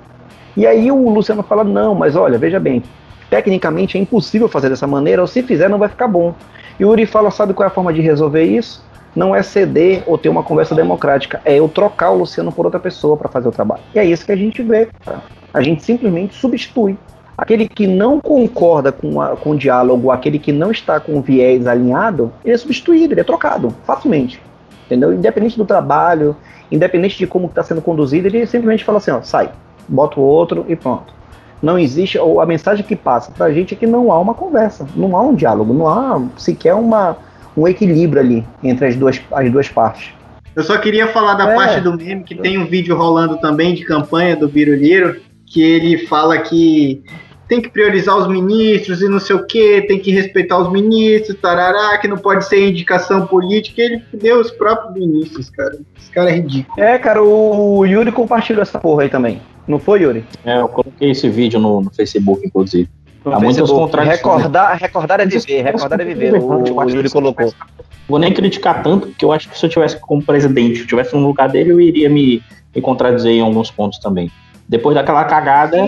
E 0.54 0.66
aí 0.66 0.92
o 0.92 1.08
Luciano 1.08 1.42
fala: 1.42 1.64
não, 1.64 1.94
mas 1.94 2.16
olha, 2.16 2.36
veja 2.36 2.60
bem, 2.60 2.82
tecnicamente 3.30 3.96
é 3.96 4.00
impossível 4.00 4.46
fazer 4.46 4.68
dessa 4.68 4.86
maneira, 4.86 5.22
ou 5.22 5.26
se 5.26 5.42
fizer 5.42 5.70
não 5.70 5.78
vai 5.78 5.88
ficar 5.88 6.06
bom. 6.06 6.34
E 6.78 6.84
o 6.84 6.88
Yuri 6.88 7.06
fala: 7.06 7.30
sabe 7.30 7.54
qual 7.54 7.66
é 7.66 7.70
a 7.70 7.74
forma 7.74 7.94
de 7.94 8.02
resolver 8.02 8.44
isso? 8.44 8.84
Não 9.16 9.34
é 9.34 9.42
ceder 9.42 10.02
ou 10.06 10.18
ter 10.18 10.28
uma 10.28 10.42
conversa 10.42 10.74
democrática, 10.74 11.40
é 11.46 11.58
eu 11.58 11.66
trocar 11.66 12.10
o 12.10 12.18
Luciano 12.18 12.52
por 12.52 12.66
outra 12.66 12.78
pessoa 12.78 13.16
para 13.16 13.30
fazer 13.30 13.48
o 13.48 13.52
trabalho. 13.52 13.80
E 13.94 13.98
é 13.98 14.04
isso 14.04 14.26
que 14.26 14.32
a 14.32 14.36
gente 14.36 14.62
vê, 14.62 14.86
cara. 15.02 15.22
A 15.54 15.62
gente 15.62 15.82
simplesmente 15.82 16.34
substitui 16.34 16.98
aquele 17.40 17.66
que 17.68 17.86
não 17.86 18.20
concorda 18.20 18.92
com, 18.92 19.20
a- 19.20 19.34
com 19.36 19.50
o 19.52 19.56
diálogo, 19.56 20.10
aquele 20.10 20.38
que 20.38 20.52
não 20.52 20.70
está 20.70 21.00
com 21.00 21.18
o 21.18 21.22
viés 21.22 21.66
alinhado, 21.66 22.30
ele 22.44 22.54
é 22.54 22.58
substituído, 22.58 23.14
ele 23.14 23.20
é 23.20 23.24
trocado, 23.24 23.74
facilmente. 23.84 24.40
Entendeu? 24.86 25.12
Independente 25.14 25.56
do 25.56 25.64
trabalho, 25.64 26.36
independente 26.70 27.16
de 27.16 27.26
como 27.26 27.46
está 27.46 27.62
sendo 27.62 27.80
conduzido, 27.80 28.26
ele 28.28 28.44
simplesmente 28.46 28.84
fala 28.84 28.98
assim, 28.98 29.10
ó, 29.10 29.22
sai, 29.22 29.50
bota 29.88 30.20
o 30.20 30.22
outro 30.22 30.66
e 30.68 30.76
pronto. 30.76 31.14
Não 31.62 31.78
existe, 31.78 32.18
ou 32.18 32.40
a 32.40 32.46
mensagem 32.46 32.84
que 32.84 32.94
passa 32.96 33.32
pra 33.32 33.50
gente 33.52 33.74
é 33.74 33.76
que 33.76 33.86
não 33.86 34.12
há 34.12 34.18
uma 34.18 34.34
conversa, 34.34 34.86
não 34.94 35.16
há 35.16 35.22
um 35.22 35.34
diálogo, 35.34 35.72
não 35.72 35.86
há 35.88 36.20
sequer 36.36 36.74
uma, 36.74 37.16
um 37.56 37.66
equilíbrio 37.68 38.20
ali 38.22 38.44
entre 38.62 38.86
as 38.86 38.96
duas, 38.96 39.20
as 39.32 39.50
duas 39.50 39.68
partes. 39.68 40.10
Eu 40.56 40.62
só 40.64 40.76
queria 40.78 41.06
falar 41.08 41.34
da 41.34 41.50
É. 41.52 41.54
parte 41.54 41.80
do 41.80 41.96
meme, 41.96 42.24
que 42.24 42.34
tem 42.34 42.58
um 42.58 42.66
vídeo 42.66 42.96
rolando 42.96 43.38
também 43.38 43.74
de 43.74 43.84
campanha 43.84 44.34
do 44.36 44.48
Biruliro, 44.48 45.16
que 45.46 45.62
ele 45.62 46.06
fala 46.06 46.38
que 46.38 47.02
tem 47.50 47.60
que 47.60 47.68
priorizar 47.68 48.16
os 48.16 48.28
ministros 48.28 49.02
e 49.02 49.08
não 49.08 49.18
sei 49.18 49.34
o 49.34 49.44
que, 49.44 49.82
tem 49.82 49.98
que 49.98 50.12
respeitar 50.12 50.56
os 50.56 50.70
ministros, 50.70 51.36
tarará, 51.42 51.98
que 51.98 52.06
não 52.06 52.16
pode 52.16 52.44
ser 52.44 52.68
indicação 52.68 53.26
política. 53.26 53.82
Ele 53.82 54.00
fudeu 54.08 54.40
os 54.40 54.52
próprios 54.52 54.94
ministros, 54.94 55.50
cara. 55.50 55.76
Esse 55.98 56.10
cara 56.12 56.30
é 56.30 56.34
ridículo. 56.34 56.80
É, 56.80 56.96
cara, 56.96 57.20
o 57.20 57.84
Yuri 57.84 58.12
compartilhou 58.12 58.62
essa 58.62 58.78
porra 58.78 59.02
aí 59.02 59.08
também. 59.08 59.42
Não 59.66 59.80
foi, 59.80 60.02
Yuri? 60.02 60.24
É, 60.44 60.60
eu 60.60 60.68
coloquei 60.68 61.10
esse 61.10 61.28
vídeo 61.28 61.58
no, 61.58 61.80
no 61.80 61.90
Facebook, 61.90 62.46
inclusive. 62.46 62.88
No 63.24 63.34
Há 63.34 63.40
muitas 63.40 63.68
contradições. 63.68 64.18
Recordar, 64.18 64.78
recordar 64.78 65.20
é 65.20 65.26
viver, 65.26 65.62
recordar 65.62 66.00
é 66.00 66.04
viver. 66.04 66.34
O, 66.34 66.76
o 66.76 66.88
Yuri 66.88 67.10
colocou. 67.10 67.52
Vou 68.08 68.20
nem 68.20 68.32
criticar 68.32 68.80
tanto, 68.80 69.08
porque 69.08 69.24
eu 69.24 69.32
acho 69.32 69.48
que 69.48 69.58
se 69.58 69.66
eu 69.66 69.70
tivesse 69.70 69.98
como 69.98 70.22
presidente, 70.22 70.76
se 70.76 70.82
eu 70.82 70.86
tivesse 70.86 71.16
no 71.16 71.26
lugar 71.26 71.48
dele, 71.48 71.72
eu 71.72 71.80
iria 71.80 72.08
me, 72.08 72.40
me 72.72 72.80
contradizer 72.80 73.32
em 73.32 73.40
alguns 73.40 73.72
pontos 73.72 73.98
também. 73.98 74.30
Depois 74.70 74.94
daquela 74.94 75.24
cagada, 75.24 75.78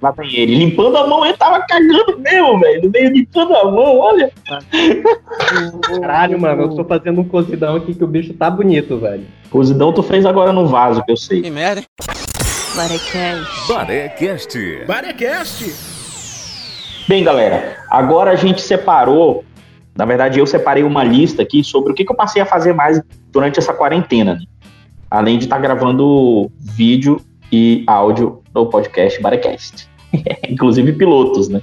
lá 0.00 0.10
vem 0.10 0.34
ele. 0.34 0.56
Limpando 0.56 0.96
a 0.96 1.06
mão, 1.06 1.24
ele 1.24 1.36
tava 1.36 1.60
cagando 1.60 2.18
mesmo, 2.18 2.58
velho. 2.58 2.82
No 2.82 2.90
meio 2.90 3.10
limpando 3.12 3.54
a 3.54 3.70
mão, 3.70 3.98
olha. 3.98 4.32
Caralho, 6.00 6.40
mano, 6.40 6.62
eu 6.62 6.74
tô 6.74 6.84
fazendo 6.84 7.20
um 7.20 7.24
cozidão 7.24 7.76
aqui 7.76 7.94
que 7.94 8.02
o 8.02 8.06
bicho 8.08 8.34
tá 8.34 8.50
bonito, 8.50 8.98
velho. 8.98 9.24
Cozidão 9.48 9.92
tu 9.92 10.02
fez 10.02 10.26
agora 10.26 10.52
no 10.52 10.66
vaso, 10.66 11.04
que 11.04 11.12
eu 11.12 11.16
sei. 11.16 11.40
Que 11.40 11.50
merda? 11.52 11.84
Barecast. 12.74 13.68
Barecast. 13.68 14.84
Barecast. 14.88 15.74
Bem, 17.06 17.22
galera, 17.22 17.76
agora 17.88 18.32
a 18.32 18.36
gente 18.36 18.60
separou, 18.60 19.44
na 19.94 20.04
verdade 20.04 20.40
eu 20.40 20.46
separei 20.48 20.82
uma 20.82 21.04
lista 21.04 21.42
aqui 21.42 21.62
sobre 21.62 21.92
o 21.92 21.94
que, 21.94 22.04
que 22.04 22.10
eu 22.10 22.16
passei 22.16 22.42
a 22.42 22.46
fazer 22.46 22.72
mais 22.72 23.00
durante 23.30 23.60
essa 23.60 23.72
quarentena, 23.72 24.34
né? 24.34 24.40
além 25.08 25.38
de 25.38 25.44
estar 25.44 25.60
gravando 25.60 26.50
vídeo 26.58 27.20
e 27.52 27.84
áudio 27.86 28.42
no 28.54 28.66
podcast 28.66 29.20
Barecast. 29.20 29.88
Inclusive 30.48 30.92
pilotos, 30.94 31.48
né? 31.48 31.60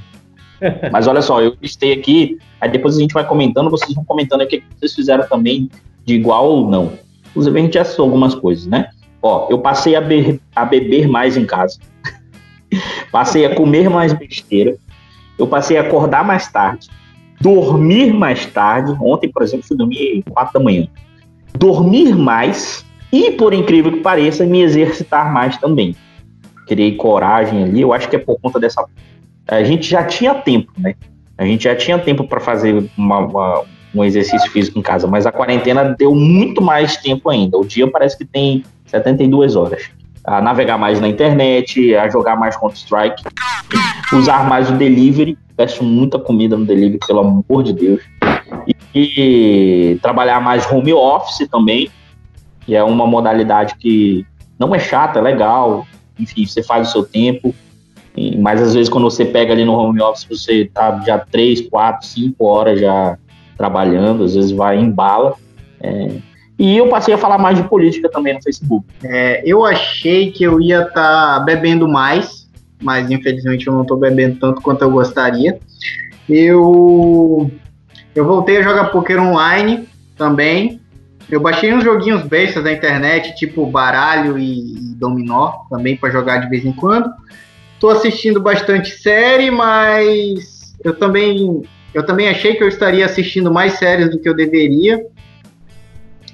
Mas 0.92 1.08
olha 1.08 1.22
só, 1.22 1.42
eu 1.42 1.56
listei 1.62 1.94
aqui, 1.94 2.38
aí 2.62 2.70
depois 2.70 2.96
a 2.96 3.00
gente 3.00 3.14
vai 3.14 3.26
comentando, 3.26 3.70
vocês 3.70 3.94
vão 3.94 4.06
comentando 4.06 4.42
o 4.42 4.48
que 4.48 4.64
vocês 4.78 4.94
fizeram 4.94 5.28
também 5.28 5.70
de 6.06 6.14
igual 6.14 6.50
ou 6.50 6.70
não. 6.70 6.94
Inclusive 7.32 7.60
a 7.60 7.62
gente 7.62 7.74
já 7.74 7.86
citou 7.86 8.06
algumas 8.06 8.36
coisas, 8.36 8.68
né? 8.68 8.90
Ó, 9.22 9.48
eu 9.50 9.60
passei 9.60 9.96
a, 9.96 10.02
be 10.02 10.40
a 10.56 10.66
beber 10.66 11.08
mais 11.08 11.36
em 11.36 11.46
casa. 11.46 11.80
passei 13.12 13.46
a 13.46 13.56
comer 13.56 13.90
mais 13.90 14.14
besteira. 14.14 14.76
Eu 15.38 15.48
passei 15.48 15.78
a 15.78 15.82
acordar 15.82 16.24
mais 16.24 16.52
tarde. 16.52 16.90
Dormir 17.40 18.14
mais 18.14 18.46
tarde. 18.46 18.96
Ontem, 19.02 19.30
por 19.30 19.42
exemplo, 19.42 19.66
fui 19.66 19.78
dormir 19.78 20.24
4 20.30 20.54
da 20.54 20.60
manhã. 20.60 20.88
Dormir 21.58 22.16
mais 22.16 22.86
e, 23.12 23.32
por 23.32 23.54
incrível 23.54 23.92
que 23.92 24.00
pareça, 24.00 24.46
me 24.46 24.62
exercitar 24.62 25.34
mais 25.34 25.58
também. 25.58 25.96
Criei 26.68 26.96
coragem 26.96 27.64
ali. 27.64 27.82
Eu 27.82 27.92
acho 27.92 28.08
que 28.08 28.16
é 28.16 28.20
por 28.20 28.40
conta 28.40 28.60
dessa. 28.60 28.86
A 29.48 29.64
gente 29.64 29.90
já 29.90 30.04
tinha 30.04 30.36
tempo, 30.36 30.72
né? 30.78 30.94
A 31.38 31.46
gente 31.46 31.64
já 31.64 31.76
tinha 31.76 31.98
tempo 31.98 32.28
para 32.28 32.40
fazer 32.40 32.88
uma, 32.96 33.20
uma, 33.20 33.64
um 33.96 34.04
exercício 34.04 34.52
físico 34.52 34.78
em 34.78 34.82
casa, 34.82 35.08
mas 35.08 35.26
a 35.26 35.32
quarentena 35.32 35.96
deu 35.98 36.14
muito 36.14 36.62
mais 36.62 36.98
tempo 36.98 37.30
ainda. 37.30 37.58
O 37.58 37.66
dia 37.66 37.90
parece 37.90 38.18
que 38.18 38.26
tem 38.26 38.64
72 38.86 39.56
horas. 39.56 39.90
A 40.24 40.42
navegar 40.42 40.78
mais 40.78 41.00
na 41.00 41.08
internet, 41.08 41.96
a 41.96 42.08
jogar 42.10 42.36
mais 42.36 42.56
Counter-Strike, 42.58 43.24
usar 44.14 44.48
mais 44.48 44.70
o 44.70 44.74
delivery. 44.74 45.38
Peço 45.56 45.84
muita 45.84 46.20
comida 46.20 46.56
no 46.56 46.66
delivery, 46.66 47.00
pelo 47.08 47.22
amor 47.22 47.64
de 47.64 47.74
Deus. 47.74 48.02
E, 48.94 49.94
e 49.96 50.00
trabalhar 50.02 50.40
mais 50.42 50.70
home 50.72 50.94
office 50.94 51.48
também, 51.50 51.90
que 52.70 52.76
é 52.76 52.84
uma 52.84 53.08
modalidade 53.08 53.74
que 53.80 54.24
não 54.60 54.76
é 54.76 54.78
chata, 54.78 55.18
é 55.18 55.22
legal. 55.24 55.88
Enfim, 56.20 56.46
você 56.46 56.62
faz 56.62 56.90
o 56.90 56.92
seu 56.92 57.04
tempo. 57.04 57.56
Mas 58.38 58.62
às 58.62 58.76
vezes 58.76 58.90
quando 58.90 59.06
você 59.10 59.26
pega 59.26 59.54
ali 59.54 59.66
no 59.66 59.74
home 59.74 60.00
office, 60.00 60.28
você 60.30 60.70
tá 60.72 61.02
já 61.04 61.18
3, 61.18 61.68
4, 61.68 62.06
5 62.06 62.46
horas 62.46 62.80
já 62.80 63.18
trabalhando, 63.58 64.24
às 64.24 64.36
vezes 64.36 64.52
vai 64.52 64.78
em 64.78 64.92
bala. 64.92 65.34
É, 65.82 66.12
e 66.60 66.78
eu 66.78 66.90
passei 66.90 67.12
a 67.12 67.18
falar 67.18 67.40
mais 67.40 67.58
de 67.58 67.68
política 67.68 68.08
também 68.08 68.36
no 68.36 68.44
Facebook. 68.44 68.86
É, 69.04 69.42
eu 69.44 69.66
achei 69.66 70.32
que 70.32 70.44
eu 70.44 70.62
ia 70.62 70.84
estar 70.84 71.40
tá 71.40 71.40
bebendo 71.40 71.88
mais, 71.88 72.48
mas 72.80 73.10
infelizmente 73.10 73.66
eu 73.66 73.74
não 73.74 73.82
estou 73.82 73.98
bebendo 73.98 74.38
tanto 74.40 74.62
quanto 74.62 74.84
eu 74.84 74.92
gostaria. 74.92 75.58
Eu, 76.30 77.50
eu 78.14 78.26
voltei 78.26 78.58
a 78.58 78.62
jogar 78.62 78.92
poker 78.92 79.20
online 79.20 79.90
também. 80.16 80.79
Eu 81.32 81.40
baixei 81.40 81.74
uns 81.74 81.84
joguinhos 81.84 82.24
bestas 82.24 82.64
da 82.64 82.72
internet, 82.72 83.36
tipo 83.36 83.66
baralho 83.66 84.38
e, 84.38 84.74
e 84.74 84.96
dominó, 84.96 85.60
também 85.70 85.96
para 85.96 86.10
jogar 86.10 86.38
de 86.38 86.50
vez 86.50 86.66
em 86.66 86.74
quando. 86.74 87.10
Estou 87.74 87.92
assistindo 87.92 88.42
bastante 88.42 88.90
série, 88.90 89.52
mas 89.52 90.76
eu 90.84 90.94
também 90.96 91.62
eu 91.94 92.06
também 92.06 92.30
achei 92.30 92.56
que 92.56 92.64
eu 92.64 92.68
estaria 92.68 93.06
assistindo 93.06 93.52
mais 93.52 93.74
séries 93.74 94.10
do 94.10 94.20
que 94.20 94.28
eu 94.28 94.36
deveria. 94.36 95.06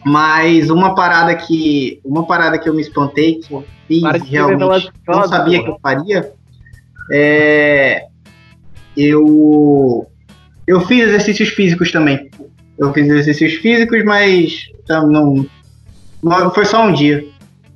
Mas 0.03 0.69
uma 0.69 0.93
parada 0.93 1.35
que 1.35 1.99
uma 2.03 2.25
parada 2.25 2.59
que 2.59 2.69
eu 2.69 2.73
me 2.73 2.81
espantei 2.81 3.39
que 3.39 3.53
eu 3.53 3.65
fiz 3.87 4.03
realmente 4.29 4.91
não 5.07 5.27
sabia 5.27 5.63
que 5.63 5.69
eu 5.69 5.79
faria 5.81 6.31
é 7.11 8.05
eu 8.95 10.07
eu 10.67 10.81
fiz 10.81 11.07
exercícios 11.07 11.49
físicos 11.49 11.91
também. 11.91 12.29
Eu 12.77 12.93
fiz 12.93 13.07
exercícios 13.07 13.53
físicos, 13.61 14.03
mas 14.03 14.69
não, 14.89 15.45
não 16.21 16.51
foi 16.51 16.65
só 16.65 16.85
um 16.85 16.93
dia. 16.93 17.25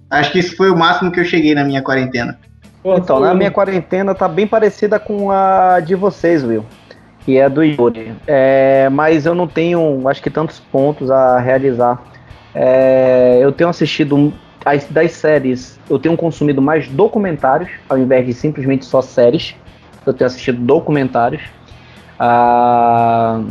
Acho 0.09 0.31
que 0.31 0.39
isso 0.39 0.55
foi 0.55 0.69
o 0.69 0.77
máximo 0.77 1.11
que 1.11 1.19
eu 1.19 1.25
cheguei 1.25 1.53
na 1.53 1.63
minha 1.63 1.81
quarentena. 1.81 2.37
Então, 2.83 3.19
na 3.19 3.33
minha 3.33 3.51
quarentena 3.51 4.15
tá 4.15 4.27
bem 4.27 4.47
parecida 4.47 4.99
com 4.99 5.31
a 5.31 5.79
de 5.79 5.95
vocês, 5.95 6.43
Will. 6.43 6.65
Que 7.25 7.37
é 7.37 7.49
do 7.49 7.63
Yuri. 7.63 8.13
É, 8.25 8.89
mas 8.89 9.25
eu 9.25 9.35
não 9.35 9.47
tenho, 9.47 10.07
acho 10.07 10.21
que, 10.21 10.29
tantos 10.29 10.59
pontos 10.59 11.11
a 11.11 11.37
realizar. 11.39 12.01
É, 12.55 13.37
eu 13.41 13.51
tenho 13.51 13.69
assistido 13.69 14.33
as, 14.65 14.85
das 14.85 15.11
séries, 15.11 15.79
eu 15.89 15.99
tenho 15.99 16.15
consumido 16.17 16.61
mais 16.61 16.87
documentários, 16.87 17.69
ao 17.87 17.97
invés 17.97 18.25
de 18.25 18.33
simplesmente 18.33 18.85
só 18.85 19.01
séries. 19.01 19.55
Eu 20.05 20.13
tenho 20.13 20.27
assistido 20.27 20.59
documentários. 20.59 21.43
Ah, 22.17 23.41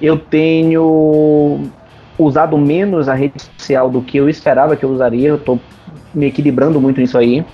eu 0.00 0.18
tenho 0.18 1.60
usado 2.18 2.56
menos 2.58 3.08
a 3.08 3.14
rede 3.14 3.34
social 3.56 3.90
do 3.90 4.02
que 4.02 4.18
eu 4.18 4.28
esperava 4.28 4.76
que 4.76 4.84
eu 4.84 4.90
usaria. 4.90 5.28
Eu 5.28 5.36
estou 5.36 5.58
me 6.14 6.26
equilibrando 6.26 6.80
muito 6.80 7.00
nisso 7.00 7.18
aí. 7.18 7.44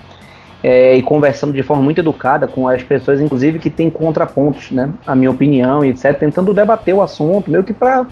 É, 0.63 0.95
e 0.95 1.03
conversando 1.03 1.53
de 1.53 1.61
forma 1.61 1.83
muito 1.83 1.99
educada 1.99 2.47
com 2.47 2.67
as 2.67 2.81
pessoas, 2.81 3.21
inclusive 3.21 3.59
que 3.59 3.69
têm 3.69 3.91
contrapontos, 3.91 4.71
né? 4.71 4.91
A 5.05 5.15
minha 5.15 5.29
opinião 5.29 5.85
etc. 5.85 6.17
Tentando 6.17 6.53
debater 6.53 6.95
o 6.95 7.01
assunto, 7.01 7.49
meio 7.49 7.63
que 7.63 7.73
para 7.73 8.07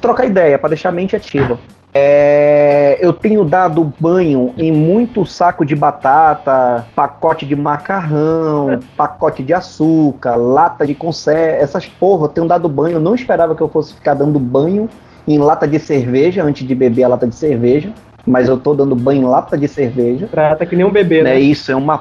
trocar 0.00 0.26
ideia, 0.26 0.58
para 0.58 0.68
deixar 0.68 0.90
a 0.90 0.92
mente 0.92 1.16
ativa. 1.16 1.58
É, 2.00 2.96
eu 3.00 3.12
tenho 3.12 3.44
dado 3.44 3.92
banho 3.98 4.54
em 4.56 4.70
muito 4.70 5.26
saco 5.26 5.64
de 5.64 5.74
batata, 5.74 6.86
pacote 6.94 7.44
de 7.44 7.56
macarrão, 7.56 8.78
pacote 8.96 9.42
de 9.42 9.52
açúcar, 9.52 10.36
lata 10.36 10.86
de 10.86 10.94
conserva, 10.94 11.56
essas 11.56 11.86
porra, 11.86 12.26
eu 12.26 12.28
tenho 12.28 12.46
dado 12.46 12.68
banho. 12.68 12.96
Eu 12.96 13.00
não 13.00 13.16
esperava 13.16 13.56
que 13.56 13.60
eu 13.60 13.68
fosse 13.68 13.94
ficar 13.94 14.14
dando 14.14 14.38
banho 14.38 14.88
em 15.26 15.38
lata 15.38 15.66
de 15.66 15.80
cerveja 15.80 16.44
antes 16.44 16.66
de 16.66 16.74
beber 16.74 17.02
a 17.02 17.08
lata 17.08 17.26
de 17.26 17.34
cerveja, 17.34 17.92
mas 18.24 18.48
eu 18.48 18.56
tô 18.56 18.74
dando 18.74 18.94
banho 18.94 19.22
em 19.22 19.26
lata 19.26 19.58
de 19.58 19.66
cerveja. 19.66 20.28
Trata 20.30 20.64
que 20.64 20.76
nem 20.76 20.86
um 20.86 20.92
bebê, 20.92 21.22
né? 21.22 21.34
É 21.34 21.40
isso, 21.40 21.72
é 21.72 21.74
uma 21.74 22.00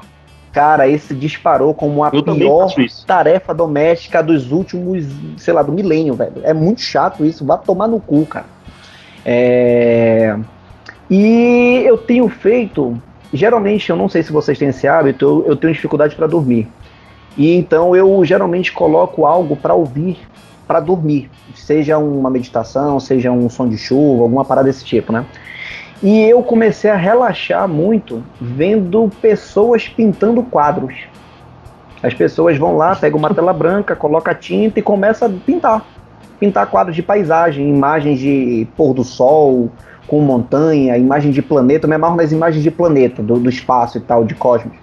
cara, 0.54 0.88
esse 0.88 1.14
disparou 1.14 1.74
como 1.74 2.04
a 2.04 2.10
Eu 2.14 2.24
pior 2.24 2.72
tarefa 3.06 3.54
doméstica 3.54 4.22
dos 4.22 4.52
últimos, 4.52 5.06
sei 5.38 5.54
lá, 5.54 5.62
do 5.62 5.72
milênio, 5.72 6.14
velho. 6.14 6.34
É 6.44 6.54
muito 6.54 6.82
chato 6.82 7.26
isso, 7.26 7.46
vai 7.46 7.58
tomar 7.58 7.88
no 7.88 8.00
cu, 8.00 8.26
cara. 8.26 8.57
É... 9.30 10.38
E 11.10 11.84
eu 11.86 11.98
tenho 11.98 12.30
feito, 12.30 13.02
geralmente, 13.34 13.90
eu 13.90 13.98
não 13.98 14.08
sei 14.08 14.24
se 14.24 14.32
vocês 14.32 14.58
têm 14.58 14.70
esse 14.70 14.88
hábito, 14.88 15.26
eu, 15.26 15.52
eu 15.52 15.56
tenho 15.58 15.74
dificuldade 15.74 16.16
para 16.16 16.28
dormir. 16.28 16.68
E 17.38 17.54
então 17.54 17.96
eu 17.96 18.24
geralmente 18.26 18.72
coloco 18.72 19.26
algo 19.26 19.56
para 19.56 19.74
ouvir 19.74 20.18
para 20.68 20.80
dormir, 20.82 21.30
seja 21.56 21.98
uma 21.98 22.30
meditação, 22.30 23.00
seja 23.00 23.32
um 23.32 23.50
som 23.50 23.68
de 23.68 23.78
chuva, 23.78 24.24
alguma 24.24 24.44
parada 24.44 24.68
desse 24.68 24.84
tipo, 24.84 25.14
né? 25.14 25.26
E 26.04 26.24
eu 26.24 26.44
comecei 26.44 26.92
a 26.92 26.96
relaxar 26.96 27.68
muito 27.68 28.22
vendo 28.40 29.10
pessoas 29.22 29.88
pintando 29.88 30.44
quadros. 30.44 30.94
As 32.04 32.14
pessoas 32.14 32.58
vão 32.58 32.78
lá, 32.78 32.96
pegam 32.96 33.18
uma 33.18 33.34
tela 33.34 33.54
branca, 33.54 33.96
coloca 33.96 34.36
tinta 34.36 34.80
e 34.80 34.84
começa 34.84 35.26
a 35.26 35.30
pintar. 35.30 35.84
Pintar 36.40 36.68
quadros 36.68 36.96
de 36.96 37.02
paisagem, 37.02 37.70
imagens 37.70 38.20
de 38.20 38.68
pôr 38.76 38.94
do 38.94 39.04
sol, 39.04 39.70
com 40.08 40.22
montanha, 40.22 40.98
imagem 40.98 41.32
de 41.32 41.42
planeta. 41.42 41.86
Eu 41.86 41.90
me 41.90 41.96
amarro 41.96 42.16
nas 42.16 42.32
imagens 42.32 42.64
de 42.64 42.72
planeta, 42.72 43.22
do, 43.22 43.40
do 43.40 43.50
espaço 43.50 43.98
e 43.98 44.02
tal, 44.02 44.24
de 44.24 44.36
cosmos. 44.36 44.74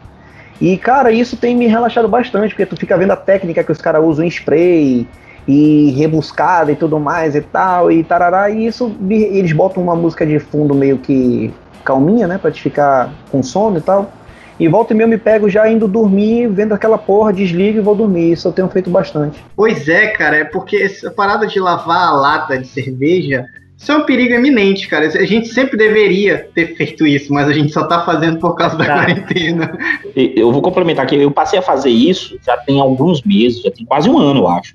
E, 0.60 0.76
cara, 0.76 1.10
isso 1.10 1.36
tem 1.36 1.56
me 1.56 1.66
relaxado 1.66 2.08
bastante, 2.08 2.50
porque 2.50 2.66
tu 2.66 2.76
fica 2.76 2.96
vendo 2.96 3.10
a 3.10 3.16
técnica 3.16 3.64
que 3.64 3.72
os 3.72 3.80
caras 3.80 4.04
usam 4.04 4.24
em 4.24 4.28
spray 4.28 5.06
e 5.46 5.90
rebuscada 5.90 6.72
e 6.72 6.76
tudo 6.76 6.98
mais 6.98 7.34
e 7.34 7.40
tal, 7.40 7.90
e 7.90 8.02
tarará, 8.02 8.48
e 8.48 8.66
isso 8.66 8.94
eles 9.10 9.52
botam 9.52 9.82
uma 9.82 9.94
música 9.94 10.24
de 10.24 10.38
fundo 10.38 10.74
meio 10.74 10.98
que 10.98 11.52
calminha, 11.84 12.26
né, 12.26 12.38
pra 12.38 12.50
te 12.50 12.62
ficar 12.62 13.10
com 13.30 13.42
sono 13.42 13.78
e 13.78 13.80
tal. 13.80 14.10
E 14.58 14.68
volta 14.68 14.92
e 14.92 14.96
meia 14.96 15.04
eu 15.06 15.10
me 15.10 15.18
pego 15.18 15.48
já 15.48 15.68
indo 15.70 15.88
dormir, 15.88 16.46
vendo 16.48 16.72
aquela 16.72 16.96
porra, 16.96 17.32
desligo 17.32 17.78
e 17.78 17.80
vou 17.80 17.94
dormir. 17.94 18.32
Isso 18.32 18.46
eu 18.48 18.52
tenho 18.52 18.68
feito 18.68 18.88
bastante. 18.88 19.44
Pois 19.56 19.88
é, 19.88 20.08
cara, 20.08 20.36
é 20.36 20.44
porque 20.44 20.76
essa 20.76 21.10
parada 21.10 21.46
de 21.46 21.58
lavar 21.58 22.08
a 22.08 22.12
lata 22.12 22.56
de 22.58 22.66
cerveja 22.68 23.46
Isso 23.76 23.90
é 23.90 23.96
um 23.96 24.02
perigo 24.06 24.32
eminente, 24.32 24.86
cara. 24.88 25.06
A 25.06 25.26
gente 25.26 25.48
sempre 25.48 25.76
deveria 25.76 26.48
ter 26.54 26.76
feito 26.76 27.04
isso, 27.04 27.32
mas 27.34 27.48
a 27.48 27.52
gente 27.52 27.72
só 27.72 27.84
tá 27.84 28.04
fazendo 28.04 28.38
por 28.38 28.54
causa 28.54 28.76
da 28.76 28.84
Tá. 28.84 28.94
quarentena. 29.04 29.76
Eu 30.14 30.52
vou 30.52 30.62
complementar 30.62 31.04
aqui. 31.04 31.16
Eu 31.16 31.30
passei 31.32 31.58
a 31.58 31.62
fazer 31.62 31.90
isso 31.90 32.38
já 32.46 32.56
tem 32.56 32.80
alguns 32.80 33.20
meses, 33.22 33.60
já 33.60 33.70
tem 33.72 33.84
quase 33.84 34.08
um 34.08 34.16
ano, 34.16 34.40
eu 34.40 34.48
acho. 34.48 34.72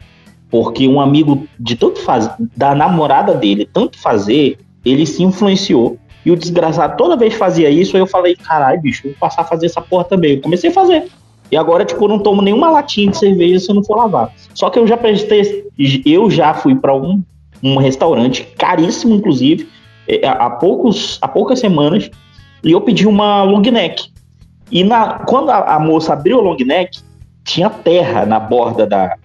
Porque 0.52 0.88
um 0.88 1.00
amigo 1.00 1.48
de 1.58 1.76
tanto 1.78 2.00
fazer, 2.02 2.32
da 2.58 2.76
namorada 2.76 3.34
dele, 3.34 3.68
tanto 3.72 3.98
fazer, 3.98 4.58
ele 4.84 5.06
se 5.06 5.24
influenciou. 5.24 5.98
E 6.26 6.32
o 6.32 6.36
desgraçado 6.36 6.98
toda 6.98 7.16
vez 7.16 7.34
fazia 7.34 7.70
isso, 7.70 7.96
aí 7.96 8.02
eu 8.02 8.08
falei, 8.08 8.36
caralho, 8.36 8.82
bicho, 8.82 9.04
vou 9.04 9.16
passar 9.20 9.42
a 9.42 9.46
fazer 9.46 9.68
essa 9.68 9.82
porra 9.82 10.04
também. 10.04 10.36
Eu 10.36 10.42
comecei 10.42 10.70
a 10.70 10.74
fazer. 10.74 11.08
E 11.52 11.58
agora, 11.58 11.86
tipo, 11.86 12.04
eu 12.04 12.10
não 12.10 12.20
tomo 12.20 12.42
nenhuma 12.42 12.70
latinha 12.70 13.10
de 13.10 13.18
cerveja 13.18 13.60
se 13.60 13.70
eu 13.70 13.76
não 13.76 13.84
for 13.84 13.96
lavar. 13.96 14.32
Só 14.54 14.70
que 14.70 14.78
eu 14.78 14.86
já 14.86 14.98
prestei. 14.98 15.68
Eu 16.06 16.30
já 16.30 16.54
fui 16.54 16.76
para 16.76 16.94
um, 16.94 17.24
um 17.64 17.78
restaurante 17.78 18.44
caríssimo, 18.58 19.16
inclusive, 19.16 19.68
há, 20.24 20.50
poucos, 20.50 21.18
há 21.22 21.28
poucas 21.28 21.60
semanas, 21.60 22.10
e 22.64 22.72
eu 22.72 22.82
pedi 22.82 23.08
uma 23.08 23.44
long 23.44 23.62
neck. 23.62 24.12
E 24.72 24.84
na, 24.84 25.20
quando 25.20 25.50
a, 25.50 25.76
a 25.76 25.80
moça 25.80 26.14
abriu 26.14 26.40
a 26.40 26.42
long 26.42 26.58
neck, 26.58 27.00
tinha 27.44 27.70
terra 27.70 28.26
na 28.26 28.40
borda 28.40 28.86
da, 28.86 29.16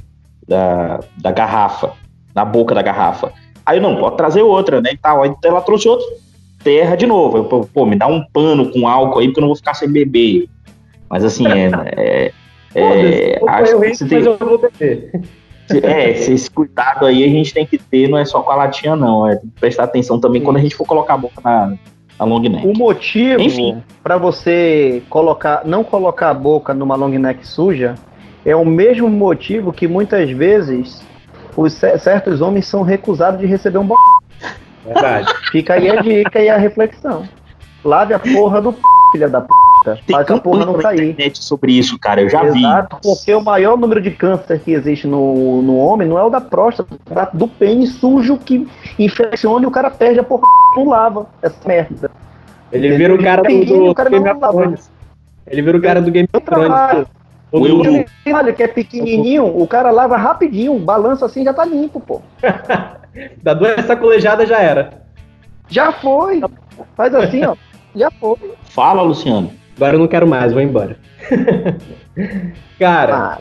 da, 0.49 1.01
da 1.21 1.31
garrafa, 1.31 1.93
na 2.35 2.45
boca 2.45 2.75
da 2.75 2.81
garrafa. 2.81 3.33
Aí 3.67 3.79
eu, 3.79 3.83
não, 3.83 3.97
pode 3.97 4.17
trazer 4.17 4.43
outra, 4.43 4.81
né? 4.81 4.93
E 4.93 4.97
tal. 4.97 5.23
Aí 5.23 5.35
ela 5.45 5.61
trouxe 5.61 5.89
outra 5.89 6.07
terra 6.65 6.97
de 6.97 7.07
novo. 7.07 7.37
Eu, 7.37 7.45
pô, 7.45 7.87
me 7.87 7.95
dá 7.95 8.07
um 8.07 8.25
pano 8.33 8.71
com 8.73 8.89
álcool 8.89 9.21
aí, 9.21 9.27
porque 9.29 9.39
eu 9.39 9.43
não 9.43 9.49
vou 9.49 9.57
ficar 9.57 9.75
sem 9.75 9.89
beber. 9.89 10.49
Mas 11.09 11.25
assim, 11.25 11.47
é. 11.47 11.71
é, 11.87 12.33
é 12.75 13.41
acho 13.47 13.79
que 13.79 13.95
você 13.95 14.09
tem, 14.09 14.19
mas 14.19 14.27
eu 14.27 14.39
vou 14.39 14.59
beber. 14.59 15.11
é, 15.83 16.11
esse 16.33 16.51
cuidado 16.51 17.07
aí 17.07 17.23
a 17.23 17.29
gente 17.29 17.55
tem 17.55 17.65
que 17.67 17.79
ter, 17.79 18.09
não 18.09 18.19
é 18.19 18.25
só 18.25 18.41
com 18.43 18.51
a 18.51 18.57
latinha, 18.57 18.97
não. 18.97 19.29
É 19.29 19.39
prestar 19.61 19.85
atenção 19.85 20.19
também 20.19 20.43
quando 20.43 20.57
a 20.57 20.61
gente 20.61 20.75
for 20.75 20.87
colocar 20.87 21.15
a 21.15 21.19
boca 21.19 21.41
na, 21.45 21.75
na 22.19 22.25
long 22.25 22.41
neck. 22.41 22.67
O 22.67 22.77
motivo 22.77 23.43
para 24.03 24.17
você 24.17 25.03
colocar, 25.09 25.63
não 25.65 25.85
colocar 25.85 26.31
a 26.31 26.35
boca 26.35 26.75
numa 26.75 26.97
long 26.97 27.11
neck 27.19 27.47
suja 27.47 27.95
é 28.45 28.55
o 28.57 28.65
mesmo 28.65 29.09
motivo 29.09 29.73
que 29.73 29.87
muitas 29.87 30.31
vezes 30.31 31.03
os 31.57 31.73
ce- 31.73 31.99
certos 31.99 32.41
homens 32.41 32.67
são 32.67 32.83
recusados 32.83 33.41
de 33.41 33.47
receber 33.47 33.79
um 33.79 33.87
bo... 33.87 33.95
Verdade. 34.85 35.33
Fica 35.51 35.75
aí 35.75 35.91
a 35.91 36.01
dica 36.01 36.41
e 36.41 36.49
a 36.49 36.57
reflexão. 36.57 37.29
Lave 37.85 38.15
a 38.15 38.19
porra 38.19 38.61
do 38.61 38.73
p, 38.73 38.81
filha 39.13 39.29
da 39.29 39.41
p. 39.41 39.49
Tem 39.85 40.17
Faz 40.17 40.31
a 40.31 40.39
porra 40.39 40.65
não 40.65 40.81
sair. 40.81 41.11
internet 41.11 41.45
sobre 41.45 41.73
isso, 41.73 41.99
cara. 41.99 42.23
Eu 42.23 42.31
já 42.31 42.43
vi. 42.45 42.61
Exato, 42.61 42.97
porque 43.03 43.35
o 43.35 43.43
maior 43.43 43.77
número 43.77 44.01
de 44.01 44.11
câncer 44.11 44.61
que 44.61 44.73
existe 44.73 45.07
no, 45.07 45.61
no 45.61 45.77
homem 45.77 46.09
não 46.09 46.19
é 46.19 46.23
o 46.23 46.31
da 46.31 46.41
próstata, 46.41 46.97
é 47.11 47.23
o 47.35 47.37
do 47.37 47.49
pênis 47.49 47.95
sujo 47.95 48.39
que 48.39 48.67
infecciona 48.99 49.65
e 49.65 49.69
o 49.69 49.71
cara 49.71 49.91
perde 49.91 50.21
a 50.21 50.23
porra, 50.23 50.43
não 50.77 50.89
lava 50.89 51.27
essa 51.43 51.57
merda. 51.67 52.11
Ele 52.73 52.97
vira 52.97 53.15
o 53.15 53.23
cara 53.23 53.43
do, 53.43 53.65
do 53.65 53.85
o 53.91 53.95
cara 53.95 54.09
Game 54.09 54.29
of. 54.29 54.41
Thrones. 54.41 54.91
Ele 55.47 55.63
vira 55.63 55.77
o 55.77 55.83
cara 55.83 56.01
do 56.01 56.11
Game 56.11 56.29
of 56.33 56.45
Thrones. 56.45 57.07
O 57.57 57.61
mundo- 57.61 58.05
Olha 58.27 58.53
que 58.53 58.63
é 58.63 58.69
pequenininho, 58.69 59.45
o 59.47 59.67
cara 59.67 59.91
lava 59.91 60.17
rapidinho, 60.17 60.77
balança 60.79 61.25
assim 61.27 61.45
já 61.45 61.55
tá 61.55 61.65
limpo, 61.65 62.01
pô. 62.01 62.21
Dá 63.43 63.55
duas 63.55 63.85
sacolejadas 63.87 64.49
já 64.49 64.59
era. 64.59 65.03
Já 65.69 65.93
foi. 65.93 66.43
Faz 66.97 67.15
assim, 67.15 67.45
ó. 67.45 67.55
Já 67.95 68.11
foi. 68.11 68.37
Fala, 68.65 69.03
Luciano. 69.03 69.51
Agora 69.77 69.95
eu 69.95 70.01
não 70.01 70.09
quero 70.09 70.27
mais, 70.27 70.53
vou 70.53 70.61
embora. 70.61 70.97
Cara, 72.79 73.17
Ah, 73.17 73.39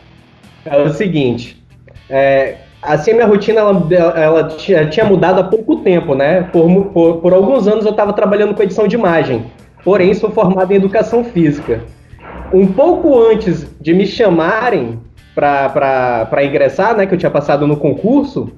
é 0.64 0.76
o 0.82 0.90
seguinte. 0.92 1.62
é, 2.08 2.56
assim, 2.82 3.10
a 3.12 3.14
minha 3.14 3.26
rotina 3.26 3.60
ela, 3.60 3.88
ela 4.16 4.44
tinha, 4.48 4.88
tinha 4.88 5.04
mudado 5.06 5.40
há 5.40 5.44
pouco 5.44 5.76
tempo, 5.76 6.14
né? 6.14 6.42
Por, 6.52 6.86
por, 6.86 7.16
por 7.18 7.32
alguns 7.32 7.66
anos 7.66 7.84
eu 7.84 7.90
estava 7.90 8.12
trabalhando 8.12 8.54
com 8.54 8.62
edição 8.62 8.86
de 8.86 8.96
imagem. 8.96 9.46
Porém, 9.84 10.14
sou 10.14 10.30
formado 10.30 10.70
em 10.72 10.76
educação 10.76 11.24
física. 11.24 11.82
Um 12.52 12.66
pouco 12.66 13.18
antes 13.20 13.66
de 13.80 13.92
me 13.92 14.06
chamarem 14.06 15.00
para 15.34 16.44
ingressar, 16.44 16.96
né? 16.96 17.06
Que 17.06 17.14
eu 17.14 17.18
tinha 17.18 17.30
passado 17.30 17.66
no 17.66 17.76
concurso, 17.76 18.52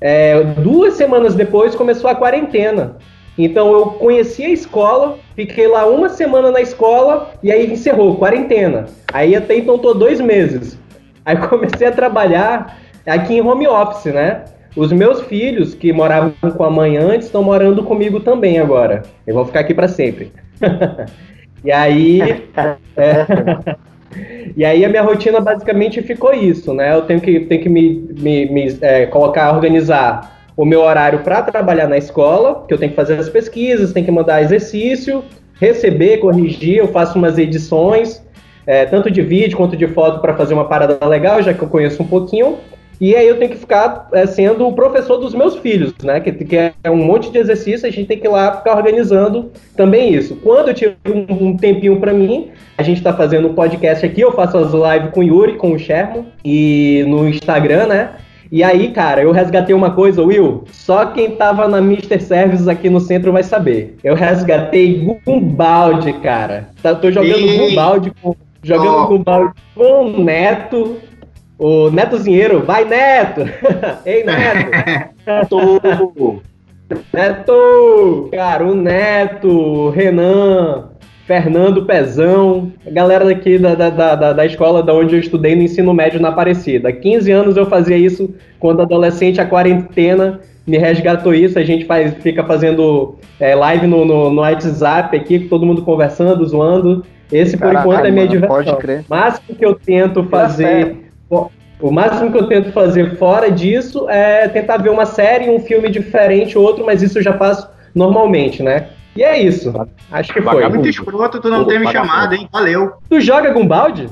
é, 0.00 0.42
duas 0.42 0.94
semanas 0.94 1.34
depois 1.34 1.74
começou 1.74 2.10
a 2.10 2.14
quarentena. 2.14 2.96
Então 3.38 3.72
eu 3.72 3.86
conheci 3.86 4.44
a 4.44 4.50
escola, 4.50 5.18
fiquei 5.34 5.66
lá 5.66 5.86
uma 5.86 6.08
semana 6.08 6.50
na 6.50 6.60
escola 6.60 7.30
e 7.42 7.50
aí 7.50 7.72
encerrou, 7.72 8.16
quarentena. 8.16 8.86
Aí 9.12 9.34
até 9.34 9.56
então 9.56 9.78
tô 9.78 9.94
dois 9.94 10.20
meses. 10.20 10.78
Aí 11.24 11.36
comecei 11.48 11.86
a 11.86 11.92
trabalhar 11.92 12.78
aqui 13.06 13.34
em 13.34 13.40
home 13.40 13.66
office, 13.66 14.12
né? 14.12 14.44
Os 14.74 14.90
meus 14.90 15.20
filhos 15.22 15.74
que 15.74 15.92
moravam 15.92 16.32
com 16.56 16.64
a 16.64 16.70
mãe 16.70 16.96
antes 16.96 17.26
estão 17.26 17.42
morando 17.42 17.82
comigo 17.84 18.20
também 18.20 18.58
agora. 18.58 19.02
Eu 19.26 19.34
vou 19.34 19.44
ficar 19.44 19.60
aqui 19.60 19.74
para 19.74 19.86
sempre. 19.86 20.32
e 21.64 21.70
aí, 21.70 22.20
é, 22.96 23.26
e 24.56 24.64
aí 24.64 24.84
a 24.84 24.88
minha 24.88 25.02
rotina 25.02 25.40
basicamente 25.40 26.02
ficou 26.02 26.32
isso, 26.32 26.72
né? 26.74 26.94
Eu 26.94 27.02
tenho 27.02 27.20
que, 27.20 27.40
tenho 27.40 27.62
que 27.62 27.68
me, 27.68 28.08
me, 28.18 28.46
me, 28.46 28.78
é, 28.80 29.06
colocar, 29.06 29.52
organizar 29.52 30.50
o 30.56 30.64
meu 30.64 30.82
horário 30.82 31.20
para 31.20 31.42
trabalhar 31.42 31.88
na 31.88 31.96
escola, 31.96 32.64
que 32.66 32.74
eu 32.74 32.78
tenho 32.78 32.90
que 32.90 32.96
fazer 32.96 33.18
as 33.18 33.28
pesquisas, 33.28 33.92
tenho 33.92 34.04
que 34.04 34.12
mandar 34.12 34.42
exercício, 34.42 35.24
receber, 35.54 36.18
corrigir, 36.18 36.78
eu 36.78 36.88
faço 36.88 37.18
umas 37.18 37.38
edições, 37.38 38.22
é, 38.66 38.84
tanto 38.84 39.10
de 39.10 39.22
vídeo 39.22 39.56
quanto 39.56 39.76
de 39.76 39.86
foto 39.88 40.20
para 40.20 40.34
fazer 40.34 40.54
uma 40.54 40.68
parada 40.68 41.06
legal, 41.06 41.42
já 41.42 41.54
que 41.54 41.62
eu 41.62 41.68
conheço 41.68 42.02
um 42.02 42.06
pouquinho. 42.06 42.58
E 43.02 43.16
aí 43.16 43.26
eu 43.26 43.36
tenho 43.36 43.50
que 43.50 43.56
ficar 43.56 44.06
é, 44.12 44.24
sendo 44.26 44.64
o 44.64 44.72
professor 44.72 45.16
dos 45.16 45.34
meus 45.34 45.56
filhos, 45.56 45.92
né? 46.04 46.20
Que, 46.20 46.30
que 46.30 46.56
é 46.56 46.88
um 46.88 47.04
monte 47.04 47.32
de 47.32 47.38
exercício, 47.38 47.84
a 47.84 47.90
gente 47.90 48.06
tem 48.06 48.16
que 48.16 48.28
ir 48.28 48.30
lá 48.30 48.58
ficar 48.58 48.76
organizando 48.76 49.50
também 49.76 50.14
isso. 50.14 50.36
Quando 50.36 50.68
eu 50.68 50.74
tiro 50.74 50.94
um, 51.08 51.48
um 51.48 51.56
tempinho 51.56 51.98
para 51.98 52.12
mim, 52.12 52.52
a 52.78 52.82
gente 52.84 52.98
está 52.98 53.12
fazendo 53.12 53.48
um 53.48 53.54
podcast 53.54 54.06
aqui, 54.06 54.20
eu 54.20 54.30
faço 54.30 54.56
as 54.56 54.70
lives 54.72 55.12
com 55.12 55.18
o 55.18 55.24
Yuri, 55.24 55.56
com 55.56 55.72
o 55.72 55.78
Sherman, 55.80 56.26
e 56.44 57.04
no 57.08 57.28
Instagram, 57.28 57.88
né? 57.88 58.10
E 58.52 58.62
aí, 58.62 58.92
cara, 58.92 59.20
eu 59.20 59.32
resgatei 59.32 59.74
uma 59.74 59.90
coisa, 59.90 60.22
Will. 60.22 60.62
Só 60.70 61.06
quem 61.06 61.32
tava 61.32 61.66
na 61.66 61.78
Mr. 61.78 62.20
Services 62.20 62.68
aqui 62.68 62.88
no 62.88 63.00
centro 63.00 63.32
vai 63.32 63.42
saber. 63.42 63.96
Eu 64.04 64.14
resgatei 64.14 65.04
Gumbaldi, 65.26 66.12
cara. 66.20 66.68
Tá, 66.80 66.94
tô 66.94 67.10
jogando 67.10 67.34
Ei. 67.34 67.68
Gumbaldi 67.70 68.12
com. 68.22 68.36
Jogando. 68.62 69.08
Gumbaldi 69.08 69.54
com 69.74 70.04
o 70.04 70.22
Neto. 70.22 70.98
O 71.62 71.92
Neto 71.92 72.16
Zinheiro, 72.18 72.64
vai 72.64 72.84
Neto! 72.84 73.42
Ei, 74.04 74.24
Neto! 74.24 75.08
Tô- 75.48 76.40
Neto! 77.14 78.28
Cara, 78.32 78.64
o 78.64 78.74
Neto, 78.74 79.48
o 79.48 79.90
Renan, 79.90 80.88
Fernando 81.24 81.84
Pezão, 81.86 82.72
a 82.84 82.90
galera 82.90 83.24
daqui 83.24 83.58
da, 83.58 83.76
da, 83.76 83.90
da, 83.90 84.32
da- 84.32 84.44
escola 84.44 84.82
da 84.82 84.92
onde 84.92 85.14
eu 85.14 85.20
estudei 85.20 85.54
no 85.54 85.62
ensino 85.62 85.94
médio 85.94 86.20
na 86.20 86.30
Aparecida. 86.30 86.88
Há 86.88 86.92
15 86.92 87.30
anos 87.30 87.56
eu 87.56 87.66
fazia 87.66 87.96
isso 87.96 88.34
quando 88.58 88.82
adolescente, 88.82 89.40
a 89.40 89.46
quarentena 89.46 90.40
me 90.66 90.78
resgatou 90.78 91.32
isso. 91.32 91.60
A 91.60 91.62
gente 91.64 91.84
faz, 91.84 92.12
fica 92.14 92.42
fazendo 92.42 93.14
é, 93.38 93.54
live 93.54 93.86
no, 93.86 94.04
no, 94.04 94.30
no 94.30 94.40
WhatsApp 94.40 95.16
aqui, 95.16 95.38
com 95.38 95.48
todo 95.48 95.64
mundo 95.64 95.82
conversando, 95.82 96.44
zoando. 96.44 97.04
Esse, 97.30 97.56
por 97.56 97.68
Caraca, 97.68 97.80
enquanto, 97.86 98.04
é 98.06 98.10
minha 98.10 98.24
mano, 98.26 98.34
diversão. 98.40 98.64
pode 98.64 98.76
crer. 98.78 99.00
O 99.00 99.04
máximo 99.08 99.56
que 99.56 99.64
eu 99.64 99.74
tento 99.76 100.24
fazer. 100.24 101.11
O 101.82 101.90
máximo 101.90 102.30
que 102.30 102.38
eu 102.38 102.46
tento 102.46 102.72
fazer 102.72 103.16
fora 103.18 103.50
disso 103.50 104.08
é 104.08 104.46
tentar 104.48 104.76
ver 104.76 104.90
uma 104.90 105.04
série, 105.04 105.50
um 105.50 105.58
filme 105.60 105.90
diferente, 105.90 106.56
outro, 106.56 106.86
mas 106.86 107.02
isso 107.02 107.18
eu 107.18 107.22
já 107.22 107.36
faço 107.36 107.68
normalmente, 107.94 108.62
né? 108.62 108.88
E 109.16 109.22
é 109.22 109.38
isso. 109.42 109.72
Acho 110.10 110.32
que 110.32 110.40
foi. 110.40 110.62
Tá 110.62 110.68
muito 110.70 110.88
escroto 110.88 111.40
tu 111.40 111.48
não 111.50 111.64
ter 111.66 111.78
me 111.78 111.84
Vagabundo. 111.86 112.12
chamado, 112.12 112.34
hein? 112.34 112.48
Valeu. 112.52 112.92
Tu 113.10 113.20
joga 113.20 113.50
Gumbaldi? 113.52 114.08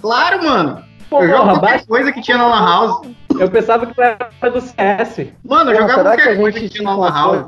Claro, 0.00 0.44
mano. 0.44 0.82
Porra, 1.08 1.24
eu 1.24 1.28
jogo 1.30 1.42
qualquer 1.44 1.60
baixa- 1.60 1.86
coisa 1.86 2.12
que 2.12 2.20
tinha 2.20 2.36
na 2.36 2.46
Lan 2.48 2.66
House. 2.66 3.06
Eu 3.38 3.50
pensava 3.50 3.86
que 3.86 3.94
tu 3.94 4.02
era 4.02 4.18
do 4.50 4.60
CS. 4.60 5.28
Mano, 5.44 5.70
eu 5.70 5.76
Porra, 5.76 5.88
jogava 5.88 5.94
será 6.02 6.16
que 6.16 6.20
a 6.22 6.24
qualquer 6.24 6.40
coisa 6.40 6.58
gente 6.58 6.68
que 6.70 6.78
tinha 6.78 6.90
na 6.90 6.96
Lan 6.96 7.10
House. 7.12 7.46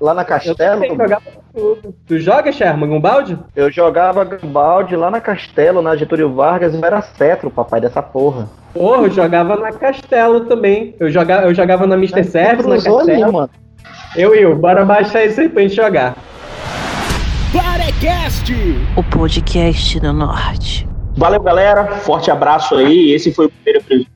Lá 0.00 0.14
na 0.14 0.24
Castelo, 0.24 0.56
também 0.56 0.90
jogava 0.96 1.22
tudo. 1.52 1.94
Tu 2.06 2.18
joga, 2.20 2.52
Sherman, 2.52 2.88
Gumbaldi? 2.88 3.36
eu 3.56 3.70
jogava 3.70 4.24
Garibaldi 4.24 4.94
lá 4.94 5.10
na 5.10 5.20
Castelo, 5.20 5.82
na 5.82 5.96
Getúlio 5.96 6.32
Vargas, 6.32 6.72
e 6.72 6.84
era 6.84 7.02
cetro, 7.02 7.50
papai, 7.50 7.80
dessa 7.80 8.00
porra. 8.00 8.48
Porra, 8.72 9.02
eu 9.02 9.10
jogava 9.10 9.56
na 9.56 9.72
Castelo 9.72 10.44
também. 10.44 10.94
Eu 11.00 11.10
jogava, 11.10 11.46
eu 11.46 11.54
jogava 11.54 11.86
na 11.86 11.96
Mr. 11.96 12.22
Service, 12.24 12.68
na 12.68 12.74
Cruzou 12.76 13.00
ali, 13.00 13.12
Castelo. 13.12 13.32
mano. 13.32 13.50
Eu 14.14 14.34
e 14.34 14.42
eu, 14.42 14.56
bora 14.56 14.84
baixar 14.84 15.24
isso 15.24 15.40
aí 15.40 15.48
pra 15.48 15.62
gente 15.62 15.74
jogar. 15.74 16.16
Barecast! 17.52 18.52
O 18.96 19.02
podcast 19.02 19.98
do 19.98 20.12
Norte. 20.12 20.88
Valeu, 21.16 21.40
galera. 21.40 21.86
Forte 21.98 22.30
abraço 22.30 22.76
aí. 22.76 23.12
Esse 23.12 23.32
foi 23.32 23.46
o 23.46 23.50
primeiro 23.50 23.80
episódio. 23.80 24.15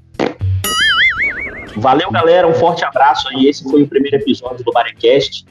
Valeu, 1.76 2.10
galera. 2.10 2.46
Um 2.46 2.54
forte 2.54 2.84
abraço 2.84 3.28
aí. 3.28 3.46
Esse 3.46 3.62
foi 3.64 3.82
o 3.82 3.86
primeiro 3.86 4.16
episódio 4.16 4.64
do 4.64 4.72
Barecast. 4.72 5.44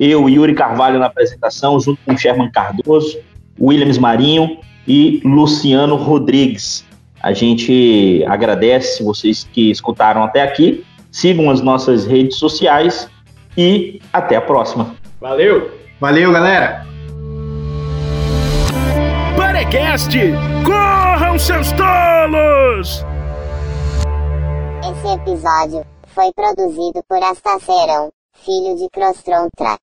Eu, 0.00 0.28
Yuri 0.28 0.54
Carvalho 0.54 0.98
na 0.98 1.06
apresentação, 1.06 1.78
junto 1.78 2.00
com 2.04 2.16
Sherman 2.16 2.50
Cardoso, 2.50 3.18
Williams 3.60 3.98
Marinho 3.98 4.58
e 4.86 5.20
Luciano 5.24 5.96
Rodrigues. 5.96 6.84
A 7.22 7.32
gente 7.32 8.24
agradece 8.28 9.02
vocês 9.02 9.48
que 9.52 9.70
escutaram 9.70 10.22
até 10.22 10.42
aqui. 10.42 10.84
Sigam 11.10 11.50
as 11.50 11.60
nossas 11.60 12.06
redes 12.06 12.36
sociais 12.36 13.08
e 13.56 14.00
até 14.12 14.36
a 14.36 14.40
próxima. 14.40 14.94
Valeu! 15.20 15.70
Valeu, 15.98 16.30
galera! 16.30 16.86
Barecast, 19.36 20.18
corram 20.64 21.38
seus 21.38 21.72
tolos! 21.72 23.04
Esse 25.06 25.14
episódio 25.14 25.86
foi 26.08 26.32
produzido 26.32 27.00
por 27.08 27.22
Astaceron, 27.22 28.10
filho 28.34 28.74
de 28.74 28.90
Crostron 28.90 29.48
Track. 29.56 29.80